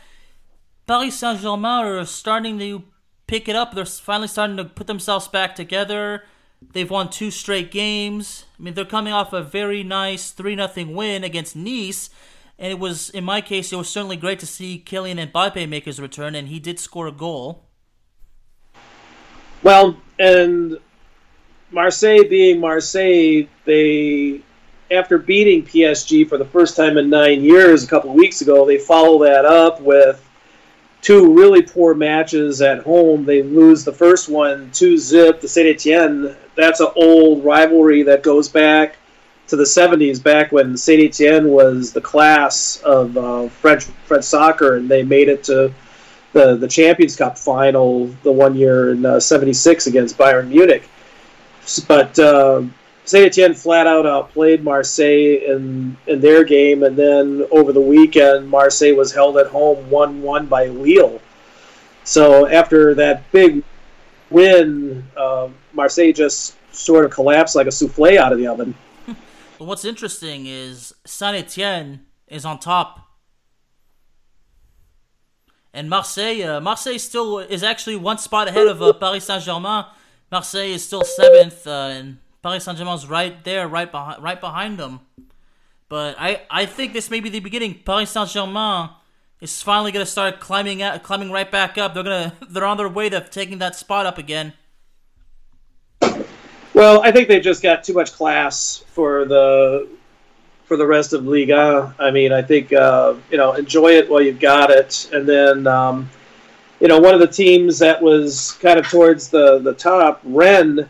Paris 0.85 1.15
Saint 1.15 1.39
Germain 1.39 1.85
are 1.85 2.05
starting 2.05 2.59
to 2.59 2.83
pick 3.25 3.49
it 3.49 3.55
up. 3.55 3.73
They're 3.73 3.85
finally 3.85 4.27
starting 4.27 4.57
to 4.57 4.65
put 4.65 4.87
themselves 4.87 5.27
back 5.27 5.55
together. 5.55 6.23
They've 6.71 6.89
won 6.89 7.09
two 7.09 7.31
straight 7.31 7.71
games. 7.71 8.45
I 8.59 8.63
mean, 8.63 8.73
they're 8.73 8.85
coming 8.85 9.13
off 9.13 9.33
a 9.33 9.43
very 9.43 9.83
nice 9.83 10.31
3 10.31 10.55
0 10.55 10.87
win 10.89 11.23
against 11.23 11.55
Nice. 11.55 12.09
And 12.59 12.71
it 12.71 12.79
was, 12.79 13.09
in 13.09 13.23
my 13.23 13.41
case, 13.41 13.73
it 13.73 13.75
was 13.75 13.89
certainly 13.89 14.15
great 14.15 14.39
to 14.39 14.45
see 14.45 14.81
Kylian 14.85 15.31
Mbappe 15.31 15.67
make 15.67 15.85
his 15.85 15.99
return, 15.99 16.35
and 16.35 16.47
he 16.47 16.59
did 16.59 16.79
score 16.79 17.07
a 17.07 17.11
goal. 17.11 17.65
Well, 19.63 19.97
and 20.19 20.77
Marseille 21.71 22.27
being 22.29 22.59
Marseille, 22.59 23.47
they, 23.65 24.41
after 24.91 25.17
beating 25.17 25.63
PSG 25.63 26.29
for 26.29 26.37
the 26.37 26.45
first 26.45 26.77
time 26.77 26.97
in 26.97 27.09
nine 27.09 27.43
years 27.43 27.83
a 27.83 27.87
couple 27.87 28.11
of 28.11 28.15
weeks 28.15 28.41
ago, 28.41 28.65
they 28.65 28.77
follow 28.77 29.23
that 29.23 29.45
up 29.45 29.81
with 29.81 30.23
two 31.03 31.33
really 31.33 31.61
poor 31.61 31.93
matches 31.93 32.61
at 32.61 32.81
home. 32.81 33.25
They 33.25 33.43
lose 33.43 33.83
the 33.83 33.91
first 33.91 34.29
one 34.29 34.71
2 34.71 34.97
zip 34.97 35.41
to 35.41 35.47
Saint 35.47 35.67
Etienne. 35.67 36.35
That's 36.55 36.79
an 36.79 36.87
old 36.95 37.43
rivalry 37.43 38.03
that 38.03 38.23
goes 38.23 38.49
back 38.49 38.95
to 39.47 39.57
the 39.57 39.63
70s, 39.63 40.23
back 40.23 40.53
when 40.53 40.77
Saint 40.77 41.01
Etienne 41.01 41.49
was 41.49 41.91
the 41.91 42.01
class 42.01 42.81
of 42.83 43.17
uh, 43.17 43.49
French 43.49 43.83
French 44.05 44.23
soccer, 44.23 44.77
and 44.77 44.89
they 44.89 45.03
made 45.03 45.27
it 45.27 45.43
to 45.43 45.73
the, 46.31 46.55
the 46.55 46.67
Champions 46.67 47.17
Cup 47.17 47.37
final 47.37 48.07
the 48.23 48.31
one 48.31 48.55
year 48.55 48.91
in 48.91 49.05
uh, 49.05 49.19
76 49.19 49.87
against 49.87 50.17
Bayern 50.17 50.47
Munich. 50.47 50.89
But 51.87 52.17
uh, 52.17 52.63
Saint 53.05 53.25
Etienne 53.25 53.53
flat 53.53 53.85
out 53.85 54.05
outplayed 54.05 54.63
Marseille 54.63 55.43
in 55.45 55.97
in 56.07 56.21
their 56.21 56.43
game, 56.43 56.83
and 56.83 56.95
then 56.95 57.45
over 57.51 57.73
the 57.73 57.81
weekend, 57.81 58.49
Marseille 58.49 58.95
was 58.95 59.11
held 59.11 59.37
at 59.37 59.47
home 59.47 59.89
one 59.89 60.21
one 60.21 60.45
by 60.45 60.67
Lille. 60.67 61.21
So 62.05 62.47
after 62.47 62.93
that 62.95 63.29
big 63.31 63.63
win, 64.29 65.05
uh, 65.17 65.49
Marseille 65.73 66.13
just 66.13 66.55
sort 66.73 67.05
of 67.05 67.11
collapsed 67.11 67.55
like 67.55 67.67
a 67.67 67.71
souffle 67.71 68.17
out 68.17 68.31
of 68.31 68.37
the 68.37 68.47
oven. 68.47 68.75
But 69.59 69.65
what's 69.65 69.85
interesting 69.85 70.47
is 70.47 70.93
Saint 71.05 71.37
Etienne 71.37 72.05
is 72.27 72.43
on 72.43 72.59
top. 72.59 73.07
And 75.73 75.89
Marseille, 75.89 76.43
uh, 76.43 76.59
Marseille 76.59 76.97
still 76.97 77.39
is 77.39 77.63
actually 77.63 77.95
one 77.95 78.17
spot 78.17 78.47
ahead 78.47 78.67
of 78.67 78.81
uh, 78.81 78.93
Paris 78.93 79.25
Saint 79.25 79.43
Germain. 79.43 79.85
Marseille 80.31 80.71
is 80.73 80.83
still 80.83 81.03
seventh, 81.03 81.65
uh, 81.65 81.89
and 81.91 82.17
Paris 82.43 82.65
Saint 82.65 82.77
Germain's 82.77 83.07
right 83.07 83.41
there, 83.45 83.69
right 83.69 83.89
behind, 83.89 84.21
right 84.21 84.39
behind 84.39 84.77
them. 84.77 84.99
But 85.87 86.17
I, 86.19 86.41
I 86.51 86.65
think 86.65 86.91
this 86.91 87.09
may 87.09 87.21
be 87.21 87.29
the 87.29 87.39
beginning. 87.39 87.79
Paris 87.85 88.11
Saint 88.11 88.29
Germain 88.29 88.89
is 89.39 89.61
finally 89.61 89.93
gonna 89.93 90.05
start 90.05 90.41
climbing 90.41 90.81
out, 90.81 91.01
climbing 91.03 91.31
right 91.31 91.49
back 91.49 91.77
up. 91.77 91.93
They're 91.93 92.03
gonna, 92.03 92.35
they're 92.49 92.65
on 92.65 92.77
their 92.77 92.89
way 92.89 93.09
to 93.09 93.21
taking 93.21 93.59
that 93.59 93.75
spot 93.75 94.05
up 94.05 94.17
again. 94.17 94.53
Well, 96.73 97.01
I 97.01 97.11
think 97.11 97.29
they've 97.29 97.41
just 97.41 97.63
got 97.63 97.83
too 97.83 97.93
much 97.93 98.11
class 98.11 98.83
for 98.87 99.23
the 99.25 99.87
for 100.65 100.75
the 100.75 100.85
rest 100.85 101.13
of 101.13 101.25
Liga. 101.25 101.95
I 101.97 102.11
mean, 102.11 102.33
I 102.33 102.41
think 102.41 102.73
uh, 102.73 103.15
you 103.31 103.37
know 103.37 103.53
enjoy 103.53 103.93
it 103.93 104.09
while 104.09 104.21
you've 104.21 104.39
got 104.39 104.69
it, 104.69 105.09
and 105.13 105.29
then 105.29 105.65
um, 105.67 106.09
you 106.81 106.89
know 106.89 106.99
one 106.99 107.13
of 107.13 107.21
the 107.21 107.27
teams 107.27 107.79
that 107.79 108.01
was 108.01 108.53
kind 108.53 108.77
of 108.77 108.89
towards 108.89 109.29
the 109.29 109.59
the 109.59 109.73
top, 109.73 110.19
Rennes. 110.25 110.89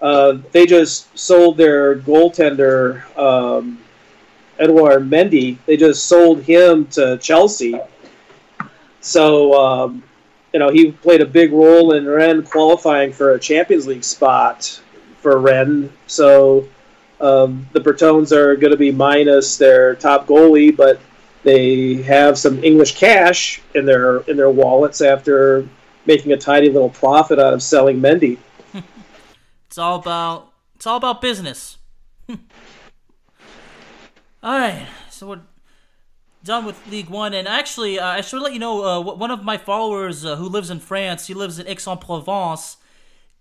Uh, 0.00 0.38
they 0.52 0.64
just 0.64 1.16
sold 1.18 1.56
their 1.56 1.96
goaltender 1.96 3.02
um, 3.18 3.78
Edouard 4.58 5.08
Mendy. 5.10 5.58
They 5.66 5.76
just 5.76 6.04
sold 6.04 6.42
him 6.42 6.86
to 6.88 7.18
Chelsea. 7.18 7.80
So 9.00 9.54
um, 9.54 10.02
you 10.52 10.60
know 10.60 10.70
he 10.70 10.92
played 10.92 11.20
a 11.20 11.26
big 11.26 11.52
role 11.52 11.92
in 11.92 12.06
Rennes 12.06 12.48
qualifying 12.48 13.12
for 13.12 13.32
a 13.32 13.40
Champions 13.40 13.86
League 13.86 14.04
spot 14.04 14.80
for 15.20 15.38
Rennes. 15.38 15.90
So 16.06 16.68
um, 17.20 17.66
the 17.72 17.80
Bretones 17.80 18.32
are 18.32 18.56
going 18.56 18.70
to 18.70 18.76
be 18.76 18.92
minus 18.92 19.56
their 19.56 19.94
top 19.96 20.26
goalie, 20.26 20.76
but 20.76 21.00
they 21.42 22.02
have 22.02 22.38
some 22.38 22.62
English 22.62 22.96
cash 22.96 23.60
in 23.74 23.84
their 23.84 24.18
in 24.20 24.36
their 24.36 24.50
wallets 24.50 25.00
after 25.00 25.66
making 26.06 26.32
a 26.32 26.36
tiny 26.36 26.68
little 26.68 26.90
profit 26.90 27.38
out 27.38 27.52
of 27.52 27.62
selling 27.62 28.00
Mendy. 28.00 28.38
It's 29.78 29.84
all 29.84 30.00
about 30.00 30.52
it's 30.74 30.88
all 30.88 30.96
about 30.96 31.20
business. 31.20 31.78
all 32.28 32.36
right, 34.42 34.88
so 35.08 35.28
we're 35.28 35.42
done 36.42 36.64
with 36.64 36.84
League 36.90 37.08
One, 37.08 37.32
and 37.32 37.46
actually, 37.46 37.96
uh, 38.00 38.04
I 38.04 38.22
should 38.22 38.42
let 38.42 38.52
you 38.52 38.58
know 38.58 38.84
uh, 38.84 39.00
one 39.00 39.30
of 39.30 39.44
my 39.44 39.56
followers 39.56 40.24
uh, 40.24 40.34
who 40.34 40.48
lives 40.48 40.70
in 40.70 40.80
France. 40.80 41.28
He 41.28 41.34
lives 41.34 41.60
in 41.60 41.68
Aix-en-Provence. 41.68 42.78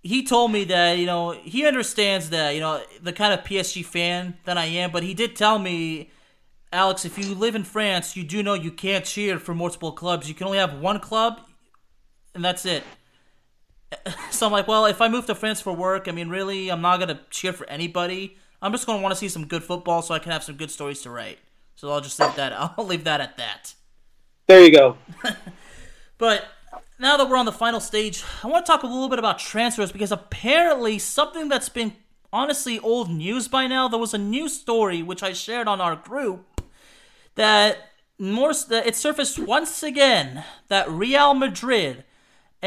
He 0.04 0.24
told 0.24 0.52
me 0.52 0.64
that 0.66 1.00
you 1.00 1.08
know 1.08 1.32
he 1.32 1.66
understands 1.66 2.30
that 2.30 2.54
you 2.54 2.60
know 2.60 2.84
the 3.02 3.14
kind 3.14 3.34
of 3.34 3.44
PSG 3.44 3.84
fan 3.84 4.38
that 4.46 4.60
I 4.60 4.66
am, 4.66 4.92
but 4.92 5.02
he 5.02 5.16
did 5.16 5.36
tell 5.36 5.58
me, 5.58 6.12
Alex, 6.72 7.04
if 7.04 7.18
you 7.18 7.34
live 7.34 7.56
in 7.56 7.64
France, 7.64 8.16
you 8.16 8.24
do 8.24 8.44
know 8.44 8.54
you 8.54 8.70
can't 8.70 9.06
cheer 9.06 9.40
for 9.40 9.56
multiple 9.56 9.92
clubs. 9.92 10.30
You 10.30 10.36
can 10.36 10.46
only 10.46 10.60
have 10.60 10.78
one 10.78 11.00
club, 11.00 11.42
and 12.36 12.46
that's 12.46 12.64
it. 12.64 12.84
So 14.32 14.46
I'm 14.46 14.52
like, 14.52 14.68
well, 14.68 14.86
if 14.86 15.02
I 15.02 15.08
move 15.08 15.26
to 15.28 15.36
France 15.36 15.62
for 15.62 15.74
work, 15.74 16.08
I 16.08 16.12
mean, 16.12 16.30
really, 16.30 16.70
I'm 16.70 16.82
not 16.82 17.00
gonna 17.00 17.22
cheer 17.32 17.54
for 17.54 17.68
anybody. 17.70 18.38
I'm 18.62 18.72
just 18.72 18.86
gonna 18.86 19.02
want 19.02 19.14
to 19.14 19.18
see 19.18 19.30
some 19.30 19.48
good 19.48 19.64
football, 19.64 20.02
so 20.02 20.14
I 20.14 20.20
can 20.20 20.32
have 20.32 20.44
some 20.44 20.56
good 20.56 20.70
stories 20.70 21.02
to 21.02 21.10
write. 21.10 21.40
So 21.76 21.92
I'll 21.92 22.02
just 22.02 22.20
leave 22.20 22.36
that. 22.36 22.54
I'll 22.78 22.86
leave 22.86 23.04
that 23.06 23.22
at 23.22 23.38
that. 23.38 23.74
There 24.48 24.64
you 24.64 24.72
go. 24.72 24.98
But 26.18 26.46
now 27.00 27.18
that 27.18 27.30
we're 27.30 27.38
on 27.38 27.46
the 27.46 27.52
final 27.52 27.80
stage, 27.80 28.24
I 28.44 28.48
want 28.48 28.66
to 28.66 28.72
talk 28.72 28.84
a 28.84 28.88
little 28.88 29.10
bit 29.10 29.20
about 29.20 29.40
transfers 29.40 29.92
because 29.92 30.12
apparently 30.12 30.98
something 30.98 31.48
that's 31.48 31.70
been 31.70 31.94
honestly 32.34 32.80
old 32.80 33.10
news 33.10 33.48
by 33.48 33.68
now. 33.68 33.88
There 33.88 34.00
was 34.00 34.14
a 34.14 34.18
news 34.18 34.60
story 34.60 35.02
which 35.02 35.24
I 35.24 35.34
shared 35.34 35.68
on 35.68 35.80
our 35.80 35.96
group 35.96 36.62
that 37.36 37.78
more 38.20 38.52
that 38.70 38.88
it 38.88 38.96
surfaced 38.96 39.38
once 39.38 39.84
again 39.84 40.44
that 40.70 40.90
Real 40.90 41.36
Madrid 41.36 42.04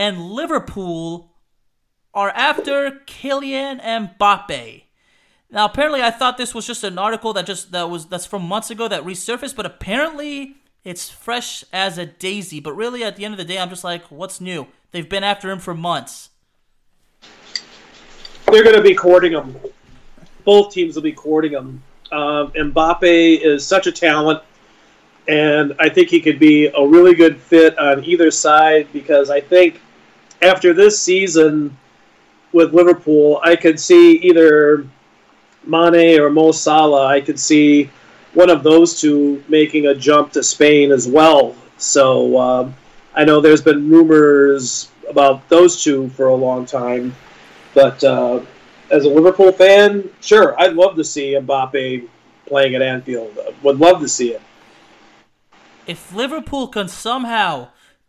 and 0.01 0.31
Liverpool 0.31 1.31
are 2.15 2.31
after 2.31 3.03
Kylian 3.07 3.83
Mbappe. 3.83 4.85
Now, 5.51 5.67
apparently, 5.67 6.03
I 6.03 6.11
thought 6.11 6.39
this 6.39 6.55
was 6.55 6.67
just 6.67 6.83
an 6.85 6.97
article 6.97 7.35
that 7.35 7.45
just 7.45 7.71
that 7.73 7.91
was 7.91 8.07
that's 8.07 8.25
from 8.25 8.43
months 8.43 8.71
ago 8.71 8.89
that 8.89 9.05
resurfaced, 9.05 9.55
but 9.55 9.67
apparently, 9.67 10.57
it's 10.85 11.11
fresh 11.11 11.65
as 11.71 11.99
a 11.99 12.07
daisy. 12.07 12.61
But 12.61 12.73
really, 12.73 13.05
at 13.05 13.17
the 13.17 13.27
end 13.27 13.35
of 13.35 13.39
the 13.39 13.45
day, 13.45 13.59
I'm 13.59 13.69
just 13.69 13.85
like, 13.85 14.05
what's 14.11 14.41
new? 14.41 14.69
They've 14.91 15.07
been 15.07 15.23
after 15.23 15.51
him 15.51 15.59
for 15.59 15.75
months. 15.75 16.31
They're 18.51 18.65
going 18.65 18.77
to 18.77 18.83
be 18.83 18.95
courting 18.95 19.33
him. 19.33 19.55
Both 20.47 20.73
teams 20.73 20.95
will 20.95 21.03
be 21.03 21.13
courting 21.13 21.53
him. 21.53 21.83
Um, 22.11 22.53
Mbappe 22.53 23.41
is 23.43 23.67
such 23.67 23.87
a 23.87 23.93
talent, 23.93 24.43
and 25.29 25.75
I 25.79 25.91
think 25.91 26.09
he 26.09 26.23
could 26.23 26.39
be 26.39 26.69
a 26.69 26.87
really 26.87 27.15
good 27.15 27.37
fit 27.37 27.79
on 27.79 28.03
either 28.03 28.31
side 28.31 28.89
because 28.95 29.29
I 29.29 29.43
think 29.43 29.83
after 30.43 30.73
this 30.73 31.01
season 31.01 31.77
with 32.53 32.75
Liverpool, 32.75 33.41
I 33.43 33.57
could 33.57 33.79
see 33.79 34.17
either 34.19 34.87
Mane 35.65 36.21
or 36.21 36.31
Mo 36.31 36.53
Salah. 36.53 37.07
I 37.07 37.21
could 37.21 37.39
see 37.39 37.91
one 38.35 38.51
of 38.51 38.63
those 38.63 39.01
two 39.01 39.43
making 39.49 39.87
a 39.87 39.95
jump 39.95 40.33
to 40.33 40.43
Spain 40.43 40.93
as 40.93 41.07
well. 41.07 41.55
So 41.79 42.39
um, 42.39 42.75
I 43.15 43.25
know 43.25 43.41
there's 43.41 43.63
been 43.63 43.89
rumors 43.89 44.91
about 45.09 45.49
those 45.49 45.83
two 45.83 46.09
for 46.11 46.29
a 46.29 46.35
long 46.35 46.65
time, 46.65 47.15
but 47.75 48.03
uh, 48.05 48.41
as 48.91 49.05
a 49.05 49.09
Liverpool 49.09 49.53
fan, 49.53 50.09
sure, 50.21 50.59
I'd 50.61 50.75
love 50.75 50.97
to 50.97 51.05
see 51.05 51.33
Mbappe 51.33 52.09
playing 52.47 52.75
at 52.75 52.83
Anfield. 52.83 53.39
Would 53.63 53.79
love 53.79 54.01
to 54.01 54.09
see 54.09 54.33
it. 54.33 54.43
If 55.87 56.15
Liverpool 56.15 56.69
can 56.69 56.89
somehow 56.89 57.69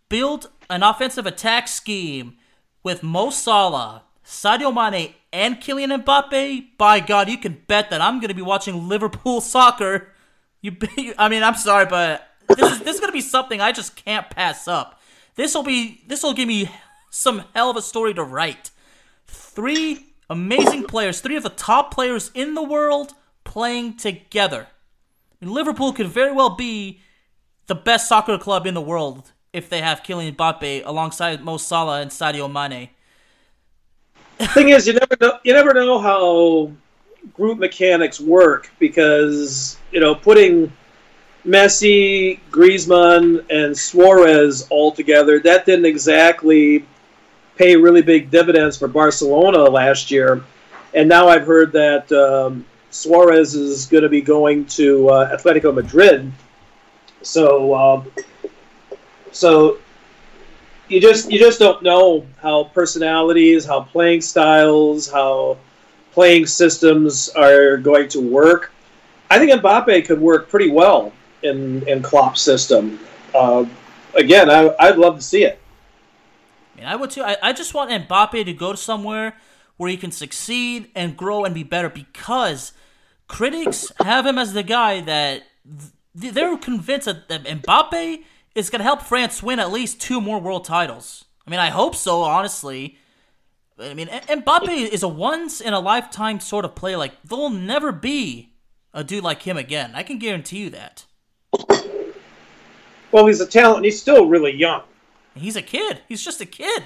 build 0.10 0.50
an 0.72 0.84
offensive 0.84 1.26
attack 1.26 1.68
scheme 1.68 2.38
with 2.82 3.04
Mo 3.04 3.30
Salah, 3.30 4.04
Sadio 4.26 4.74
Mane, 4.74 5.14
and 5.34 5.58
Kylian 5.58 6.04
Mbappe, 6.04 6.78
by 6.78 7.00
God, 7.02 7.30
you 7.30 7.38
can 7.38 7.62
bet 7.68 7.90
that 7.90 8.02
I'm 8.02 8.20
going 8.20 8.30
to 8.30 8.34
be 8.34 8.42
watching 8.42 8.88
Liverpool 8.88 9.42
soccer. 9.42 10.08
You, 10.62 10.76
I 11.18 11.28
mean, 11.28 11.44
I'm 11.44 11.56
sorry, 11.56 11.86
but 11.86 12.28
this 12.48 12.72
is 12.72 12.80
this 12.80 12.96
is 12.96 13.00
going 13.00 13.10
to 13.10 13.14
be 13.14 13.22
something 13.22 13.60
I 13.62 13.72
just 13.72 13.96
can't 13.96 14.30
pass 14.30 14.68
up. 14.68 15.00
This 15.36 15.54
will 15.54 15.64
be 15.64 16.02
this 16.08 16.24
will 16.24 16.34
give 16.34 16.48
me 16.48 16.72
some 17.10 17.44
hell 17.54 17.70
of 17.70 17.76
a 17.76 17.82
story 17.82 18.14
to 18.14 18.24
write. 18.24 18.72
Three 19.28 20.14
amazing 20.30 20.86
players, 20.86 21.20
three 21.20 21.36
of 21.36 21.44
the 21.44 21.50
top 21.50 21.94
players 21.94 22.32
in 22.34 22.54
the 22.54 22.64
world 22.64 23.14
playing 23.44 23.98
together. 23.98 24.68
I 25.42 25.46
mean, 25.46 25.54
Liverpool 25.54 25.92
could 25.92 26.08
very 26.08 26.32
well 26.32 26.56
be 26.56 27.02
the 27.68 27.76
best 27.76 28.08
soccer 28.08 28.38
club 28.38 28.66
in 28.66 28.74
the 28.74 28.82
world 28.82 29.32
if 29.54 29.70
they 29.70 29.82
have 29.82 30.02
Kylian 30.04 30.36
Mbappe 30.36 30.84
alongside 30.86 31.44
Mo 31.44 31.58
Salah 31.58 32.02
and 32.02 32.12
Sadio 32.12 32.52
Mane. 32.52 32.90
The 34.38 34.48
thing 34.48 34.70
is, 34.70 34.88
you 34.88 34.94
never 34.94 35.16
know. 35.20 35.40
You 35.44 35.54
never 35.54 35.74
know 35.74 36.00
how 36.00 36.72
group 37.34 37.60
mechanics 37.60 38.20
work 38.20 38.72
because 38.80 39.78
you 39.92 40.00
know 40.00 40.16
putting 40.16 40.72
Messi, 41.46 42.40
Griezmann, 42.50 43.46
and 43.50 43.78
Suarez 43.78 44.68
all 44.70 44.92
together 44.92 45.40
that 45.40 45.66
didn't 45.66 45.86
exactly 45.86 46.86
pay 47.58 47.76
really 47.76 48.02
big 48.02 48.32
dividends 48.32 48.78
for 48.78 48.88
Barcelona 48.88 49.64
last 49.64 50.10
year, 50.10 50.44
and 50.94 51.10
now 51.10 51.28
I've 51.28 51.46
heard 51.46 51.74
that 51.74 52.10
um, 52.12 52.66
Suarez 52.90 53.54
is 53.54 53.86
going 53.86 54.04
to 54.04 54.10
be 54.10 54.22
going 54.22 54.66
to 54.68 55.10
uh, 55.10 55.38
Atletico 55.38 55.74
Madrid. 55.74 56.32
So, 57.22 57.76
um, 57.76 58.12
so 59.32 59.80
you 60.92 61.00
just 61.00 61.32
you 61.32 61.40
just 61.40 61.60
don't 61.60 61.82
know 61.82 62.26
how 62.42 62.66
personalities, 62.66 63.66
how 63.66 63.82
playing 63.82 64.22
styles, 64.22 65.10
how 65.10 65.58
playing 66.12 66.46
systems 66.46 67.30
are 67.30 67.78
going 67.78 68.10
to 68.10 68.20
work. 68.20 68.72
I 69.30 69.40
think 69.40 69.52
Mbappe 69.52 70.06
could 70.06 70.20
work 70.20 70.50
pretty 70.50 70.70
well 70.70 71.14
in 71.44 71.88
in 71.88 72.02
Klopp's 72.02 72.42
system. 72.42 73.00
Uh, 73.34 73.66
again, 74.16 74.50
I, 74.50 74.76
I'd 74.80 74.98
love 74.98 75.16
to 75.16 75.22
see 75.22 75.44
it. 75.46 75.60
I 76.76 76.78
mean, 76.78 76.88
I 76.88 76.96
would 76.96 77.10
too. 77.10 77.24
I, 77.24 77.38
I 77.42 77.54
just 77.54 77.74
want 77.74 77.90
Mbappe 77.90 78.44
to 78.46 78.54
go 78.54 78.76
somewhere 78.76 79.38
where 79.78 79.90
he 79.90 79.98
can 79.98 80.12
succeed 80.12 80.90
and 80.94 81.16
grow 81.16 81.46
and 81.46 81.56
be 81.56 81.64
better 81.64 81.90
because 81.90 82.74
critics 83.28 83.92
have 84.02 84.26
him 84.26 84.38
as 84.38 84.54
the 84.54 84.64
guy 84.64 85.00
that 85.02 85.44
th- 86.20 86.34
they're 86.34 86.58
convinced 86.58 87.06
that, 87.06 87.30
that 87.30 87.46
Mbappe 87.46 88.24
is 88.56 88.70
going 88.70 88.80
to 88.80 88.84
help 88.84 89.02
France 89.02 89.42
win 89.42 89.60
at 89.60 89.72
least 89.72 90.02
two 90.02 90.22
more 90.22 90.40
world 90.40 90.66
titles. 90.66 91.26
I 91.46 91.50
mean, 91.50 91.60
I 91.60 91.70
hope 91.70 91.96
so, 91.96 92.22
honestly. 92.22 92.98
I 93.80 93.94
mean, 93.94 94.08
Mbappe 94.08 94.90
is 94.90 95.04
a 95.04 95.08
once 95.08 95.60
in 95.60 95.74
a 95.74 95.80
lifetime 95.80 96.40
sort 96.40 96.66
of 96.66 96.76
player. 96.76 96.98
Like 96.98 97.14
there'll 97.24 97.50
never 97.50 97.92
be 97.92 98.54
a 98.94 99.04
dude 99.04 99.24
like 99.24 99.42
him 99.44 99.58
again. 99.58 99.92
I 99.96 100.04
can 100.04 100.20
guarantee 100.20 100.60
you 100.60 100.70
that. 100.72 101.06
Well, 103.12 103.26
he's 103.28 103.42
a 103.42 103.48
talent. 103.48 103.78
And 103.78 103.86
he's 103.86 104.00
still 104.00 104.28
really 104.28 104.54
young. 104.54 104.84
He's 105.36 105.56
a 105.56 105.62
kid. 105.62 106.02
He's 106.08 106.24
just 106.24 106.42
a 106.42 106.46
kid. 106.46 106.84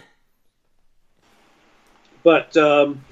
But 2.24 2.56
um, 2.58 3.04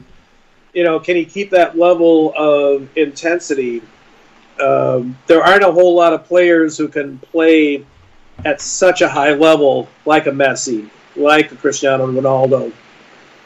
you 0.73 0.83
know, 0.83 0.99
can 0.99 1.15
he 1.15 1.25
keep 1.25 1.51
that 1.51 1.77
level 1.77 2.33
of 2.35 2.87
intensity? 2.97 3.81
Um, 4.59 5.17
there 5.27 5.43
aren't 5.43 5.63
a 5.63 5.71
whole 5.71 5.95
lot 5.95 6.13
of 6.13 6.25
players 6.25 6.77
who 6.77 6.87
can 6.87 7.17
play 7.19 7.85
at 8.45 8.61
such 8.61 9.01
a 9.01 9.09
high 9.09 9.33
level, 9.33 9.87
like 10.05 10.27
a 10.27 10.31
Messi, 10.31 10.89
like 11.15 11.51
a 11.51 11.55
Cristiano 11.55 12.07
Ronaldo, 12.07 12.71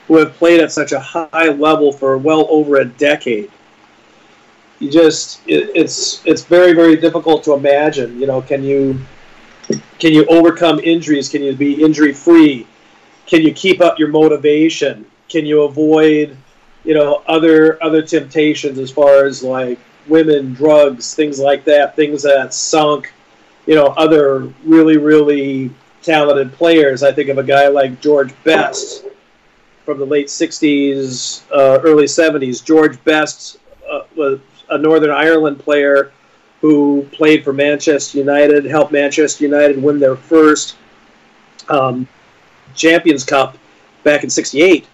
who 0.07 0.17
have 0.17 0.33
played 0.33 0.59
at 0.59 0.71
such 0.71 0.91
a 0.91 0.99
high 0.99 1.49
level 1.49 1.91
for 1.91 2.17
well 2.17 2.47
over 2.49 2.77
a 2.77 2.85
decade. 2.85 3.51
You 4.79 4.91
just 4.91 5.41
it, 5.47 5.71
it's 5.75 6.25
it's 6.25 6.43
very 6.43 6.73
very 6.73 6.95
difficult 6.95 7.43
to 7.45 7.53
imagine. 7.53 8.19
You 8.19 8.27
know, 8.27 8.41
can 8.41 8.63
you 8.63 8.99
can 9.99 10.13
you 10.13 10.25
overcome 10.25 10.79
injuries? 10.79 11.29
Can 11.29 11.43
you 11.43 11.55
be 11.55 11.83
injury 11.83 12.13
free? 12.13 12.67
Can 13.25 13.41
you 13.41 13.53
keep 13.53 13.81
up 13.81 13.99
your 13.99 14.09
motivation? 14.09 15.05
Can 15.29 15.45
you 15.45 15.63
avoid 15.63 16.37
you 16.83 16.93
know 16.93 17.23
other 17.27 17.81
other 17.83 18.01
temptations 18.01 18.79
as 18.79 18.91
far 18.91 19.25
as 19.25 19.43
like 19.43 19.79
women, 20.07 20.53
drugs, 20.53 21.15
things 21.15 21.39
like 21.39 21.65
that, 21.65 21.95
things 21.95 22.23
that 22.23 22.53
sunk 22.53 23.11
you 23.67 23.75
know 23.75 23.87
other 23.97 24.51
really 24.63 24.97
really 24.97 25.69
talented 26.01 26.53
players. 26.53 27.03
I 27.03 27.11
think 27.11 27.29
of 27.29 27.37
a 27.37 27.43
guy 27.43 27.67
like 27.67 28.01
George 28.01 28.33
Best 28.43 29.05
from 29.85 29.99
the 29.99 30.05
late 30.05 30.27
'60s, 30.27 31.43
uh, 31.51 31.79
early 31.83 32.05
'70s. 32.05 32.63
George 32.63 33.01
Best 33.03 33.59
uh, 33.87 34.03
was 34.15 34.39
a 34.69 34.77
Northern 34.77 35.11
Ireland 35.11 35.59
player 35.59 36.11
who 36.61 37.07
played 37.11 37.43
for 37.43 37.53
Manchester 37.53 38.17
United, 38.17 38.65
helped 38.65 38.91
Manchester 38.91 39.43
United 39.43 39.81
win 39.81 39.99
their 39.99 40.15
first 40.15 40.75
um, 41.69 42.07
Champions 42.73 43.23
Cup 43.23 43.57
back 44.03 44.23
in 44.23 44.29
'68. 44.29 44.87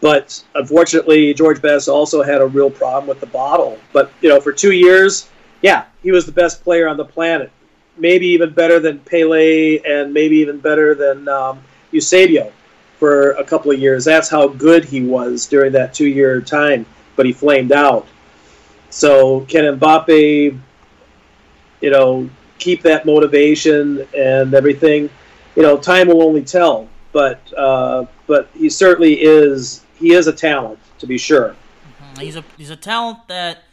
But 0.00 0.44
unfortunately, 0.54 1.34
George 1.34 1.60
Best 1.60 1.88
also 1.88 2.22
had 2.22 2.40
a 2.40 2.46
real 2.46 2.70
problem 2.70 3.08
with 3.08 3.20
the 3.20 3.26
bottle. 3.26 3.78
But 3.92 4.12
you 4.20 4.28
know, 4.28 4.40
for 4.40 4.52
two 4.52 4.72
years, 4.72 5.28
yeah, 5.62 5.86
he 6.02 6.12
was 6.12 6.24
the 6.26 6.32
best 6.32 6.62
player 6.62 6.86
on 6.86 6.96
the 6.96 7.04
planet. 7.04 7.50
Maybe 7.98 8.26
even 8.28 8.52
better 8.52 8.78
than 8.80 9.00
Pele, 9.00 9.78
and 9.78 10.14
maybe 10.14 10.36
even 10.36 10.58
better 10.58 10.94
than 10.94 11.28
um, 11.28 11.60
Eusebio 11.90 12.52
for 12.98 13.32
a 13.32 13.44
couple 13.44 13.70
of 13.70 13.78
years. 13.78 14.04
That's 14.04 14.28
how 14.28 14.48
good 14.48 14.84
he 14.84 15.02
was 15.02 15.46
during 15.46 15.72
that 15.72 15.94
two-year 15.94 16.40
time. 16.40 16.86
But 17.16 17.26
he 17.26 17.32
flamed 17.32 17.72
out. 17.72 18.06
So 18.90 19.40
can 19.42 19.78
Mbappe, 19.78 20.58
you 21.80 21.90
know, 21.90 22.30
keep 22.58 22.82
that 22.82 23.06
motivation 23.06 24.06
and 24.16 24.54
everything? 24.54 25.10
You 25.56 25.62
know, 25.62 25.76
time 25.76 26.08
will 26.08 26.22
only 26.22 26.42
tell. 26.42 26.88
But 27.12 27.40
uh, 27.56 28.06
but 28.26 28.48
he 28.54 28.68
certainly 28.68 29.14
is 29.14 29.84
he 29.98 30.12
is 30.12 30.26
a 30.26 30.32
talent 30.32 30.78
to 30.98 31.06
be 31.06 31.18
sure. 31.18 31.56
Mm-hmm. 32.02 32.20
He's 32.20 32.36
a 32.36 32.44
he's 32.56 32.70
a 32.70 32.76
talent 32.76 33.26
that 33.28 33.64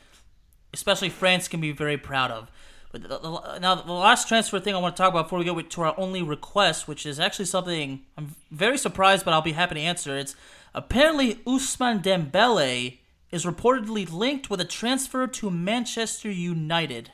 especially 0.74 1.10
France 1.10 1.48
can 1.48 1.62
be 1.62 1.72
very 1.72 1.98
proud 1.98 2.32
of. 2.32 2.52
But 2.96 3.10
the, 3.10 3.18
the, 3.20 3.60
now 3.60 3.76
the 3.76 3.92
last 3.92 4.30
transfer 4.30 4.58
thing 4.58 4.74
I 4.74 4.78
want 4.78 4.96
to 4.96 5.04
talk 5.04 5.12
about 5.12 5.26
before 5.26 5.40
we 5.40 5.44
go 5.44 5.60
to 5.60 5.82
our 5.82 5.94
only 6.00 6.22
request, 6.22 6.88
which 6.88 7.06
is 7.06 7.20
actually 7.20 7.44
something 7.44 8.06
I'm 8.18 8.36
very 8.52 8.78
surprised, 8.78 9.26
but 9.26 9.34
I'll 9.34 9.42
be 9.42 9.52
happy 9.52 9.76
to 9.76 9.82
answer. 9.82 10.18
It's 10.18 10.34
apparently 10.74 11.36
Ousmane 11.46 12.02
Dembele 12.02 13.00
is 13.32 13.44
reportedly 13.44 14.10
linked 14.10 14.50
with 14.50 14.62
a 14.62 14.66
transfer 14.66 15.28
to 15.28 15.52
Manchester 15.52 16.32
United. 16.32 17.12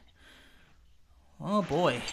Oh 1.44 1.64
boy. 1.64 2.04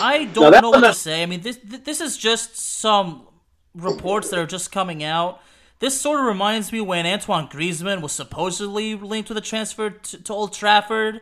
I 0.00 0.24
don't 0.24 0.62
know 0.62 0.70
what 0.70 0.80
to 0.80 0.94
say. 0.94 1.22
I 1.22 1.26
mean, 1.26 1.42
this 1.42 1.58
this 1.62 2.00
is 2.00 2.16
just 2.16 2.56
some 2.56 3.28
reports 3.74 4.30
that 4.30 4.38
are 4.38 4.46
just 4.46 4.72
coming 4.72 5.04
out. 5.04 5.42
This 5.78 6.00
sort 6.00 6.20
of 6.20 6.24
reminds 6.24 6.72
me 6.72 6.80
when 6.80 7.04
Antoine 7.04 7.48
Griezmann 7.48 8.00
was 8.00 8.12
supposedly 8.12 8.94
linked 8.94 9.28
with 9.28 9.36
a 9.36 9.42
transfer 9.42 9.90
to, 9.90 10.22
to 10.22 10.32
Old 10.32 10.54
Trafford. 10.54 11.20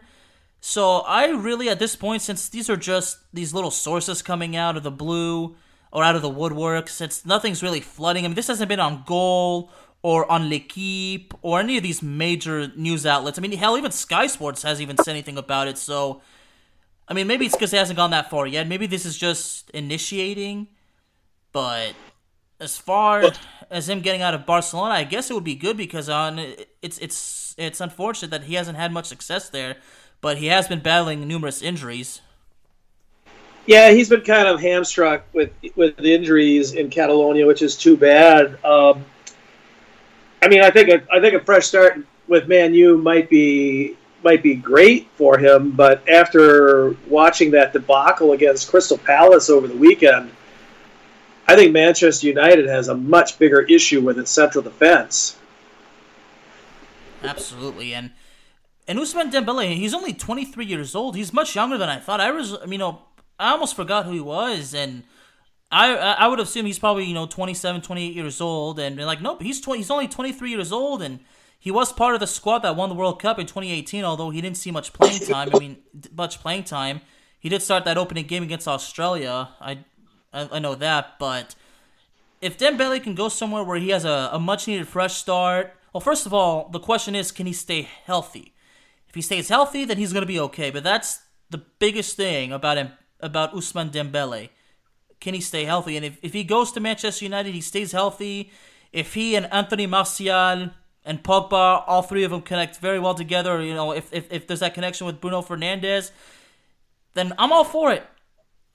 So 0.60 0.98
I 1.00 1.28
really, 1.28 1.68
at 1.68 1.78
this 1.78 1.96
point, 1.96 2.22
since 2.22 2.48
these 2.48 2.68
are 2.68 2.76
just 2.76 3.18
these 3.32 3.54
little 3.54 3.70
sources 3.70 4.22
coming 4.22 4.56
out 4.56 4.76
of 4.76 4.82
the 4.82 4.90
blue 4.90 5.56
or 5.90 6.04
out 6.04 6.16
of 6.16 6.22
the 6.22 6.28
woodwork, 6.28 6.88
since 6.88 7.24
nothing's 7.24 7.62
really 7.62 7.80
flooding. 7.80 8.24
I 8.24 8.28
mean, 8.28 8.34
this 8.34 8.48
hasn't 8.48 8.68
been 8.68 8.80
on 8.80 9.04
Goal 9.06 9.70
or 10.02 10.30
on 10.30 10.48
L'Equipe 10.48 11.34
or 11.42 11.60
any 11.60 11.76
of 11.76 11.82
these 11.82 12.02
major 12.02 12.68
news 12.76 13.06
outlets. 13.06 13.38
I 13.38 13.42
mean, 13.42 13.52
hell, 13.52 13.76
even 13.76 13.90
Sky 13.90 14.26
Sports 14.26 14.62
hasn't 14.62 14.82
even 14.82 14.96
said 14.98 15.12
anything 15.12 15.38
about 15.38 15.66
it. 15.66 15.78
So, 15.78 16.22
I 17.08 17.14
mean, 17.14 17.26
maybe 17.26 17.46
it's 17.46 17.54
because 17.54 17.72
it 17.72 17.78
hasn't 17.78 17.96
gone 17.96 18.10
that 18.10 18.30
far 18.30 18.46
yet. 18.46 18.68
Maybe 18.68 18.86
this 18.86 19.04
is 19.06 19.16
just 19.16 19.70
initiating. 19.70 20.68
But 21.52 21.94
as 22.60 22.76
far 22.76 23.32
as 23.70 23.88
him 23.88 24.00
getting 24.00 24.22
out 24.22 24.34
of 24.34 24.46
Barcelona, 24.46 24.94
I 24.94 25.04
guess 25.04 25.30
it 25.30 25.34
would 25.34 25.44
be 25.44 25.54
good 25.54 25.76
because 25.76 26.08
on 26.08 26.38
it's 26.82 26.98
it's 26.98 27.54
it's 27.58 27.80
unfortunate 27.80 28.30
that 28.30 28.44
he 28.44 28.54
hasn't 28.54 28.76
had 28.76 28.92
much 28.92 29.06
success 29.06 29.48
there, 29.48 29.76
but 30.20 30.38
he 30.38 30.46
has 30.46 30.68
been 30.68 30.80
battling 30.80 31.26
numerous 31.26 31.62
injuries. 31.62 32.20
Yeah, 33.66 33.90
he's 33.90 34.08
been 34.08 34.22
kind 34.22 34.48
of 34.48 34.60
hamstruck 34.60 35.22
with 35.32 35.52
with 35.76 35.98
injuries 36.00 36.72
in 36.72 36.90
Catalonia, 36.90 37.46
which 37.46 37.62
is 37.62 37.76
too 37.76 37.96
bad. 37.96 38.62
Um, 38.64 39.04
I 40.42 40.48
mean, 40.48 40.62
I 40.62 40.70
think 40.70 40.88
a, 40.88 41.06
I 41.12 41.20
think 41.20 41.34
a 41.34 41.44
fresh 41.44 41.66
start 41.66 42.04
with 42.26 42.48
Man 42.48 42.74
U 42.74 42.96
might 42.98 43.28
be 43.28 43.96
might 44.24 44.42
be 44.42 44.54
great 44.54 45.08
for 45.14 45.38
him, 45.38 45.70
but 45.72 46.06
after 46.08 46.96
watching 47.08 47.50
that 47.52 47.72
debacle 47.72 48.32
against 48.32 48.70
Crystal 48.70 48.98
Palace 48.98 49.48
over 49.48 49.66
the 49.66 49.76
weekend, 49.76 50.30
I 51.46 51.56
think 51.56 51.72
Manchester 51.72 52.26
United 52.26 52.66
has 52.66 52.88
a 52.88 52.94
much 52.94 53.38
bigger 53.38 53.60
issue 53.62 54.02
with 54.02 54.18
its 54.18 54.30
central 54.30 54.62
defense. 54.62 55.38
Absolutely, 57.22 57.94
and 57.94 58.10
and 58.90 58.98
Ousmane 58.98 59.30
Dembele, 59.30 59.76
he's 59.76 59.94
only 59.94 60.12
23 60.12 60.66
years 60.66 60.96
old. 60.96 61.14
He's 61.14 61.32
much 61.32 61.54
younger 61.54 61.78
than 61.78 61.88
I 61.88 62.00
thought. 62.00 62.20
I 62.20 62.32
was, 62.32 62.56
you 62.66 62.76
know, 62.76 63.02
I 63.38 63.52
almost 63.52 63.76
forgot 63.76 64.04
who 64.04 64.10
he 64.10 64.20
was, 64.20 64.74
and 64.74 65.04
I 65.70 65.94
I 65.94 66.26
would 66.26 66.40
assume 66.40 66.66
he's 66.66 66.80
probably 66.80 67.04
you 67.04 67.14
know 67.14 67.26
27, 67.26 67.82
28 67.82 68.14
years 68.16 68.40
old, 68.40 68.80
and 68.80 68.96
like 68.96 69.22
nope, 69.22 69.42
he's 69.42 69.60
20, 69.60 69.78
he's 69.78 69.92
only 69.92 70.08
23 70.08 70.50
years 70.50 70.72
old, 70.72 71.02
and 71.02 71.20
he 71.60 71.70
was 71.70 71.92
part 71.92 72.14
of 72.14 72.20
the 72.20 72.26
squad 72.26 72.58
that 72.60 72.74
won 72.74 72.88
the 72.88 72.96
World 72.96 73.22
Cup 73.22 73.38
in 73.38 73.46
2018. 73.46 74.02
Although 74.02 74.30
he 74.30 74.40
didn't 74.40 74.56
see 74.56 74.72
much 74.72 74.92
playing 74.92 75.20
time. 75.20 75.50
I 75.54 75.58
mean, 75.60 75.76
much 76.12 76.40
playing 76.40 76.64
time. 76.64 77.00
He 77.38 77.48
did 77.48 77.62
start 77.62 77.84
that 77.84 77.96
opening 77.96 78.26
game 78.26 78.42
against 78.42 78.66
Australia. 78.66 79.50
I 79.60 79.84
I, 80.32 80.48
I 80.50 80.58
know 80.58 80.74
that, 80.74 81.16
but 81.20 81.54
if 82.40 82.58
Dembele 82.58 83.00
can 83.00 83.14
go 83.14 83.28
somewhere 83.28 83.62
where 83.62 83.78
he 83.78 83.90
has 83.90 84.04
a, 84.04 84.30
a 84.32 84.40
much 84.40 84.66
needed 84.66 84.88
fresh 84.88 85.14
start, 85.14 85.76
well, 85.92 86.00
first 86.00 86.26
of 86.26 86.34
all, 86.34 86.68
the 86.70 86.80
question 86.80 87.14
is, 87.14 87.30
can 87.30 87.46
he 87.46 87.52
stay 87.52 87.88
healthy? 88.04 88.52
If 89.10 89.14
he 89.14 89.22
stays 89.22 89.48
healthy, 89.48 89.84
then 89.84 89.98
he's 89.98 90.12
gonna 90.12 90.26
be 90.26 90.40
okay. 90.40 90.70
But 90.70 90.84
that's 90.84 91.20
the 91.50 91.58
biggest 91.78 92.16
thing 92.16 92.52
about 92.52 92.78
him 92.78 92.92
about 93.20 93.52
Ousmane 93.52 93.90
Dembele. 93.90 94.48
Can 95.20 95.34
he 95.34 95.40
stay 95.40 95.64
healthy? 95.64 95.96
And 95.96 96.06
if, 96.06 96.18
if 96.22 96.32
he 96.32 96.44
goes 96.44 96.72
to 96.72 96.80
Manchester 96.80 97.26
United, 97.26 97.52
he 97.52 97.60
stays 97.60 97.92
healthy. 97.92 98.50
If 98.92 99.12
he 99.12 99.36
and 99.36 99.52
Anthony 99.52 99.86
Martial 99.86 100.70
and 101.04 101.22
Pogba, 101.22 101.84
all 101.86 102.02
three 102.02 102.24
of 102.24 102.30
them 102.30 102.40
connect 102.40 102.78
very 102.78 102.98
well 102.98 103.14
together, 103.14 103.60
you 103.62 103.74
know, 103.74 103.92
if, 103.92 104.10
if, 104.12 104.32
if 104.32 104.46
there's 104.46 104.60
that 104.60 104.72
connection 104.72 105.06
with 105.06 105.20
Bruno 105.20 105.42
Fernandes, 105.42 106.10
then 107.12 107.34
I'm 107.36 107.52
all 107.52 107.64
for 107.64 107.92
it 107.92 108.04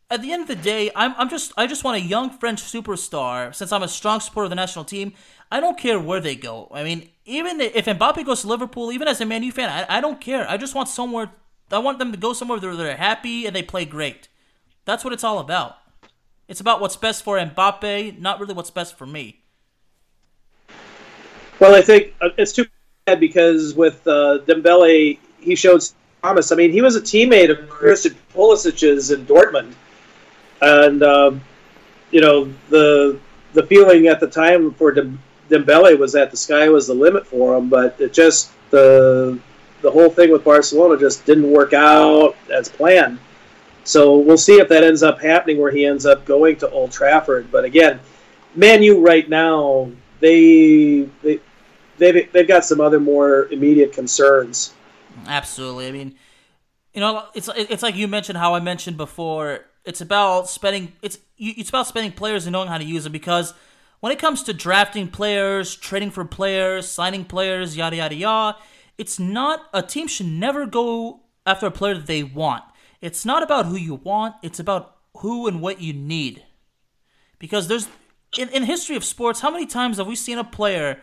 at 0.09 0.21
the 0.21 0.31
end 0.31 0.43
of 0.43 0.47
the 0.47 0.55
day, 0.55 0.91
I'm, 0.95 1.13
I'm 1.17 1.29
just 1.29 1.51
I 1.57 1.67
just 1.67 1.83
want 1.83 1.97
a 1.97 2.01
young 2.01 2.29
French 2.29 2.61
superstar. 2.61 3.53
Since 3.53 3.71
I'm 3.71 3.83
a 3.83 3.87
strong 3.87 4.19
supporter 4.19 4.45
of 4.45 4.49
the 4.51 4.55
national 4.55 4.85
team, 4.85 5.13
I 5.51 5.59
don't 5.59 5.77
care 5.77 5.99
where 5.99 6.19
they 6.19 6.35
go. 6.35 6.69
I 6.71 6.83
mean, 6.83 7.09
even 7.25 7.59
if 7.59 7.85
Mbappe 7.85 8.25
goes 8.25 8.41
to 8.41 8.47
Liverpool, 8.47 8.91
even 8.91 9.07
as 9.07 9.19
a 9.21 9.25
Man 9.25 9.43
U 9.43 9.51
fan, 9.51 9.69
I, 9.69 9.97
I 9.97 10.01
don't 10.01 10.21
care. 10.21 10.49
I 10.49 10.57
just 10.57 10.75
want 10.75 10.89
somewhere. 10.89 11.31
I 11.71 11.79
want 11.79 11.99
them 11.99 12.11
to 12.11 12.17
go 12.17 12.33
somewhere 12.33 12.59
where 12.59 12.75
they're 12.75 12.97
happy 12.97 13.45
and 13.45 13.55
they 13.55 13.63
play 13.63 13.85
great. 13.85 14.27
That's 14.85 15.03
what 15.03 15.13
it's 15.13 15.23
all 15.23 15.39
about. 15.39 15.77
It's 16.47 16.59
about 16.59 16.79
what's 16.79 16.95
best 16.95 17.23
for 17.23 17.39
Mbappe, 17.39 18.19
not 18.19 18.39
really 18.39 18.53
what's 18.53 18.69
best 18.69 18.97
for 18.97 19.07
me. 19.07 19.41
Well, 21.59 21.73
I 21.73 21.81
think 21.81 22.13
uh, 22.21 22.29
it's 22.37 22.53
too 22.53 22.65
bad 23.05 23.19
because 23.19 23.73
with 23.73 24.05
uh, 24.07 24.39
Dembele, 24.45 25.17
he 25.39 25.55
showed 25.55 25.81
promise. 26.21 26.51
I 26.51 26.55
mean, 26.55 26.71
he 26.71 26.81
was 26.81 26.95
a 26.95 27.01
teammate 27.01 27.49
of 27.49 27.67
Christian 27.67 28.15
Pulisic's 28.33 29.09
in 29.09 29.25
Dortmund 29.25 29.73
and 30.61 31.03
um, 31.03 31.41
you 32.11 32.21
know 32.21 32.51
the 32.69 33.19
the 33.53 33.63
feeling 33.63 34.07
at 34.07 34.19
the 34.19 34.27
time 34.27 34.73
for 34.73 34.93
Dembele 35.49 35.97
was 35.97 36.13
that 36.13 36.31
the 36.31 36.37
sky 36.37 36.69
was 36.69 36.87
the 36.87 36.93
limit 36.93 37.25
for 37.27 37.55
him, 37.55 37.69
but 37.69 37.99
it 37.99 38.13
just 38.13 38.51
the 38.71 39.39
the 39.81 39.91
whole 39.91 40.09
thing 40.09 40.31
with 40.31 40.43
Barcelona 40.43 40.99
just 40.99 41.25
didn't 41.25 41.51
work 41.51 41.73
out 41.73 42.35
as 42.51 42.69
planned. 42.69 43.19
So 43.83 44.17
we'll 44.17 44.37
see 44.37 44.55
if 44.55 44.67
that 44.69 44.83
ends 44.83 45.03
up 45.03 45.21
happening 45.21 45.59
where 45.59 45.71
he 45.71 45.85
ends 45.85 46.07
up 46.07 46.25
going 46.25 46.55
to 46.57 46.69
Old 46.71 46.91
Trafford. 46.91 47.51
But 47.51 47.65
again, 47.65 47.99
Man 48.55 48.81
U 48.81 49.05
right 49.05 49.29
now 49.29 49.91
they 50.19 51.07
they 51.21 51.39
they've 51.97 52.31
they've 52.31 52.47
got 52.47 52.65
some 52.65 52.81
other 52.81 52.99
more 52.99 53.47
immediate 53.51 53.93
concerns. 53.93 54.73
Absolutely. 55.27 55.87
I 55.87 55.91
mean, 55.91 56.15
you 56.93 57.01
know, 57.01 57.25
it's 57.33 57.49
it's 57.55 57.83
like 57.83 57.95
you 57.95 58.07
mentioned 58.07 58.37
how 58.37 58.55
I 58.55 58.59
mentioned 58.59 58.97
before. 58.97 59.65
It's 59.83 60.01
about 60.01 60.49
spending 60.49 60.93
it's 61.01 61.19
you 61.37 61.53
it's 61.57 61.69
about 61.69 61.87
spending 61.87 62.11
players 62.11 62.45
and 62.45 62.53
knowing 62.53 62.69
how 62.69 62.77
to 62.77 62.83
use 62.83 63.03
them 63.03 63.11
because 63.11 63.53
when 63.99 64.11
it 64.11 64.19
comes 64.19 64.43
to 64.43 64.53
drafting 64.53 65.07
players, 65.07 65.75
trading 65.75 66.11
for 66.11 66.25
players, 66.25 66.87
signing 66.87 67.25
players, 67.25 67.75
yada 67.75 67.95
yada 67.95 68.15
yada, 68.15 68.57
it's 68.97 69.19
not 69.19 69.67
a 69.73 69.81
team 69.81 70.07
should 70.07 70.27
never 70.27 70.65
go 70.65 71.21
after 71.45 71.67
a 71.67 71.71
player 71.71 71.95
that 71.95 72.07
they 72.07 72.23
want. 72.23 72.63
It's 73.01 73.25
not 73.25 73.43
about 73.43 73.65
who 73.65 73.75
you 73.75 73.95
want, 73.95 74.35
it's 74.41 74.59
about 74.59 74.97
who 75.17 75.47
and 75.47 75.61
what 75.61 75.81
you 75.81 75.93
need. 75.93 76.43
Because 77.39 77.67
there's 77.67 77.87
in, 78.37 78.49
in 78.49 78.63
history 78.63 78.95
of 78.95 79.03
sports, 79.03 79.41
how 79.41 79.51
many 79.51 79.65
times 79.65 79.97
have 79.97 80.07
we 80.07 80.15
seen 80.15 80.37
a 80.37 80.43
player 80.43 81.01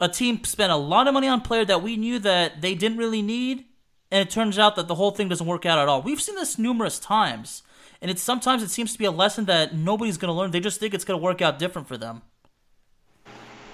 a 0.00 0.08
team 0.08 0.42
spent 0.44 0.72
a 0.72 0.76
lot 0.76 1.06
of 1.06 1.14
money 1.14 1.28
on 1.28 1.42
player 1.42 1.64
that 1.66 1.82
we 1.82 1.96
knew 1.96 2.18
that 2.20 2.62
they 2.62 2.74
didn't 2.74 2.98
really 2.98 3.22
need, 3.22 3.66
and 4.10 4.26
it 4.26 4.30
turns 4.30 4.58
out 4.58 4.76
that 4.76 4.88
the 4.88 4.94
whole 4.94 5.10
thing 5.10 5.28
doesn't 5.28 5.46
work 5.46 5.66
out 5.66 5.78
at 5.78 5.88
all. 5.88 6.02
We've 6.02 6.20
seen 6.20 6.36
this 6.36 6.58
numerous 6.58 6.98
times, 6.98 7.62
and 8.02 8.10
it's 8.10 8.22
sometimes 8.22 8.62
it 8.62 8.70
seems 8.70 8.92
to 8.92 8.98
be 8.98 9.04
a 9.04 9.10
lesson 9.10 9.44
that 9.46 9.74
nobody's 9.74 10.16
going 10.16 10.32
to 10.32 10.38
learn. 10.38 10.50
They 10.50 10.60
just 10.60 10.80
think 10.80 10.94
it's 10.94 11.04
going 11.04 11.18
to 11.18 11.22
work 11.22 11.42
out 11.42 11.58
different 11.58 11.88
for 11.88 11.96
them. 11.96 12.22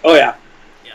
Oh 0.02 0.14
yeah. 0.14 0.36
Yeah. 0.84 0.94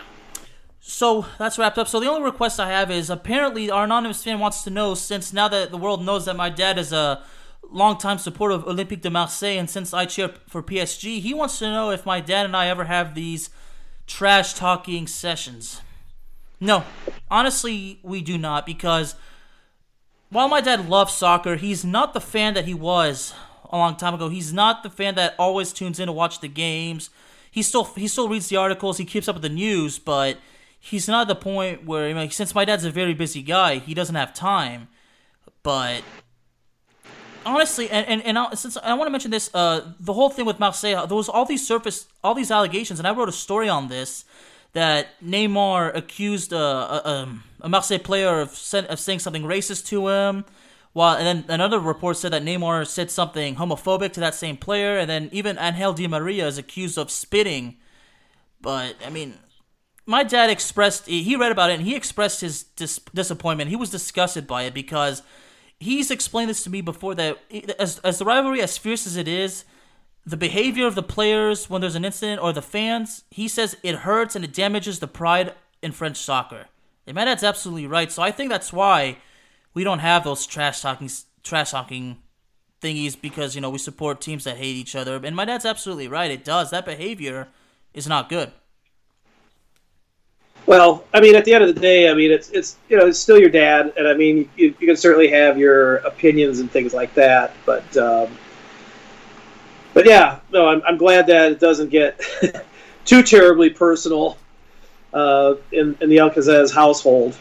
So 0.79 1.25
that's 1.37 1.57
wrapped 1.57 1.77
up. 1.77 1.87
So 1.87 1.99
the 1.99 2.07
only 2.07 2.23
request 2.23 2.59
I 2.59 2.69
have 2.69 2.91
is 2.91 3.09
apparently 3.09 3.69
our 3.71 3.85
anonymous 3.85 4.23
fan 4.23 4.39
wants 4.39 4.63
to 4.63 4.69
know 4.69 4.93
since 4.95 5.33
now 5.33 5.47
that 5.47 5.71
the 5.71 5.77
world 5.77 6.05
knows 6.05 6.25
that 6.25 6.35
my 6.35 6.49
dad 6.49 6.77
is 6.77 6.91
a 6.91 7.23
longtime 7.69 8.17
supporter 8.17 8.55
of 8.55 8.65
Olympique 8.65 9.01
de 9.01 9.09
Marseille, 9.09 9.57
and 9.57 9.69
since 9.69 9.93
I 9.93 10.05
cheer 10.05 10.33
for 10.47 10.61
PSG, 10.61 11.21
he 11.21 11.33
wants 11.33 11.59
to 11.59 11.65
know 11.65 11.91
if 11.91 12.05
my 12.05 12.19
dad 12.19 12.45
and 12.45 12.55
I 12.55 12.67
ever 12.67 12.85
have 12.85 13.15
these 13.15 13.49
trash 14.07 14.53
talking 14.53 15.07
sessions. 15.07 15.81
No, 16.59 16.83
honestly, 17.29 17.99
we 18.03 18.21
do 18.21 18.37
not 18.37 18.65
because 18.65 19.15
while 20.31 20.47
my 20.47 20.61
dad 20.61 20.89
loves 20.89 21.13
soccer, 21.13 21.57
he's 21.57 21.83
not 21.85 22.13
the 22.13 22.21
fan 22.21 22.53
that 22.53 22.65
he 22.65 22.73
was 22.73 23.33
a 23.69 23.77
long 23.77 23.97
time 23.97 24.13
ago. 24.13 24.29
He's 24.29 24.53
not 24.53 24.81
the 24.81 24.89
fan 24.89 25.15
that 25.15 25.35
always 25.37 25.73
tunes 25.73 25.99
in 25.99 26.07
to 26.07 26.13
watch 26.13 26.39
the 26.39 26.47
games. 26.47 27.09
He 27.51 27.61
still 27.61 27.83
he 27.83 28.07
still 28.07 28.29
reads 28.29 28.47
the 28.47 28.55
articles, 28.55 28.97
he 28.97 29.05
keeps 29.05 29.27
up 29.27 29.35
with 29.35 29.43
the 29.43 29.49
news, 29.49 29.99
but 29.99 30.37
he's 30.79 31.07
not 31.07 31.23
at 31.23 31.27
the 31.27 31.35
point 31.35 31.85
where 31.85 32.07
you 32.07 32.13
know, 32.13 32.27
since 32.29 32.55
my 32.55 32.63
dad's 32.63 32.85
a 32.85 32.91
very 32.91 33.13
busy 33.13 33.41
guy, 33.41 33.79
he 33.79 33.93
doesn't 33.93 34.15
have 34.15 34.33
time. 34.33 34.87
But 35.63 36.01
honestly, 37.45 37.89
and 37.89 38.07
and, 38.07 38.23
and 38.23 38.39
I, 38.39 38.53
since 38.53 38.77
I 38.77 38.93
want 38.93 39.07
to 39.07 39.11
mention 39.11 39.31
this, 39.31 39.53
uh, 39.53 39.91
the 39.99 40.13
whole 40.13 40.29
thing 40.29 40.45
with 40.45 40.59
Marseille, 40.59 41.05
there 41.07 41.17
was 41.17 41.27
all 41.27 41.43
these 41.43 41.67
surface, 41.67 42.07
all 42.23 42.33
these 42.33 42.51
allegations, 42.51 42.99
and 42.99 43.07
I 43.07 43.11
wrote 43.11 43.27
a 43.27 43.33
story 43.33 43.67
on 43.67 43.89
this 43.89 44.23
that 44.73 45.19
Neymar 45.21 45.95
accused 45.95 46.53
uh, 46.53 47.01
a, 47.03 47.09
um, 47.09 47.43
a 47.59 47.69
Marseille 47.69 47.99
player 47.99 48.39
of, 48.39 48.49
of 48.73 48.99
saying 48.99 49.19
something 49.19 49.43
racist 49.43 49.85
to 49.87 50.07
him. 50.07 50.45
While 50.93 51.15
and 51.15 51.25
then 51.25 51.45
another 51.49 51.79
report 51.79 52.17
said 52.17 52.33
that 52.33 52.43
Neymar 52.43 52.85
said 52.85 53.09
something 53.09 53.55
homophobic 53.55 54.11
to 54.13 54.19
that 54.19 54.35
same 54.35 54.57
player, 54.57 54.97
and 54.97 55.09
then 55.09 55.29
even 55.31 55.57
Angel 55.57 55.93
Di 55.93 56.07
Maria 56.07 56.47
is 56.47 56.57
accused 56.57 56.97
of 56.97 57.09
spitting. 57.09 57.77
But 58.59 58.95
I 59.05 59.09
mean, 59.09 59.35
my 60.05 60.23
dad 60.23 60.49
expressed 60.49 61.07
he 61.07 61.35
read 61.35 61.51
about 61.51 61.69
it 61.69 61.75
and 61.75 61.83
he 61.83 61.95
expressed 61.95 62.41
his 62.41 62.63
dis- 62.63 62.99
disappointment. 63.13 63.69
He 63.69 63.77
was 63.77 63.89
disgusted 63.89 64.47
by 64.47 64.63
it 64.63 64.73
because 64.73 65.23
he's 65.79 66.11
explained 66.11 66.49
this 66.49 66.63
to 66.65 66.69
me 66.69 66.81
before 66.81 67.15
that 67.15 67.37
as 67.79 67.99
as 67.99 68.19
the 68.19 68.25
rivalry 68.25 68.61
as 68.61 68.77
fierce 68.77 69.07
as 69.07 69.15
it 69.15 69.29
is, 69.29 69.63
the 70.25 70.37
behavior 70.37 70.85
of 70.85 70.95
the 70.95 71.03
players 71.03 71.69
when 71.69 71.81
there's 71.81 71.95
an 71.95 72.05
incident 72.05 72.41
or 72.41 72.53
the 72.53 72.61
fans, 72.61 73.23
he 73.31 73.47
says 73.47 73.75
it 73.83 73.95
hurts 73.95 74.35
and 74.35 74.45
it 74.45 74.53
damages 74.53 74.99
the 74.99 75.07
pride 75.07 75.53
in 75.81 75.91
French 75.91 76.17
soccer. 76.17 76.67
And 77.07 77.15
my 77.15 77.25
dad's 77.25 77.43
absolutely 77.43 77.87
right. 77.87 78.11
So 78.11 78.21
I 78.21 78.31
think 78.31 78.49
that's 78.49 78.71
why 78.71 79.17
we 79.73 79.83
don't 79.83 79.99
have 79.99 80.23
those 80.23 80.45
trash 80.45 80.81
talking 80.81 81.09
trash 81.43 81.71
talking 81.71 82.17
thingies 82.81 83.19
because 83.19 83.55
you 83.55 83.61
know 83.61 83.69
we 83.69 83.77
support 83.77 84.21
teams 84.21 84.43
that 84.43 84.57
hate 84.57 84.75
each 84.75 84.95
other. 84.95 85.19
And 85.23 85.35
my 85.35 85.45
dad's 85.45 85.65
absolutely 85.65 86.07
right. 86.07 86.29
It 86.29 86.43
does 86.43 86.69
that 86.69 86.85
behavior 86.85 87.47
is 87.93 88.07
not 88.07 88.29
good. 88.29 88.51
Well, 90.67 91.03
I 91.13 91.19
mean, 91.19 91.35
at 91.35 91.43
the 91.43 91.53
end 91.53 91.63
of 91.63 91.73
the 91.73 91.81
day, 91.81 92.09
I 92.09 92.13
mean, 92.13 92.31
it's 92.31 92.49
it's 92.49 92.77
you 92.89 92.97
know, 92.97 93.07
it's 93.07 93.19
still 93.19 93.39
your 93.39 93.49
dad, 93.49 93.93
and 93.97 94.07
I 94.07 94.13
mean, 94.13 94.49
you, 94.55 94.75
you 94.79 94.87
can 94.87 94.95
certainly 94.95 95.27
have 95.29 95.57
your 95.57 95.95
opinions 95.97 96.59
and 96.59 96.69
things 96.69 96.93
like 96.93 97.13
that, 97.15 97.53
but 97.65 97.97
um, 97.97 98.37
but 99.93 100.05
yeah, 100.05 100.39
no, 100.51 100.67
I'm 100.67 100.81
I'm 100.83 100.97
glad 100.97 101.27
that 101.27 101.51
it 101.51 101.59
doesn't 101.59 101.89
get 101.89 102.21
too 103.05 103.23
terribly 103.23 103.69
personal 103.69 104.37
uh, 105.13 105.55
in 105.71 105.97
in 106.01 106.09
the 106.09 106.17
Alcazaz 106.17 106.73
household. 106.73 107.37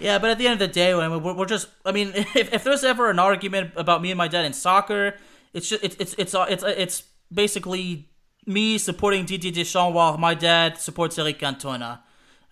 Yeah, 0.00 0.18
but 0.18 0.30
at 0.30 0.38
the 0.38 0.46
end 0.46 0.60
of 0.60 0.68
the 0.68 0.72
day, 0.72 0.92
I 0.92 1.08
mean, 1.08 1.22
we're, 1.22 1.34
we're 1.34 1.46
just. 1.46 1.68
I 1.84 1.92
mean, 1.92 2.12
if, 2.14 2.52
if 2.52 2.64
there's 2.64 2.84
ever 2.84 3.10
an 3.10 3.18
argument 3.18 3.72
about 3.76 4.02
me 4.02 4.10
and 4.10 4.18
my 4.18 4.28
dad 4.28 4.44
in 4.44 4.52
soccer, 4.52 5.16
it's 5.52 5.68
just 5.68 5.84
it's 5.84 5.96
it's 5.96 6.14
it's 6.18 6.34
it's, 6.34 6.62
it's 6.62 7.02
basically 7.32 8.08
me 8.46 8.78
supporting 8.78 9.24
Didier 9.24 9.52
Deschamps 9.52 9.94
while 9.94 10.18
my 10.18 10.34
dad 10.34 10.78
supports 10.78 11.18
Eric 11.18 11.38
Cantona. 11.38 12.00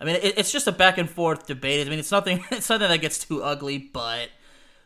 I 0.01 0.05
mean, 0.05 0.17
it, 0.17 0.39
it's 0.39 0.51
just 0.51 0.67
a 0.67 0.73
back 0.73 0.99
and 0.99 1.09
forth 1.09 1.47
debate. 1.47 1.87
I 1.87 1.91
mean, 1.91 1.99
it's 1.99 2.11
nothing. 2.11 2.45
It's 2.51 2.71
nothing 2.71 2.89
that 2.89 3.01
gets 3.01 3.25
too 3.25 3.43
ugly, 3.43 3.79
but 3.79 4.31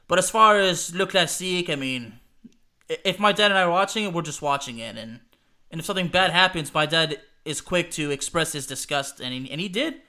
but 0.09 0.19
as 0.19 0.31
far 0.31 0.59
as 0.59 0.95
Le 0.95 1.07
Classique, 1.07 1.71
I 1.71 1.77
mean, 1.77 2.21
if 2.89 3.19
my 3.19 3.33
dad 3.33 3.51
and 3.51 3.59
I 3.59 3.63
are 3.63 3.71
watching 3.71 4.05
it, 4.05 4.13
we're 4.13 4.23
just 4.23 4.43
watching 4.43 4.79
it, 4.79 4.97
and 4.97 5.21
and 5.71 5.81
if 5.81 5.85
something 5.85 6.09
bad 6.09 6.31
happens, 6.31 6.73
my 6.73 6.87
dad 6.87 7.21
is 7.45 7.61
quick 7.61 7.91
to 7.93 8.11
express 8.11 8.53
his 8.53 8.67
disgust, 8.67 9.21
and 9.21 9.33
he, 9.33 9.51
and 9.51 9.61
he 9.61 9.69
did. 9.69 10.03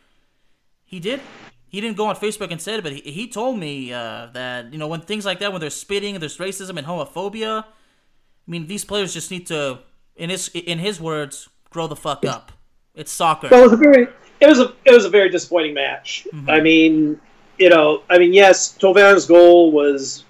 He 0.86 1.00
did. 1.00 1.22
He 1.70 1.82
didn't 1.82 1.98
go 1.98 2.06
on 2.06 2.16
Facebook 2.16 2.52
and 2.52 2.62
said 2.62 2.80
it, 2.80 2.84
but 2.84 2.94
he, 2.94 3.12
he 3.12 3.28
told 3.28 3.60
me 3.60 3.92
uh, 3.92 4.28
that 4.34 4.72
you 4.72 4.80
know 4.80 4.88
when 4.88 5.02
things 5.02 5.26
like 5.26 5.40
that, 5.40 5.52
when 5.52 5.62
there's 5.62 5.76
spitting 5.76 6.16
and 6.16 6.22
there's 6.22 6.38
racism 6.38 6.78
and 6.78 6.88
homophobia, 6.88 7.64
I 7.64 8.52
mean 8.52 8.68
these 8.68 8.86
players 8.86 9.14
just 9.14 9.32
need 9.32 9.48
to, 9.48 9.80
in 10.16 10.30
his 10.30 10.48
in 10.50 10.80
his 10.80 11.02
words, 11.02 11.50
grow 11.70 11.88
the 11.88 11.96
fuck 11.96 12.26
up. 12.26 12.52
It's 12.96 13.12
soccer. 13.12 13.50
Well, 13.52 13.62
it 13.62 13.64
was 13.64 13.74
a 13.74 13.78
very 13.78 14.08
it 14.40 14.48
was 14.48 14.60
a 14.60 14.74
it 14.86 14.94
was 14.94 15.06
a 15.06 15.10
very 15.10 15.30
disappointing 15.30 15.74
match. 15.74 16.28
Mm-hmm. 16.34 16.50
I 16.50 16.62
mean, 16.62 17.20
you 17.58 17.70
know, 17.70 18.04
I 18.10 18.18
mean, 18.18 18.34
yes, 18.34 18.78
Thauvin's 18.78 19.26
goal 19.26 19.72
was 19.72 20.24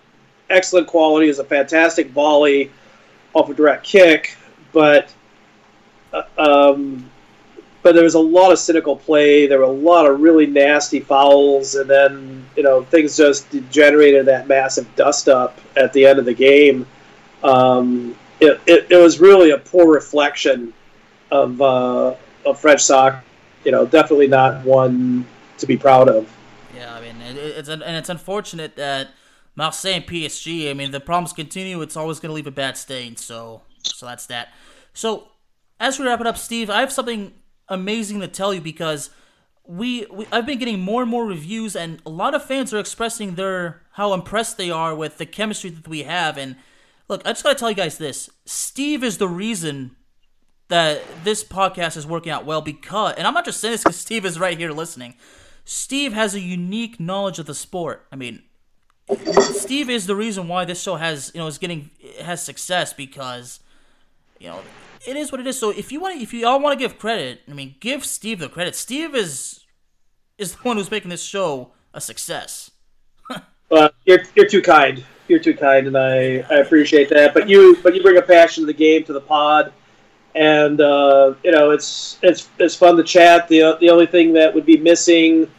excellent 0.50 0.88
quality. 0.88 1.30
is 1.30 1.40
a 1.40 1.44
fantastic 1.44 2.10
volley 2.10 2.72
off 3.34 3.50
a 3.50 3.54
direct 3.54 3.84
kick, 3.84 4.36
but 4.74 5.14
uh, 6.14 6.24
um, 6.38 7.10
but 7.84 7.94
there 7.94 8.04
was 8.04 8.16
a 8.16 8.20
lot 8.20 8.52
of 8.52 8.60
cynical 8.60 8.96
play. 8.96 9.48
There 9.48 9.60
were 9.60 9.66
a 9.66 9.70
lot 9.70 10.06
of 10.06 10.20
really 10.20 10.46
nasty 10.46 11.00
fouls, 11.00 11.76
and 11.76 11.90
then 11.90 12.46
you 12.56 12.64
know 12.64 12.84
things 12.84 13.18
just 13.18 13.50
degenerated 13.50 14.26
that 14.26 14.48
massive 14.48 14.94
dust 14.96 15.30
up 15.30 15.60
at 15.76 15.94
the 15.94 16.06
end 16.06 16.20
of 16.20 16.26
the 16.26 16.34
game. 16.34 16.88
Um, 17.44 18.16
it, 18.40 18.60
it, 18.68 18.88
it 18.90 18.98
was 18.98 19.20
really 19.20 19.52
a 19.52 19.58
poor 19.58 19.92
reflection 19.92 20.74
of 21.32 21.62
uh, 21.62 22.16
of 22.46 22.60
French 22.60 22.82
soccer 22.82 23.24
you 23.68 23.72
know, 23.72 23.86
definitely 23.86 24.28
not 24.28 24.64
one 24.64 25.26
to 25.58 25.66
be 25.66 25.76
proud 25.76 26.08
of. 26.08 26.34
Yeah, 26.74 26.94
I 26.94 27.02
mean, 27.02 27.16
it's 27.22 27.68
and 27.68 27.84
it's 27.84 28.08
unfortunate 28.08 28.78
that 28.78 29.10
Marseille 29.58 29.96
and 29.96 30.06
PSG. 30.06 30.70
I 30.70 30.74
mean, 30.74 30.92
the 30.92 31.00
problems 31.02 31.34
continue. 31.34 31.82
It's 31.82 31.98
always 31.98 32.20
going 32.20 32.30
to 32.30 32.34
leave 32.34 32.48
a 32.48 32.52
bad 32.52 32.78
stain. 32.78 33.18
So, 33.18 33.64
so 33.82 34.06
that's 34.06 34.28
that. 34.28 34.50
So, 34.94 35.30
as 35.80 36.00
we 36.00 36.06
wrap 36.06 36.22
it 36.22 36.28
up, 36.28 36.38
Steve, 36.38 36.70
I 36.70 36.80
have 36.80 36.92
something 36.92 37.34
amazing 37.68 38.22
to 38.22 38.28
tell 38.28 38.54
you 38.54 38.62
because 38.62 39.10
we, 39.66 40.06
we 40.12 40.28
I've 40.32 40.46
been 40.46 40.60
getting 40.60 40.80
more 40.80 41.02
and 41.02 41.12
more 41.12 41.26
reviews, 41.26 41.76
and 41.76 42.02
a 42.06 42.10
lot 42.10 42.36
of 42.36 42.46
fans 42.46 42.74
are 42.74 42.80
expressing 42.80 43.36
their 43.36 43.82
how 43.94 44.14
impressed 44.14 44.58
they 44.58 44.70
are 44.70 44.96
with 44.96 45.18
the 45.18 45.26
chemistry 45.26 45.72
that 45.72 45.88
we 45.88 46.04
have. 46.04 46.38
And 46.38 46.56
look, 47.10 47.24
I 47.26 47.32
just 47.32 47.44
got 47.44 47.54
to 47.54 47.60
tell 47.60 47.70
you 47.70 47.76
guys 47.76 47.98
this: 47.98 48.30
Steve 48.46 49.04
is 49.04 49.18
the 49.18 49.28
reason 49.28 49.96
that 50.70 51.02
this 51.24 51.44
podcast 51.44 51.98
is 51.98 52.06
working 52.06 52.32
out 52.32 52.46
well 52.46 52.62
because, 52.62 53.16
and 53.18 53.26
I'm 53.26 53.34
not 53.34 53.46
just 53.46 53.60
saying 53.60 53.74
this 53.74 53.84
because 53.84 53.98
Steve 53.98 54.24
is 54.24 54.40
right 54.40 54.58
here 54.58 54.72
listening. 54.72 55.16
Steve 55.66 56.14
has 56.14 56.34
a 56.34 56.40
unique 56.40 57.00
knowledge 57.00 57.40
of 57.40 57.46
the 57.46 57.56
sport. 57.56 58.06
I 58.12 58.16
mean, 58.16 58.44
Steve 59.42 59.90
is 59.90 60.08
the 60.08 60.16
reason 60.16 60.48
why 60.48 60.66
this 60.66 60.82
show 60.82 60.96
has, 60.96 61.32
you 61.34 61.40
know, 61.40 61.48
is 61.48 61.58
getting 61.58 61.90
has 62.22 62.44
success 62.44 62.94
because, 62.94 63.60
you 64.40 64.48
know, 64.48 64.60
it 65.08 65.16
is 65.16 65.32
what 65.32 65.40
it 65.40 65.48
is. 65.48 65.58
So 65.58 65.70
if 65.70 65.92
you 65.92 66.00
want, 66.00 66.22
if 66.22 66.34
you 66.34 66.46
all 66.46 66.60
want 66.60 66.78
to 66.78 66.84
give 66.84 67.00
credit, 67.00 67.42
I 67.50 67.54
mean, 67.54 67.76
give 67.80 68.06
Steve 68.06 68.40
the 68.40 68.50
credit. 68.50 68.76
Steve 68.76 69.16
is 69.16 69.66
is 70.38 70.54
the 70.54 70.58
one 70.60 70.78
who's 70.78 70.92
making 70.92 71.10
this 71.10 71.24
show 71.24 71.72
a 71.94 72.02
success. 72.02 72.72
uh, 73.72 73.90
you're 74.06 74.24
you're 74.36 74.48
too 74.48 74.62
kind. 74.62 75.04
You're 75.28 75.40
too 75.40 75.56
kind, 75.56 75.88
and 75.88 75.98
I, 75.98 76.40
I 76.50 76.60
appreciate 76.60 77.10
that. 77.10 77.34
But 77.34 77.50
you 77.50 77.78
but 77.84 77.96
you 77.96 78.02
bring 78.02 78.18
a 78.18 78.22
passion 78.22 78.64
to 78.64 78.68
the 78.68 78.74
game 78.74 79.04
to 79.06 79.14
the 79.14 79.22
pod 79.22 79.74
and 80.38 80.80
uh, 80.80 81.34
you 81.44 81.52
know 81.52 81.72
it's 81.72 82.20
it's 82.22 82.50
it's 82.60 82.76
fun 82.76 82.96
to 82.98 83.04
chat. 83.04 83.48
the 83.48 83.78
The 83.80 83.90
only 83.90 84.06
thing 84.06 84.34
that 84.34 84.54
would 84.54 84.66
be 84.66 84.78
missing 84.78 85.52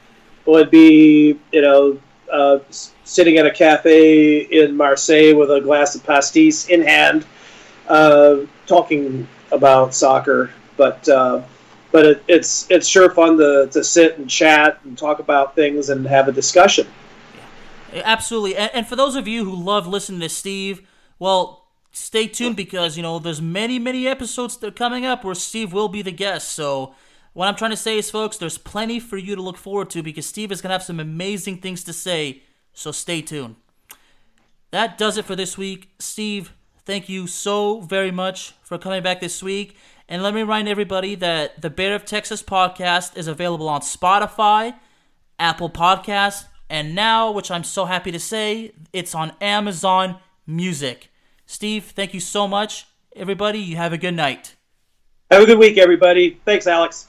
would 0.46 0.70
be 0.70 1.38
you 1.52 1.60
know 1.60 1.98
uh, 2.32 2.58
sitting 3.08 3.38
at 3.38 3.46
a 3.46 3.50
cafe 3.50 4.40
in 4.40 4.76
Marseille 4.76 5.34
with 5.34 5.50
a 5.50 5.60
glass 5.60 5.94
of 5.94 6.04
pastis 6.04 6.68
in 6.68 6.82
hand, 6.82 7.26
uh, 7.88 8.40
talking 8.66 9.26
about 9.50 9.94
soccer. 9.94 10.50
But 10.76 11.08
uh, 11.08 11.42
but 11.90 12.04
it, 12.04 12.24
it's 12.28 12.70
it's 12.70 12.86
sure 12.86 13.10
fun 13.10 13.38
to, 13.38 13.68
to 13.72 13.82
sit 13.82 14.18
and 14.18 14.28
chat 14.28 14.78
and 14.84 14.96
talk 14.96 15.20
about 15.20 15.54
things 15.54 15.88
and 15.88 16.06
have 16.06 16.28
a 16.28 16.32
discussion. 16.32 16.86
Yeah, 17.92 18.02
Absolutely, 18.04 18.56
and, 18.56 18.70
and 18.74 18.86
for 18.86 18.94
those 18.94 19.16
of 19.16 19.26
you 19.26 19.44
who 19.44 19.56
love 19.56 19.86
listening 19.86 20.20
to 20.20 20.28
Steve, 20.28 20.86
well, 21.18 21.66
stay 21.90 22.26
tuned 22.28 22.56
because 22.56 22.96
you 22.98 23.02
know 23.02 23.18
there's 23.18 23.40
many 23.40 23.78
many 23.78 24.06
episodes 24.06 24.58
that 24.58 24.68
are 24.68 24.70
coming 24.70 25.06
up 25.06 25.24
where 25.24 25.34
Steve 25.34 25.72
will 25.72 25.88
be 25.88 26.02
the 26.02 26.12
guest. 26.12 26.50
So 26.50 26.94
what 27.32 27.48
I'm 27.48 27.56
trying 27.56 27.70
to 27.70 27.76
say 27.76 27.96
is, 27.96 28.10
folks, 28.10 28.36
there's 28.36 28.58
plenty 28.58 29.00
for 29.00 29.16
you 29.16 29.34
to 29.34 29.42
look 29.42 29.56
forward 29.56 29.88
to 29.90 30.02
because 30.02 30.26
Steve 30.26 30.52
is 30.52 30.60
gonna 30.60 30.74
have 30.74 30.82
some 30.82 31.00
amazing 31.00 31.62
things 31.62 31.82
to 31.84 31.94
say. 31.94 32.42
So 32.78 32.92
stay 32.92 33.22
tuned. 33.22 33.56
That 34.70 34.96
does 34.96 35.18
it 35.18 35.24
for 35.24 35.34
this 35.34 35.58
week, 35.58 35.90
Steve. 35.98 36.52
Thank 36.84 37.08
you 37.08 37.26
so 37.26 37.80
very 37.80 38.12
much 38.12 38.52
for 38.62 38.78
coming 38.78 39.02
back 39.02 39.20
this 39.20 39.42
week. 39.42 39.76
And 40.08 40.22
let 40.22 40.32
me 40.32 40.42
remind 40.42 40.68
everybody 40.68 41.16
that 41.16 41.60
the 41.60 41.70
Bear 41.70 41.96
of 41.96 42.04
Texas 42.04 42.40
podcast 42.40 43.16
is 43.16 43.26
available 43.26 43.68
on 43.68 43.80
Spotify, 43.80 44.76
Apple 45.40 45.68
Podcast, 45.68 46.44
and 46.70 46.94
now, 46.94 47.32
which 47.32 47.50
I'm 47.50 47.64
so 47.64 47.84
happy 47.84 48.12
to 48.12 48.20
say, 48.20 48.70
it's 48.92 49.12
on 49.12 49.32
Amazon 49.40 50.18
Music. 50.46 51.10
Steve, 51.46 51.82
thank 51.82 52.14
you 52.14 52.20
so 52.20 52.46
much. 52.46 52.86
Everybody, 53.16 53.58
you 53.58 53.74
have 53.74 53.92
a 53.92 53.98
good 53.98 54.14
night. 54.14 54.54
Have 55.32 55.42
a 55.42 55.46
good 55.46 55.58
week, 55.58 55.78
everybody. 55.78 56.38
Thanks, 56.44 56.68
Alex. 56.68 57.08